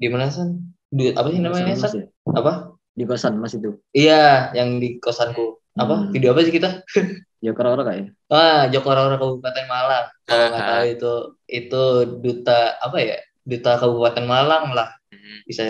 di 0.00 0.06
mana 0.10 0.32
San? 0.32 0.74
Di 0.90 1.14
apa 1.14 1.28
sih 1.30 1.38
namanya 1.38 1.78
Mas 1.78 1.82
San? 1.84 2.02
ya? 2.02 2.06
Apa? 2.34 2.52
di 2.90 3.06
kosan 3.06 3.38
mas 3.38 3.54
itu 3.54 3.78
Iya, 3.96 4.50
yang 4.52 4.82
di 4.82 4.98
kosanku. 4.98 5.59
Apa? 5.80 5.94
Hmm. 5.96 6.10
Video 6.12 6.36
apa 6.36 6.44
sih 6.44 6.52
kita? 6.52 6.84
orang-orang 7.56 7.86
kayak 7.88 8.06
Ah, 8.28 8.68
Jokororo 8.68 9.16
Kabupaten 9.16 9.64
Malang. 9.64 10.06
Kalau 10.28 10.46
nggak 10.52 10.60
Aha. 10.60 10.70
tahu 10.76 10.84
itu 10.92 11.12
itu 11.48 11.82
duta 12.20 12.60
apa 12.78 12.98
ya? 13.00 13.18
duta 13.40 13.80
Kabupaten 13.80 14.24
Malang 14.28 14.76
lah 14.76 14.90
Hmm. 15.10 15.42
bisa 15.42 15.66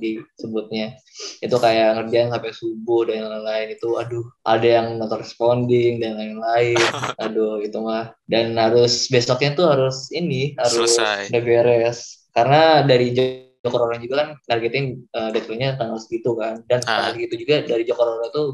disebutnya 0.00 0.96
itu 1.40 1.56
kayak 1.56 1.96
ngerjain 1.96 2.32
sampai 2.32 2.52
subuh 2.52 3.04
dan 3.04 3.28
lain-lain 3.28 3.76
itu 3.76 3.88
aduh 3.96 4.24
ada 4.42 4.64
yang 4.64 4.96
not 4.96 5.12
responding 5.12 6.00
dan 6.00 6.16
lain-lain 6.16 6.76
aduh 7.24 7.60
itu 7.60 7.76
mah 7.76 8.16
dan 8.24 8.56
harus 8.56 9.08
besoknya 9.08 9.52
tuh 9.52 9.66
harus 9.68 10.08
ini 10.10 10.56
harus 10.56 10.88
Selesai. 10.92 11.28
udah 11.32 11.42
beres 11.42 11.98
karena 12.32 12.80
dari 12.82 13.12
Joko 13.12 13.76
Roro 13.76 13.96
juga 13.96 14.14
kan 14.24 14.28
targetin 14.44 15.04
uh, 15.12 15.28
deadline-nya 15.32 15.76
tanggal 15.76 16.00
segitu 16.00 16.32
kan 16.32 16.64
dan 16.64 16.80
Ah. 16.84 17.12
tanggal 17.12 17.12
segitu 17.16 17.34
juga 17.44 17.54
dari 17.60 17.84
Joko 17.84 18.02
Roro 18.02 18.26
tuh 18.32 18.46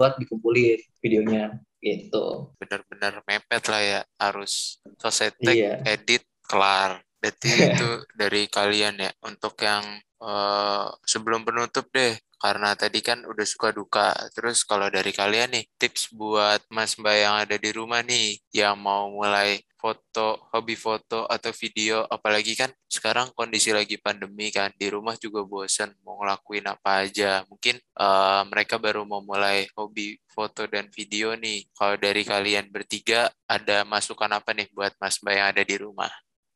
buat 0.00 0.16
dikumpulin 0.16 0.80
videonya 1.04 1.60
gitu. 1.84 2.56
Benar-benar 2.56 3.20
mepet 3.28 3.64
lah 3.68 3.82
ya 3.84 4.00
harus 4.16 4.80
selesai 4.96 5.36
iya. 5.44 5.84
edit 5.84 6.24
kelar. 6.48 7.04
Berarti 7.20 7.52
itu 7.76 7.88
dari 8.16 8.48
kalian 8.48 8.96
ya 8.96 9.12
untuk 9.28 9.60
yang 9.60 9.84
eh, 10.22 10.86
sebelum 11.04 11.42
penutup 11.48 11.88
deh 11.92 12.14
karena 12.40 12.72
tadi 12.72 13.04
kan 13.04 13.20
udah 13.28 13.46
suka 13.46 13.68
duka. 13.70 14.16
Terus 14.32 14.64
kalau 14.64 14.88
dari 14.88 15.12
kalian 15.12 15.52
nih 15.52 15.64
tips 15.76 16.08
buat 16.16 16.64
mas 16.72 16.96
mbak 16.96 17.16
yang 17.20 17.34
ada 17.36 17.56
di 17.60 17.70
rumah 17.76 18.00
nih 18.00 18.40
yang 18.56 18.80
mau 18.80 19.12
mulai 19.12 19.60
foto 19.76 20.48
hobi 20.52 20.76
foto 20.76 21.28
atau 21.28 21.52
video. 21.52 22.08
Apalagi 22.08 22.56
kan 22.56 22.72
sekarang 22.88 23.28
kondisi 23.36 23.76
lagi 23.76 24.00
pandemi 24.00 24.48
kan 24.48 24.72
di 24.80 24.88
rumah 24.88 25.16
juga 25.20 25.44
bosen 25.44 25.92
mau 26.00 26.16
ngelakuin 26.24 26.64
apa 26.64 27.04
aja. 27.04 27.44
Mungkin 27.52 27.76
eh, 27.76 28.42
mereka 28.48 28.80
baru 28.80 29.04
mau 29.04 29.20
mulai 29.20 29.68
hobi 29.76 30.16
foto 30.24 30.64
dan 30.64 30.88
video 30.88 31.36
nih. 31.36 31.68
Kalau 31.76 31.96
dari 32.00 32.24
kalian 32.24 32.72
bertiga 32.72 33.28
ada 33.44 33.84
masukan 33.84 34.32
apa 34.32 34.56
nih 34.56 34.72
buat 34.72 34.96
mas 34.96 35.20
mbak 35.20 35.34
yang 35.36 35.48
ada 35.52 35.62
di 35.64 35.76
rumah 35.76 36.08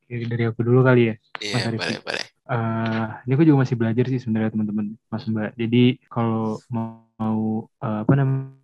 dari 0.09 0.45
aku 0.49 0.61
dulu 0.65 0.81
kali 0.85 1.01
ya. 1.11 1.15
iya 1.45 1.57
Arifin. 1.69 1.97
boleh 1.99 2.01
boleh 2.05 2.25
Eh, 2.45 3.05
ini 3.25 3.33
aku 3.33 3.45
juga 3.49 3.65
masih 3.65 3.77
belajar 3.81 4.05
sih 4.13 4.21
sebenarnya 4.21 4.53
teman-teman, 4.53 4.87
Mas 5.09 5.25
Mbak. 5.25 5.57
Jadi 5.57 5.97
kalau 6.13 6.61
mau, 6.69 7.01
mau, 7.17 7.41
eh, 7.81 7.99
apa 8.05 8.13
namanya 8.21 8.64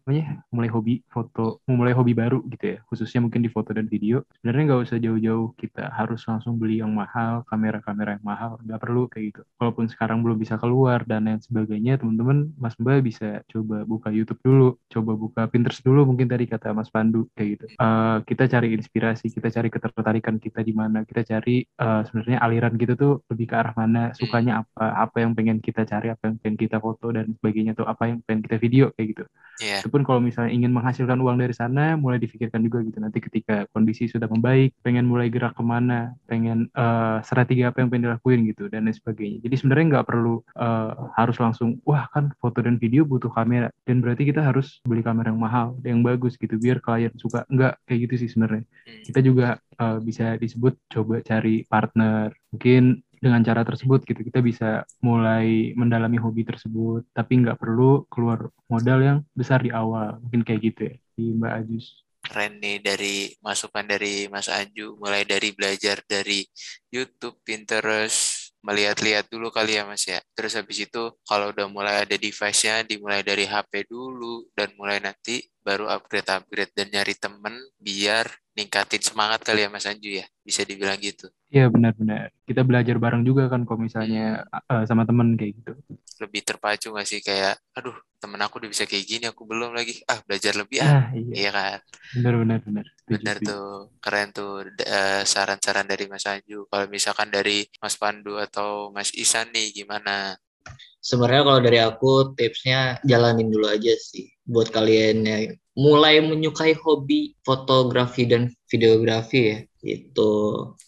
mulai 0.51 0.71
hobi 0.71 0.95
foto, 1.07 1.63
mau 1.71 1.79
mulai 1.79 1.95
hobi 1.95 2.13
baru 2.13 2.43
gitu 2.51 2.65
ya, 2.75 2.79
khususnya 2.91 3.23
mungkin 3.23 3.41
di 3.47 3.51
foto 3.53 3.71
dan 3.71 3.87
video, 3.87 4.27
sebenarnya 4.41 4.65
nggak 4.75 4.83
usah 4.91 4.99
jauh-jauh 4.99 5.55
kita 5.55 5.95
harus 5.95 6.21
langsung 6.27 6.59
beli 6.59 6.83
yang 6.83 6.91
mahal, 6.91 7.47
kamera-kamera 7.47 8.19
yang 8.19 8.25
mahal, 8.27 8.59
nggak 8.67 8.81
perlu 8.83 9.07
kayak 9.07 9.25
gitu. 9.35 9.43
Walaupun 9.63 9.87
sekarang 9.87 10.19
belum 10.25 10.37
bisa 10.41 10.59
keluar 10.59 11.07
dan 11.07 11.31
lain 11.31 11.39
sebagainya, 11.39 12.01
teman-teman, 12.03 12.51
Mas 12.59 12.75
Mbak 12.81 12.99
bisa 13.07 13.29
coba 13.47 13.87
buka 13.87 14.09
YouTube 14.11 14.41
dulu, 14.43 14.69
coba 14.91 15.13
buka 15.15 15.43
Pinterest 15.47 15.83
dulu, 15.87 16.03
mungkin 16.09 16.27
tadi 16.27 16.45
kata 16.51 16.75
Mas 16.75 16.91
Pandu 16.91 17.31
kayak 17.39 17.49
gitu. 17.57 17.65
Eh, 17.79 18.17
kita 18.27 18.45
cari 18.51 18.75
inspirasi, 18.75 19.31
kita 19.31 19.49
cari 19.53 19.69
ketertarikan 19.71 20.37
kita 20.43 20.61
di 20.65 20.73
mana, 20.75 21.07
kita 21.07 21.23
cari 21.23 21.63
eh, 21.63 22.03
sebenarnya 22.09 22.39
aliran 22.43 22.75
kita 22.75 22.95
tuh 22.99 23.23
lebih 23.31 23.47
ke 23.51 23.55
arah 23.57 23.75
mana, 23.77 24.11
sukanya 24.17 24.65
apa, 24.67 24.85
apa 25.07 25.17
yang 25.23 25.33
pengen 25.37 25.59
kita 25.63 25.85
cari, 25.87 26.11
apa 26.11 26.31
yang 26.31 26.37
pengen 26.41 26.57
kita 26.59 26.77
foto 26.81 27.13
dan 27.15 27.31
sebagainya 27.37 27.73
tuh, 27.79 27.87
apa 27.87 28.11
yang 28.11 28.19
pengen 28.25 28.41
kita 28.47 28.57
video 28.59 28.85
kayak 28.97 29.09
gitu. 29.17 29.25
Itu 29.85 29.89
pun 29.93 30.00
kalau 30.03 30.21
misalnya 30.23 30.53
ingin 30.53 30.73
menghasilkan 30.75 31.19
uang 31.21 31.41
dari 31.41 31.55
sana, 31.55 31.95
mulai 31.95 32.19
difikirkan 32.21 32.61
juga 32.65 32.85
gitu. 32.85 32.99
Nanti 33.01 33.19
ketika 33.19 33.65
kondisi 33.75 34.07
sudah 34.07 34.27
membaik, 34.27 34.75
pengen 34.85 35.07
mulai 35.09 35.29
gerak 35.29 35.57
ke 35.57 35.63
mana, 35.65 36.15
pengen 36.27 36.69
eh, 36.73 37.19
strategi 37.25 37.63
apa 37.67 37.83
yang 37.83 37.89
pengen 37.89 38.13
dilakuin 38.13 38.47
gitu, 38.49 38.69
dan 38.71 38.87
lain 38.87 38.97
sebagainya. 38.97 39.39
Jadi 39.45 39.55
sebenarnya 39.57 39.87
nggak 39.99 40.07
perlu 40.07 40.43
eh, 40.57 40.93
harus 41.17 41.37
langsung, 41.39 41.79
wah 41.85 42.07
kan 42.11 42.33
foto 42.39 42.61
dan 42.61 42.77
video 42.77 43.03
butuh 43.05 43.31
kamera, 43.33 43.69
dan 43.85 44.01
berarti 44.01 44.29
kita 44.29 44.41
harus 44.45 44.81
beli 44.87 45.05
kamera 45.05 45.31
yang 45.33 45.41
mahal, 45.41 45.77
yang 45.87 46.01
bagus 46.01 46.37
gitu, 46.41 46.57
biar 46.57 46.81
klien 46.81 47.13
suka. 47.17 47.45
Nggak 47.49 47.81
kayak 47.87 48.01
gitu 48.09 48.15
sih 48.27 48.29
sebenarnya. 48.33 48.65
Hmm. 48.65 49.03
Kita 49.07 49.21
juga 49.25 49.49
eh, 49.59 49.99
bisa 50.01 50.37
disebut 50.41 50.75
coba 50.91 51.21
cari 51.23 51.65
partner, 51.69 52.33
mungkin 52.51 53.05
dengan 53.21 53.45
cara 53.45 53.63
tersebut 53.63 54.03
gitu. 54.09 54.21
Kita 54.25 54.41
bisa 54.41 54.89
mulai 55.05 55.77
mendalami 55.77 56.17
hobi 56.17 56.43
tersebut 56.43 57.05
tapi 57.13 57.45
nggak 57.45 57.61
perlu 57.61 58.09
keluar 58.09 58.49
modal 58.67 58.99
yang 59.05 59.19
besar 59.37 59.61
di 59.61 59.71
awal. 59.71 60.17
Mungkin 60.25 60.43
kayak 60.43 60.61
gitu 60.65 60.81
ya 60.89 60.95
di 61.15 61.25
Mbak 61.37 61.53
Ajus. 61.63 61.87
Keren 62.21 62.61
nih 62.61 62.85
dari 62.85 63.33
masukan 63.41 63.85
dari 63.85 64.29
Mas 64.29 64.49
Anju 64.53 64.97
mulai 65.01 65.25
dari 65.25 65.57
belajar 65.57 66.05
dari 66.05 66.45
YouTube, 66.93 67.41
Pinterest, 67.41 68.53
melihat-lihat 68.61 69.33
dulu 69.33 69.49
kali 69.49 69.81
ya 69.81 69.89
Mas 69.89 70.05
ya. 70.05 70.21
Terus 70.37 70.57
habis 70.57 70.85
itu 70.85 71.17
kalau 71.25 71.53
udah 71.53 71.67
mulai 71.69 72.05
ada 72.05 72.17
device-nya 72.17 72.85
dimulai 72.85 73.25
dari 73.25 73.49
HP 73.49 73.89
dulu 73.89 74.49
dan 74.53 74.73
mulai 74.77 75.01
nanti 75.01 75.41
baru 75.65 75.89
upgrade-upgrade 75.89 76.73
dan 76.77 76.89
nyari 76.93 77.15
temen 77.17 77.57
biar 77.81 78.29
ningkatin 78.61 79.03
semangat 79.09 79.41
kali 79.47 79.61
ya 79.65 79.69
Mas 79.75 79.87
Anju 79.91 80.11
ya. 80.21 80.27
Bisa 80.49 80.63
dibilang 80.69 81.01
gitu. 81.01 81.27
Iya 81.51 81.67
benar-benar 81.75 82.31
kita 82.49 82.63
belajar 82.69 82.97
bareng 83.05 83.23
juga 83.29 83.43
kan 83.53 83.61
kalau 83.67 83.81
misalnya 83.87 84.47
eh, 84.71 84.85
sama 84.89 85.03
temen 85.09 85.35
kayak 85.39 85.53
gitu 85.59 85.71
Lebih 86.23 86.41
terpacu 86.49 86.87
nggak 86.95 87.09
sih 87.11 87.21
kayak 87.29 87.55
aduh 87.79 87.97
temen 88.23 88.39
aku 88.45 88.55
udah 88.63 88.71
bisa 88.75 88.85
kayak 88.91 89.07
gini 89.11 89.25
aku 89.33 89.43
belum 89.51 89.71
lagi. 89.79 89.93
Ah 90.13 90.21
belajar 90.27 90.53
lebih 90.61 90.79
ah. 90.87 90.95
ah 90.99 91.05
iya 91.17 91.37
Iya 91.39 91.51
kan? 91.57 91.79
benar-benar 92.15 92.87
benar 93.11 93.37
setuju. 93.39 93.47
tuh, 93.49 93.67
keren 94.05 94.29
tuh 94.37 94.51
eh, 94.97 95.23
saran-saran 95.33 95.87
dari 95.91 96.05
Mas 96.13 96.27
Anju. 96.33 96.67
Kalau 96.71 96.87
misalkan 96.97 97.29
dari 97.37 97.67
Mas 97.83 97.97
Pandu 98.03 98.33
atau 98.47 98.69
Mas 98.95 99.11
Isan 99.23 99.47
nih 99.55 99.67
gimana? 99.79 100.39
Sebenarnya 101.01 101.43
kalau 101.49 101.61
dari 101.65 101.79
aku 101.81 102.11
tipsnya 102.37 103.01
jalanin 103.09 103.49
dulu 103.49 103.67
aja 103.73 103.93
sih 103.97 104.29
buat 104.45 104.69
kalian 104.69 105.17
yang 105.25 105.43
mulai 105.81 106.21
menyukai 106.21 106.77
hobi 106.77 107.33
fotografi 107.41 108.29
dan 108.29 108.53
videografi 108.69 109.41
ya 109.41 109.59
gitu. 109.81 110.33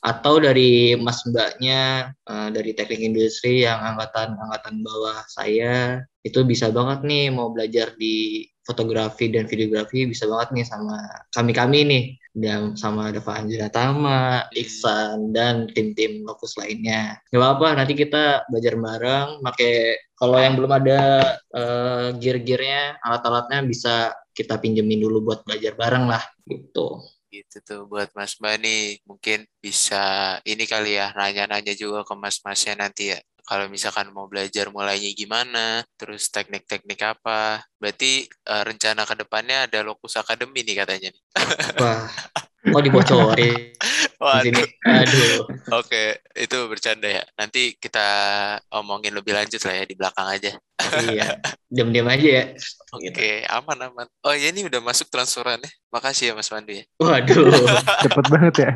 Atau 0.05 0.45
dari 0.45 0.93
mas 1.01 1.25
mbaknya 1.25 2.13
eh, 2.29 2.49
dari 2.53 2.77
teknik 2.77 3.01
industri 3.01 3.65
yang 3.65 3.81
angkatan 3.81 4.37
angkatan 4.37 4.85
bawah 4.85 5.25
saya 5.33 6.05
itu 6.21 6.45
bisa 6.45 6.69
banget 6.69 7.01
nih 7.09 7.33
mau 7.33 7.49
belajar 7.51 7.97
di 7.97 8.47
fotografi 8.63 9.27
dan 9.33 9.49
videografi 9.51 10.07
bisa 10.07 10.29
banget 10.31 10.49
nih 10.55 10.67
sama 10.69 11.03
kami-kami 11.35 11.81
nih 11.83 12.05
dan 12.33 12.73
sama 12.81 13.13
Dava 13.13 13.45
Anjuna 13.45 13.69
Tama, 13.69 14.49
Iksan 14.57 15.37
dan 15.37 15.69
tim-tim 15.69 16.25
lokus 16.25 16.57
lainnya. 16.57 17.21
Gak 17.29 17.37
apa-apa, 17.37 17.77
nanti 17.77 17.93
kita 17.93 18.49
belajar 18.49 18.75
bareng. 18.81 19.45
Pakai 19.45 20.01
kalau 20.17 20.41
yang 20.41 20.57
belum 20.57 20.73
ada 20.73 21.01
eh, 21.53 22.09
gear-gearnya, 22.17 23.05
alat-alatnya 23.05 23.61
bisa 23.69 24.17
kita 24.33 24.59
pinjemin 24.59 25.01
dulu 25.01 25.33
buat 25.33 25.45
belajar 25.45 25.77
bareng 25.77 26.09
lah 26.09 26.25
gitu. 26.49 27.01
Gitu 27.33 27.65
tuh 27.65 27.89
buat 27.89 28.13
Mas 28.13 28.37
Mbak 28.37 28.57
nih, 28.61 28.85
mungkin 29.09 29.49
bisa 29.61 30.37
ini 30.45 30.69
kali 30.69 31.01
ya 31.01 31.17
nanya-nanya 31.17 31.73
juga 31.73 32.05
ke 32.05 32.13
Mas-Masnya 32.13 32.77
nanti 32.77 33.13
ya. 33.13 33.19
Kalau 33.43 33.67
misalkan 33.67 34.13
mau 34.15 34.31
belajar 34.31 34.71
mulainya 34.71 35.11
gimana, 35.17 35.83
terus 35.99 36.29
teknik-teknik 36.29 37.01
apa. 37.03 37.65
Berarti 37.81 38.29
eh, 38.29 38.63
rencana 38.69 39.03
ke 39.09 39.15
depannya 39.17 39.67
ada 39.67 39.81
Lokus 39.83 40.15
Academy 40.21 40.61
nih 40.63 40.77
katanya 40.85 41.09
nih. 41.11 41.23
Wah, 41.81 42.07
kok 42.63 42.83
dibocorin 42.85 43.75
di 44.23 44.51
sini? 44.51 44.63
Aduh. 44.87 45.35
Oke, 45.83 46.23
itu 46.39 46.57
bercanda 46.71 47.09
ya. 47.11 47.23
Nanti 47.35 47.75
kita 47.77 48.07
omongin 48.71 49.17
lebih 49.17 49.35
lanjut 49.35 49.59
lah 49.67 49.75
ya 49.75 49.85
di 49.89 49.95
belakang 49.99 50.29
aja. 50.31 50.53
Iya, 51.03 51.39
diam-diam 51.75 52.07
aja 52.07 52.29
ya. 52.43 52.45
Oke, 52.95 53.43
aman 53.47 53.79
aman. 53.91 54.07
Oh 54.23 54.35
ya 54.35 54.51
ini 54.51 54.67
udah 54.67 54.81
masuk 54.83 55.11
transferannya. 55.11 55.71
Makasih 55.93 56.31
ya 56.31 56.35
Mas 56.39 56.49
Pandu 56.49 56.73
ya. 56.73 56.85
Waduh. 57.03 57.51
cepet 58.05 58.27
banget 58.31 58.55
ya 58.59 58.73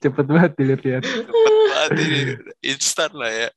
cepet 0.00 0.26
banget 0.26 0.52
dilihat-lihat 0.56 1.02
Cepet 1.04 1.28
banget 1.28 1.90
ini, 2.00 2.20
instan 2.64 3.12
lah 3.12 3.30
ya. 3.30 3.48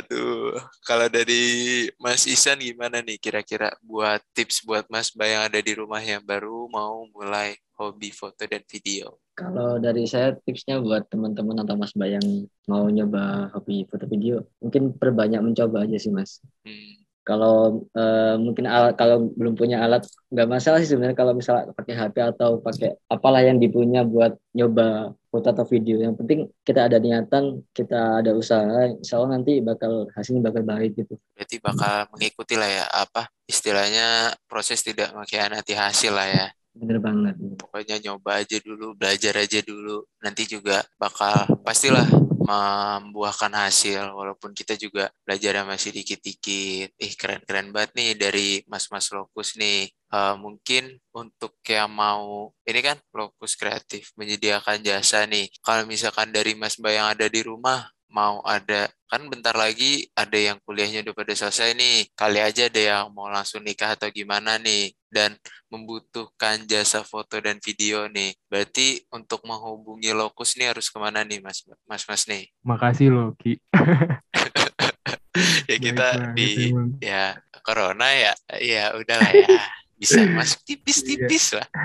Aduh, 0.00 0.58
kalau 0.82 1.06
dari 1.06 1.86
Mas 2.02 2.26
Isan 2.26 2.58
gimana 2.58 3.00
nih 3.04 3.16
kira-kira 3.20 3.72
buat 3.84 4.20
tips 4.34 4.66
buat 4.66 4.84
Mas 4.90 5.14
Mbak 5.14 5.28
yang 5.28 5.42
ada 5.46 5.60
di 5.62 5.72
rumah 5.76 6.02
yang 6.02 6.24
baru 6.24 6.66
mau 6.68 7.06
mulai 7.14 7.54
hobi 7.78 8.10
foto 8.10 8.42
dan 8.44 8.64
video? 8.66 9.14
Kalau 9.38 9.78
dari 9.78 10.02
saya 10.10 10.34
tipsnya 10.34 10.82
buat 10.82 11.06
teman-teman 11.06 11.62
atau 11.62 11.78
Mas 11.78 11.94
Mbak 11.94 12.10
yang 12.10 12.26
mau 12.66 12.90
nyoba 12.90 13.54
hobi 13.54 13.86
foto 13.86 14.10
video, 14.10 14.42
mungkin 14.58 14.90
perbanyak 14.98 15.38
mencoba 15.38 15.86
aja 15.86 15.94
sih 15.94 16.10
Mas. 16.10 16.42
Hmm, 16.66 16.98
Kalau 17.22 17.86
eh, 17.94 18.34
mungkin 18.40 18.66
alat, 18.66 18.98
kalau 18.98 19.30
belum 19.38 19.54
punya 19.54 19.84
alat 19.84 20.02
nggak 20.32 20.48
masalah 20.48 20.82
sih 20.82 20.90
sebenarnya 20.90 21.14
kalau 21.14 21.38
misalnya 21.38 21.70
pakai 21.70 21.94
HP 21.94 22.16
atau 22.34 22.58
pakai 22.58 22.98
apalah 23.06 23.44
yang 23.46 23.62
dipunya 23.62 24.02
buat 24.02 24.34
nyoba 24.58 25.14
foto 25.30 25.46
atau 25.54 25.62
video. 25.68 26.02
Yang 26.02 26.14
penting 26.18 26.38
kita 26.66 26.88
ada 26.90 26.98
niatan, 26.98 27.62
kita 27.70 28.24
ada 28.24 28.32
usaha, 28.34 28.90
insya 28.90 29.20
Allah 29.22 29.38
nanti 29.38 29.62
bakal 29.62 30.08
hasilnya 30.18 30.42
bakal 30.50 30.66
baik 30.66 30.98
gitu. 30.98 31.14
berarti 31.36 31.56
bakal 31.62 32.10
mengikuti 32.10 32.58
lah 32.58 32.66
ya 32.66 32.84
apa 32.90 33.30
istilahnya 33.46 34.34
proses 34.50 34.82
tidak 34.82 35.14
mengkhianati 35.14 35.78
hasil 35.78 36.10
lah 36.10 36.26
ya. 36.26 36.46
Bener 36.78 37.02
banget. 37.02 37.34
Pokoknya 37.58 37.96
nyoba 37.98 38.38
aja 38.38 38.56
dulu, 38.62 38.94
belajar 38.94 39.34
aja 39.34 39.58
dulu. 39.66 40.06
Nanti 40.22 40.46
juga 40.46 40.86
bakal 40.94 41.58
pastilah 41.66 42.06
membuahkan 42.48 43.52
hasil 43.52 44.08
walaupun 44.14 44.56
kita 44.56 44.78
juga 44.78 45.12
belajarnya 45.26 45.68
masih 45.68 45.90
dikit-dikit. 45.92 46.94
Ih 46.96 47.14
keren-keren 47.18 47.74
banget 47.74 47.90
nih 47.98 48.10
dari 48.14 48.48
Mas-mas 48.70 49.10
Lokus 49.10 49.58
nih. 49.58 49.90
Eh, 49.90 50.34
mungkin 50.40 50.96
untuk 51.12 51.60
yang 51.66 51.92
mau 51.92 52.54
ini 52.64 52.80
kan 52.80 52.96
Lokus 53.12 53.58
kreatif 53.58 54.14
menyediakan 54.16 54.80
jasa 54.80 55.26
nih. 55.26 55.50
Kalau 55.60 55.84
misalkan 55.84 56.30
dari 56.30 56.54
Mas 56.54 56.78
Mbak 56.80 56.92
yang 56.94 57.08
ada 57.10 57.26
di 57.26 57.40
rumah 57.44 57.84
mau 58.08 58.40
ada 58.44 58.88
kan 59.08 59.24
bentar 59.24 59.56
lagi 59.56 60.04
ada 60.12 60.36
yang 60.36 60.60
kuliahnya 60.68 61.00
udah 61.00 61.16
pada 61.16 61.32
selesai 61.32 61.72
nih. 61.72 62.12
Kali 62.12 62.40
aja 62.44 62.68
ada 62.68 62.80
yang 62.80 63.04
mau 63.12 63.28
langsung 63.32 63.64
nikah 63.64 63.96
atau 63.96 64.08
gimana 64.12 64.60
nih. 64.60 64.92
Dan 65.08 65.32
membutuhkan 65.72 66.68
jasa 66.68 67.00
foto 67.00 67.40
dan 67.40 67.56
video 67.64 68.04
nih. 68.12 68.36
Berarti 68.52 69.00
untuk 69.08 69.40
menghubungi 69.48 70.12
lokus 70.12 70.60
nih 70.60 70.76
harus 70.76 70.92
ke 70.92 71.00
mana 71.00 71.24
nih 71.24 71.40
mas? 71.40 71.64
Mas 71.88 72.04
mas 72.04 72.28
nih? 72.28 72.44
Makasih 72.60 73.08
loh 73.08 73.32
Ki. 73.40 73.56
ya 75.70 75.76
kita 75.80 76.08
Baik 76.12 76.36
di 76.36 76.50
emang. 76.68 76.88
ya 77.00 77.24
corona 77.64 78.12
ya. 78.12 78.32
Ya 78.60 78.92
udahlah 78.92 79.32
ya. 79.32 79.48
Bisa 79.96 80.20
masuk 80.36 80.60
tipis-tipis 80.68 81.56
lah. 81.56 81.68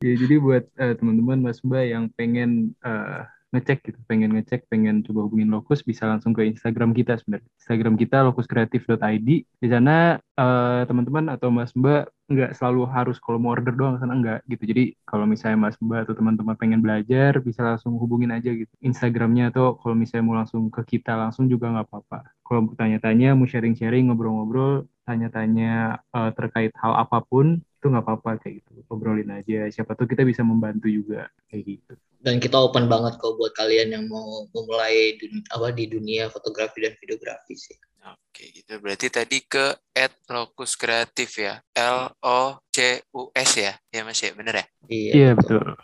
Ya, 0.00 0.16
jadi 0.16 0.40
buat 0.40 0.64
eh, 0.80 0.96
teman-teman 0.96 1.44
Mas 1.44 1.60
Mbak 1.60 1.84
yang 1.84 2.08
pengen 2.16 2.72
eh, 2.80 3.20
ngecek 3.54 3.78
gitu, 3.86 3.98
pengen 4.10 4.34
ngecek, 4.34 4.66
pengen 4.66 5.06
coba 5.06 5.30
hubungin 5.30 5.48
Lokus 5.54 5.86
bisa 5.86 6.10
langsung 6.10 6.34
ke 6.34 6.42
Instagram 6.44 6.90
kita 6.90 7.14
sebenarnya. 7.22 7.46
Instagram 7.62 7.94
kita 7.94 8.26
lokuskreatif.id. 8.26 9.28
Di 9.46 9.68
sana 9.70 10.18
eh, 10.18 10.82
teman-teman 10.90 11.30
atau 11.30 11.48
Mas 11.54 11.70
Mbak 11.72 12.10
nggak 12.24 12.56
selalu 12.56 12.88
harus 12.88 13.20
kalau 13.20 13.36
mau 13.36 13.52
order 13.52 13.76
doang 13.76 14.00
sana 14.00 14.16
enggak 14.16 14.40
gitu. 14.50 14.64
Jadi 14.66 14.84
kalau 15.06 15.24
misalnya 15.28 15.70
Mas 15.70 15.76
Mbak 15.78 16.10
atau 16.10 16.14
teman-teman 16.18 16.56
pengen 16.58 16.80
belajar 16.82 17.38
bisa 17.38 17.60
langsung 17.62 17.94
hubungin 18.00 18.32
aja 18.34 18.50
gitu 18.50 18.72
Instagramnya 18.80 19.52
atau 19.52 19.76
kalau 19.78 19.94
misalnya 19.94 20.24
mau 20.26 20.36
langsung 20.36 20.72
ke 20.72 20.98
kita 20.98 21.14
langsung 21.14 21.46
juga 21.46 21.70
nggak 21.70 21.86
apa-apa. 21.86 22.18
Kalau 22.44 22.60
mau 22.68 22.74
tanya-tanya, 22.76 23.32
mau 23.38 23.48
sharing-sharing, 23.48 24.10
ngobrol-ngobrol, 24.10 24.88
tanya-tanya 25.04 26.00
eh, 26.16 26.30
terkait 26.34 26.72
hal 26.80 26.92
apa 26.96 27.20
pun 27.22 27.60
itu 27.84 27.92
nggak 27.92 28.00
apa-apa 28.08 28.40
kayak 28.40 28.64
gitu 28.64 28.80
obrolin 28.88 29.28
aja 29.28 29.68
siapa 29.68 29.92
tahu 29.92 30.08
kita 30.08 30.24
bisa 30.24 30.40
membantu 30.40 30.88
juga 30.88 31.28
kayak 31.52 31.64
gitu 31.68 31.92
Dan 32.24 32.40
kita 32.40 32.56
open 32.56 32.88
banget 32.88 33.20
kok 33.20 33.36
buat 33.36 33.52
kalian 33.52 33.92
yang 33.92 34.04
mau 34.08 34.48
memulai 34.48 35.20
dun- 35.20 35.44
apa 35.52 35.68
di 35.76 35.84
dunia 35.92 36.32
fotografi 36.32 36.80
dan 36.80 36.96
videografi 36.96 37.52
sih. 37.52 37.76
Oke, 38.00 38.48
gitu. 38.48 38.80
Berarti 38.80 39.12
tadi 39.12 39.44
ke 39.44 39.76
at 39.92 40.16
locus 40.32 40.72
kreatif 40.80 41.36
ya. 41.36 41.60
L 41.76 42.08
O 42.24 42.56
C 42.72 43.04
U 43.12 43.28
S 43.36 43.60
ya. 43.60 43.76
Ya 43.92 44.08
Mas 44.08 44.24
ya, 44.24 44.32
bener 44.32 44.56
ya? 44.56 44.66
iya 44.88 45.36
betul 45.36 45.76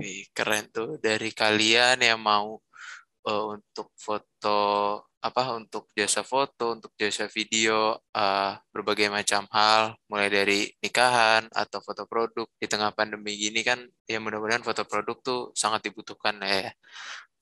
Wih, 0.00 0.24
keren 0.32 0.64
tuh 0.72 0.96
dari 0.96 1.28
kalian 1.36 2.00
yang 2.00 2.24
mau 2.24 2.56
eh, 3.28 3.44
untuk 3.52 3.92
foto 4.00 4.60
apa 5.28 5.42
untuk 5.58 5.90
jasa 5.98 6.22
foto, 6.22 6.76
untuk 6.76 6.92
jasa 6.94 7.26
video, 7.26 7.98
eh, 8.14 8.52
berbagai 8.70 9.08
macam 9.10 9.42
hal, 9.50 9.98
mulai 10.10 10.28
dari 10.30 10.60
nikahan 10.82 11.50
atau 11.52 11.78
foto 11.82 12.06
produk 12.06 12.46
di 12.60 12.66
tengah 12.70 12.90
pandemi 12.94 13.34
gini 13.34 13.60
kan, 13.66 13.82
ya 14.06 14.18
mudah-mudahan 14.22 14.62
foto 14.62 14.82
produk 14.86 15.16
tuh 15.22 15.40
sangat 15.52 15.90
dibutuhkan 15.90 16.38
ya. 16.42 16.70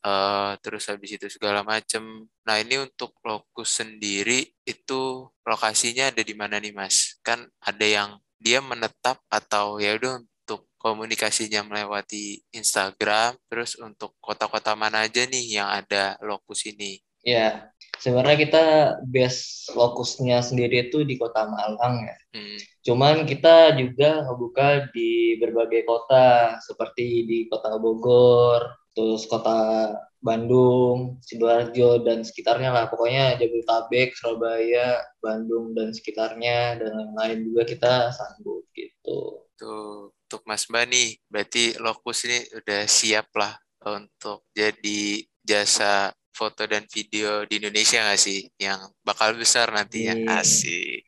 Eh, 0.05 0.53
terus 0.61 0.85
habis 0.93 1.17
itu 1.17 1.27
segala 1.33 1.65
macam. 1.65 2.29
Nah 2.45 2.57
ini 2.61 2.77
untuk 2.77 3.17
lokus 3.25 3.81
sendiri 3.81 4.45
itu 4.69 5.25
lokasinya 5.49 6.13
ada 6.13 6.21
di 6.21 6.35
mana 6.37 6.61
nih 6.61 6.77
Mas? 6.77 7.17
Kan 7.25 7.49
ada 7.65 7.87
yang 7.89 8.11
dia 8.37 8.61
menetap 8.61 9.25
atau 9.33 9.81
ya 9.81 9.97
udah 9.97 10.21
untuk 10.21 10.69
komunikasinya 10.77 11.65
melewati 11.65 12.45
Instagram, 12.53 13.41
terus 13.49 13.81
untuk 13.81 14.13
kota-kota 14.21 14.77
mana 14.77 15.09
aja 15.09 15.25
nih 15.25 15.57
yang 15.57 15.69
ada 15.73 16.21
lokus 16.21 16.69
ini? 16.69 17.01
Ya, 17.25 17.73
sebenarnya 17.99 18.37
kita 18.37 18.65
base 19.09 19.73
lokusnya 19.73 20.45
sendiri 20.45 20.93
itu 20.93 21.09
di 21.09 21.17
Kota 21.17 21.49
Malang 21.49 22.05
ya. 22.05 22.17
Hmm, 22.37 22.59
Cuman 22.85 23.25
kita 23.25 23.73
juga 23.81 24.29
ngebuka 24.29 24.93
di 24.93 25.41
berbagai 25.41 25.89
kota 25.89 26.61
seperti 26.61 27.25
di 27.25 27.39
Kota 27.49 27.81
Bogor, 27.81 28.61
terus 28.93 29.25
Kota 29.25 29.89
Bandung, 30.21 31.21
Sidoarjo 31.25 32.05
dan 32.05 32.25
sekitarnya 32.25 32.73
lah. 32.77 32.85
Pokoknya 32.93 33.41
Jabodetabek, 33.41 34.13
Surabaya, 34.17 35.01
Bandung 35.25 35.73
dan 35.73 35.97
sekitarnya 35.97 36.81
dan 36.81 36.93
lain-lain 36.93 37.41
juga 37.49 37.63
kita 37.65 37.93
sanggup 38.13 38.69
gitu. 38.77 39.41
tuh 39.55 40.13
untuk 40.27 40.43
Mas 40.51 40.67
Mbak 40.67 40.85
nih, 40.91 41.09
berarti 41.31 41.65
lokus 41.79 42.27
ini 42.27 42.43
udah 42.59 42.81
siap 42.91 43.31
lah 43.39 43.55
untuk 43.87 44.49
jadi 44.51 45.23
jasa 45.45 46.11
foto 46.35 46.67
dan 46.67 46.85
video 46.91 47.47
di 47.47 47.63
Indonesia 47.63 48.03
nggak 48.05 48.21
sih? 48.21 48.45
Yang 48.59 48.93
bakal 49.07 49.39
besar 49.39 49.71
nantinya. 49.71 50.15
Amin. 50.19 50.29
Asik. 50.29 51.07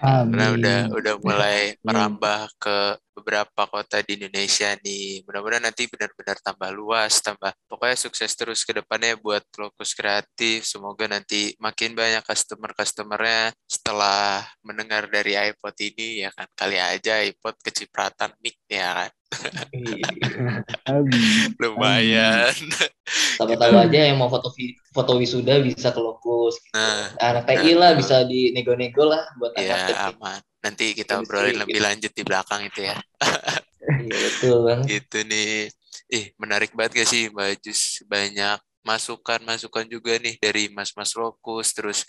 Karena 0.00 0.56
udah 0.56 0.78
udah 0.96 1.14
mulai 1.26 1.76
Amin. 1.76 1.84
merambah 1.84 2.48
ke 2.56 2.76
beberapa 3.12 3.68
kota 3.68 4.00
di 4.00 4.16
Indonesia 4.16 4.72
nih. 4.80 5.20
Mudah-mudahan 5.28 5.68
nanti 5.68 5.84
benar-benar 5.92 6.40
tambah 6.40 6.70
luas, 6.72 7.20
tambah 7.20 7.52
pokoknya 7.68 7.96
sukses 8.00 8.32
terus 8.32 8.64
ke 8.64 8.72
depannya 8.72 9.20
buat 9.20 9.44
Lokus 9.60 9.92
Kreatif. 9.92 10.64
Semoga 10.64 11.04
nanti 11.04 11.52
makin 11.60 11.92
banyak 11.92 12.24
customer-customernya 12.24 13.52
setelah 13.68 14.40
mendengar 14.64 15.04
dari 15.12 15.36
iPod 15.36 15.76
ini 15.84 16.24
ya 16.24 16.32
kan. 16.32 16.48
Kali 16.56 16.80
aja 16.80 17.20
iPod 17.20 17.60
kecipratan 17.60 18.32
mic 18.40 18.56
ya 18.72 19.04
kan. 19.04 19.10
Amin. 20.90 21.54
Lumayan. 21.56 22.54
Tahu-tahu 23.38 23.74
aja 23.78 24.00
yang 24.10 24.18
mau 24.18 24.26
foto 24.26 24.50
foto 24.90 25.12
wisuda 25.16 25.62
bisa 25.62 25.94
ke 25.94 26.00
lokus. 26.02 26.58
Gitu. 26.58 26.74
Nah, 26.74 27.14
Anak 27.18 27.46
TI 27.46 27.72
lah 27.78 27.94
bisa 27.94 28.26
di 28.26 28.50
nego-nego 28.50 29.06
lah 29.06 29.22
buat 29.38 29.54
ya 29.54 29.70
anak 29.70 29.80
TI. 29.86 29.94
aman. 30.14 30.40
Nanti 30.60 30.86
kita 30.92 31.22
obrolin 31.22 31.56
gitu. 31.56 31.62
lebih 31.64 31.80
lanjut 31.80 32.12
di 32.12 32.22
belakang 32.26 32.60
itu 32.68 32.80
ya. 32.84 32.96
Iya 33.80 34.16
betul 34.28 34.56
bang. 34.68 34.80
gitu 34.84 35.18
nih. 35.24 35.72
Ih, 36.10 36.26
menarik 36.36 36.74
banget 36.74 37.00
gak 37.00 37.08
sih 37.08 37.30
Mbak 37.30 37.62
Jus? 37.62 38.02
Banyak 38.10 38.58
masukan-masukan 38.82 39.86
juga 39.86 40.18
nih 40.18 40.36
dari 40.40 40.72
Mas-Mas 40.72 41.14
Lokus, 41.14 41.70
terus 41.76 42.02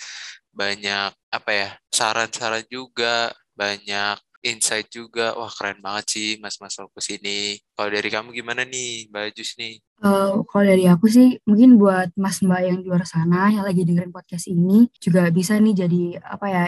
banyak 0.52 1.14
apa 1.32 1.52
ya, 1.52 1.70
saran-saran 1.92 2.64
juga, 2.68 3.32
banyak 3.54 4.18
insight 4.44 4.90
juga. 4.90 5.34
Wah, 5.38 5.50
keren 5.50 5.80
banget 5.80 6.06
sih 6.14 6.30
Mas-Mas 6.42 6.78
Lokus 6.82 7.08
ini. 7.14 7.58
Kalau 7.78 7.90
dari 7.90 8.10
kamu 8.10 8.30
gimana 8.34 8.62
nih, 8.66 9.10
Mbak 9.10 9.26
Jus 9.38 9.56
nih? 9.62 9.78
Eh, 10.02 10.34
kalau 10.50 10.66
dari 10.66 10.90
aku 10.90 11.06
sih 11.06 11.38
mungkin 11.46 11.78
buat 11.78 12.10
Mas 12.18 12.42
Mbak 12.42 12.62
yang 12.66 12.78
di 12.82 12.90
luar 12.90 13.06
sana 13.06 13.54
yang 13.54 13.62
lagi 13.62 13.86
dengerin 13.86 14.10
podcast 14.10 14.50
ini 14.50 14.90
juga 14.98 15.30
bisa 15.30 15.62
nih 15.62 15.78
jadi 15.86 16.02
apa 16.26 16.46
ya 16.50 16.64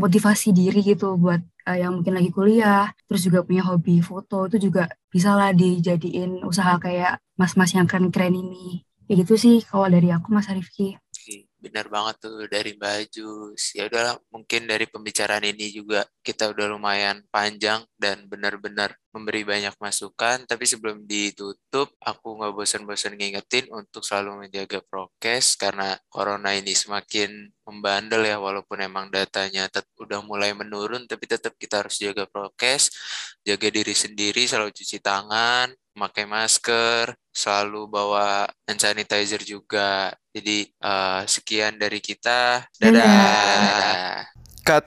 motivasi 0.00 0.56
diri 0.56 0.80
gitu 0.80 1.20
buat 1.20 1.44
eh, 1.68 1.84
yang 1.84 2.00
mungkin 2.00 2.16
lagi 2.16 2.32
kuliah 2.32 2.88
terus 3.04 3.28
juga 3.28 3.44
punya 3.44 3.68
hobi 3.68 4.00
foto 4.00 4.48
itu 4.48 4.72
juga 4.72 4.88
bisa 5.12 5.36
lah 5.36 5.52
dijadiin 5.52 6.40
usaha 6.40 6.80
kayak 6.80 7.20
mas-mas 7.36 7.76
yang 7.76 7.84
keren-keren 7.84 8.32
ini 8.32 8.80
kayak 9.10 9.28
gitu 9.28 9.34
sih 9.36 9.56
kalau 9.66 9.90
dari 9.90 10.08
aku 10.14 10.30
Mas 10.30 10.46
Arifki 10.46 10.94
Benar 11.60 11.86
banget 11.92 12.16
tuh 12.24 12.48
dari 12.48 12.72
Mbak 12.72 13.12
Jus. 13.12 13.76
Ya 13.76 13.84
udahlah, 13.84 14.16
mungkin 14.32 14.64
dari 14.64 14.88
pembicaraan 14.88 15.44
ini 15.44 15.68
juga 15.68 16.08
kita 16.24 16.48
udah 16.48 16.66
lumayan 16.72 17.20
panjang 17.28 17.84
dan 18.00 18.24
benar-benar 18.32 18.96
memberi 19.10 19.42
banyak 19.42 19.74
masukan. 19.78 20.46
Tapi 20.46 20.64
sebelum 20.66 21.04
ditutup, 21.06 21.94
aku 22.02 22.38
nggak 22.38 22.54
bosan-bosan 22.54 23.18
ngingetin 23.18 23.66
untuk 23.74 24.02
selalu 24.06 24.46
menjaga 24.46 24.80
prokes 24.86 25.58
karena 25.58 25.98
corona 26.10 26.54
ini 26.54 26.74
semakin 26.74 27.50
membandel 27.66 28.26
ya, 28.26 28.38
walaupun 28.42 28.82
emang 28.82 29.10
datanya 29.10 29.70
tet- 29.70 29.90
udah 29.98 30.22
mulai 30.26 30.50
menurun, 30.54 31.06
tapi 31.06 31.26
tetap 31.30 31.54
kita 31.54 31.86
harus 31.86 31.98
jaga 31.98 32.26
prokes, 32.26 32.90
jaga 33.46 33.68
diri 33.70 33.94
sendiri, 33.94 34.46
selalu 34.46 34.74
cuci 34.74 34.98
tangan, 34.98 35.70
memakai 35.94 36.26
masker, 36.26 37.14
selalu 37.30 37.86
bawa 37.86 38.46
hand 38.66 38.80
sanitizer 38.80 39.42
juga. 39.46 40.14
Jadi 40.30 40.66
eh, 40.70 41.22
sekian 41.26 41.78
dari 41.78 41.98
kita. 42.02 42.66
Dadah. 42.78 42.98
Dadah. 42.98 44.14
Cut. 44.66 44.86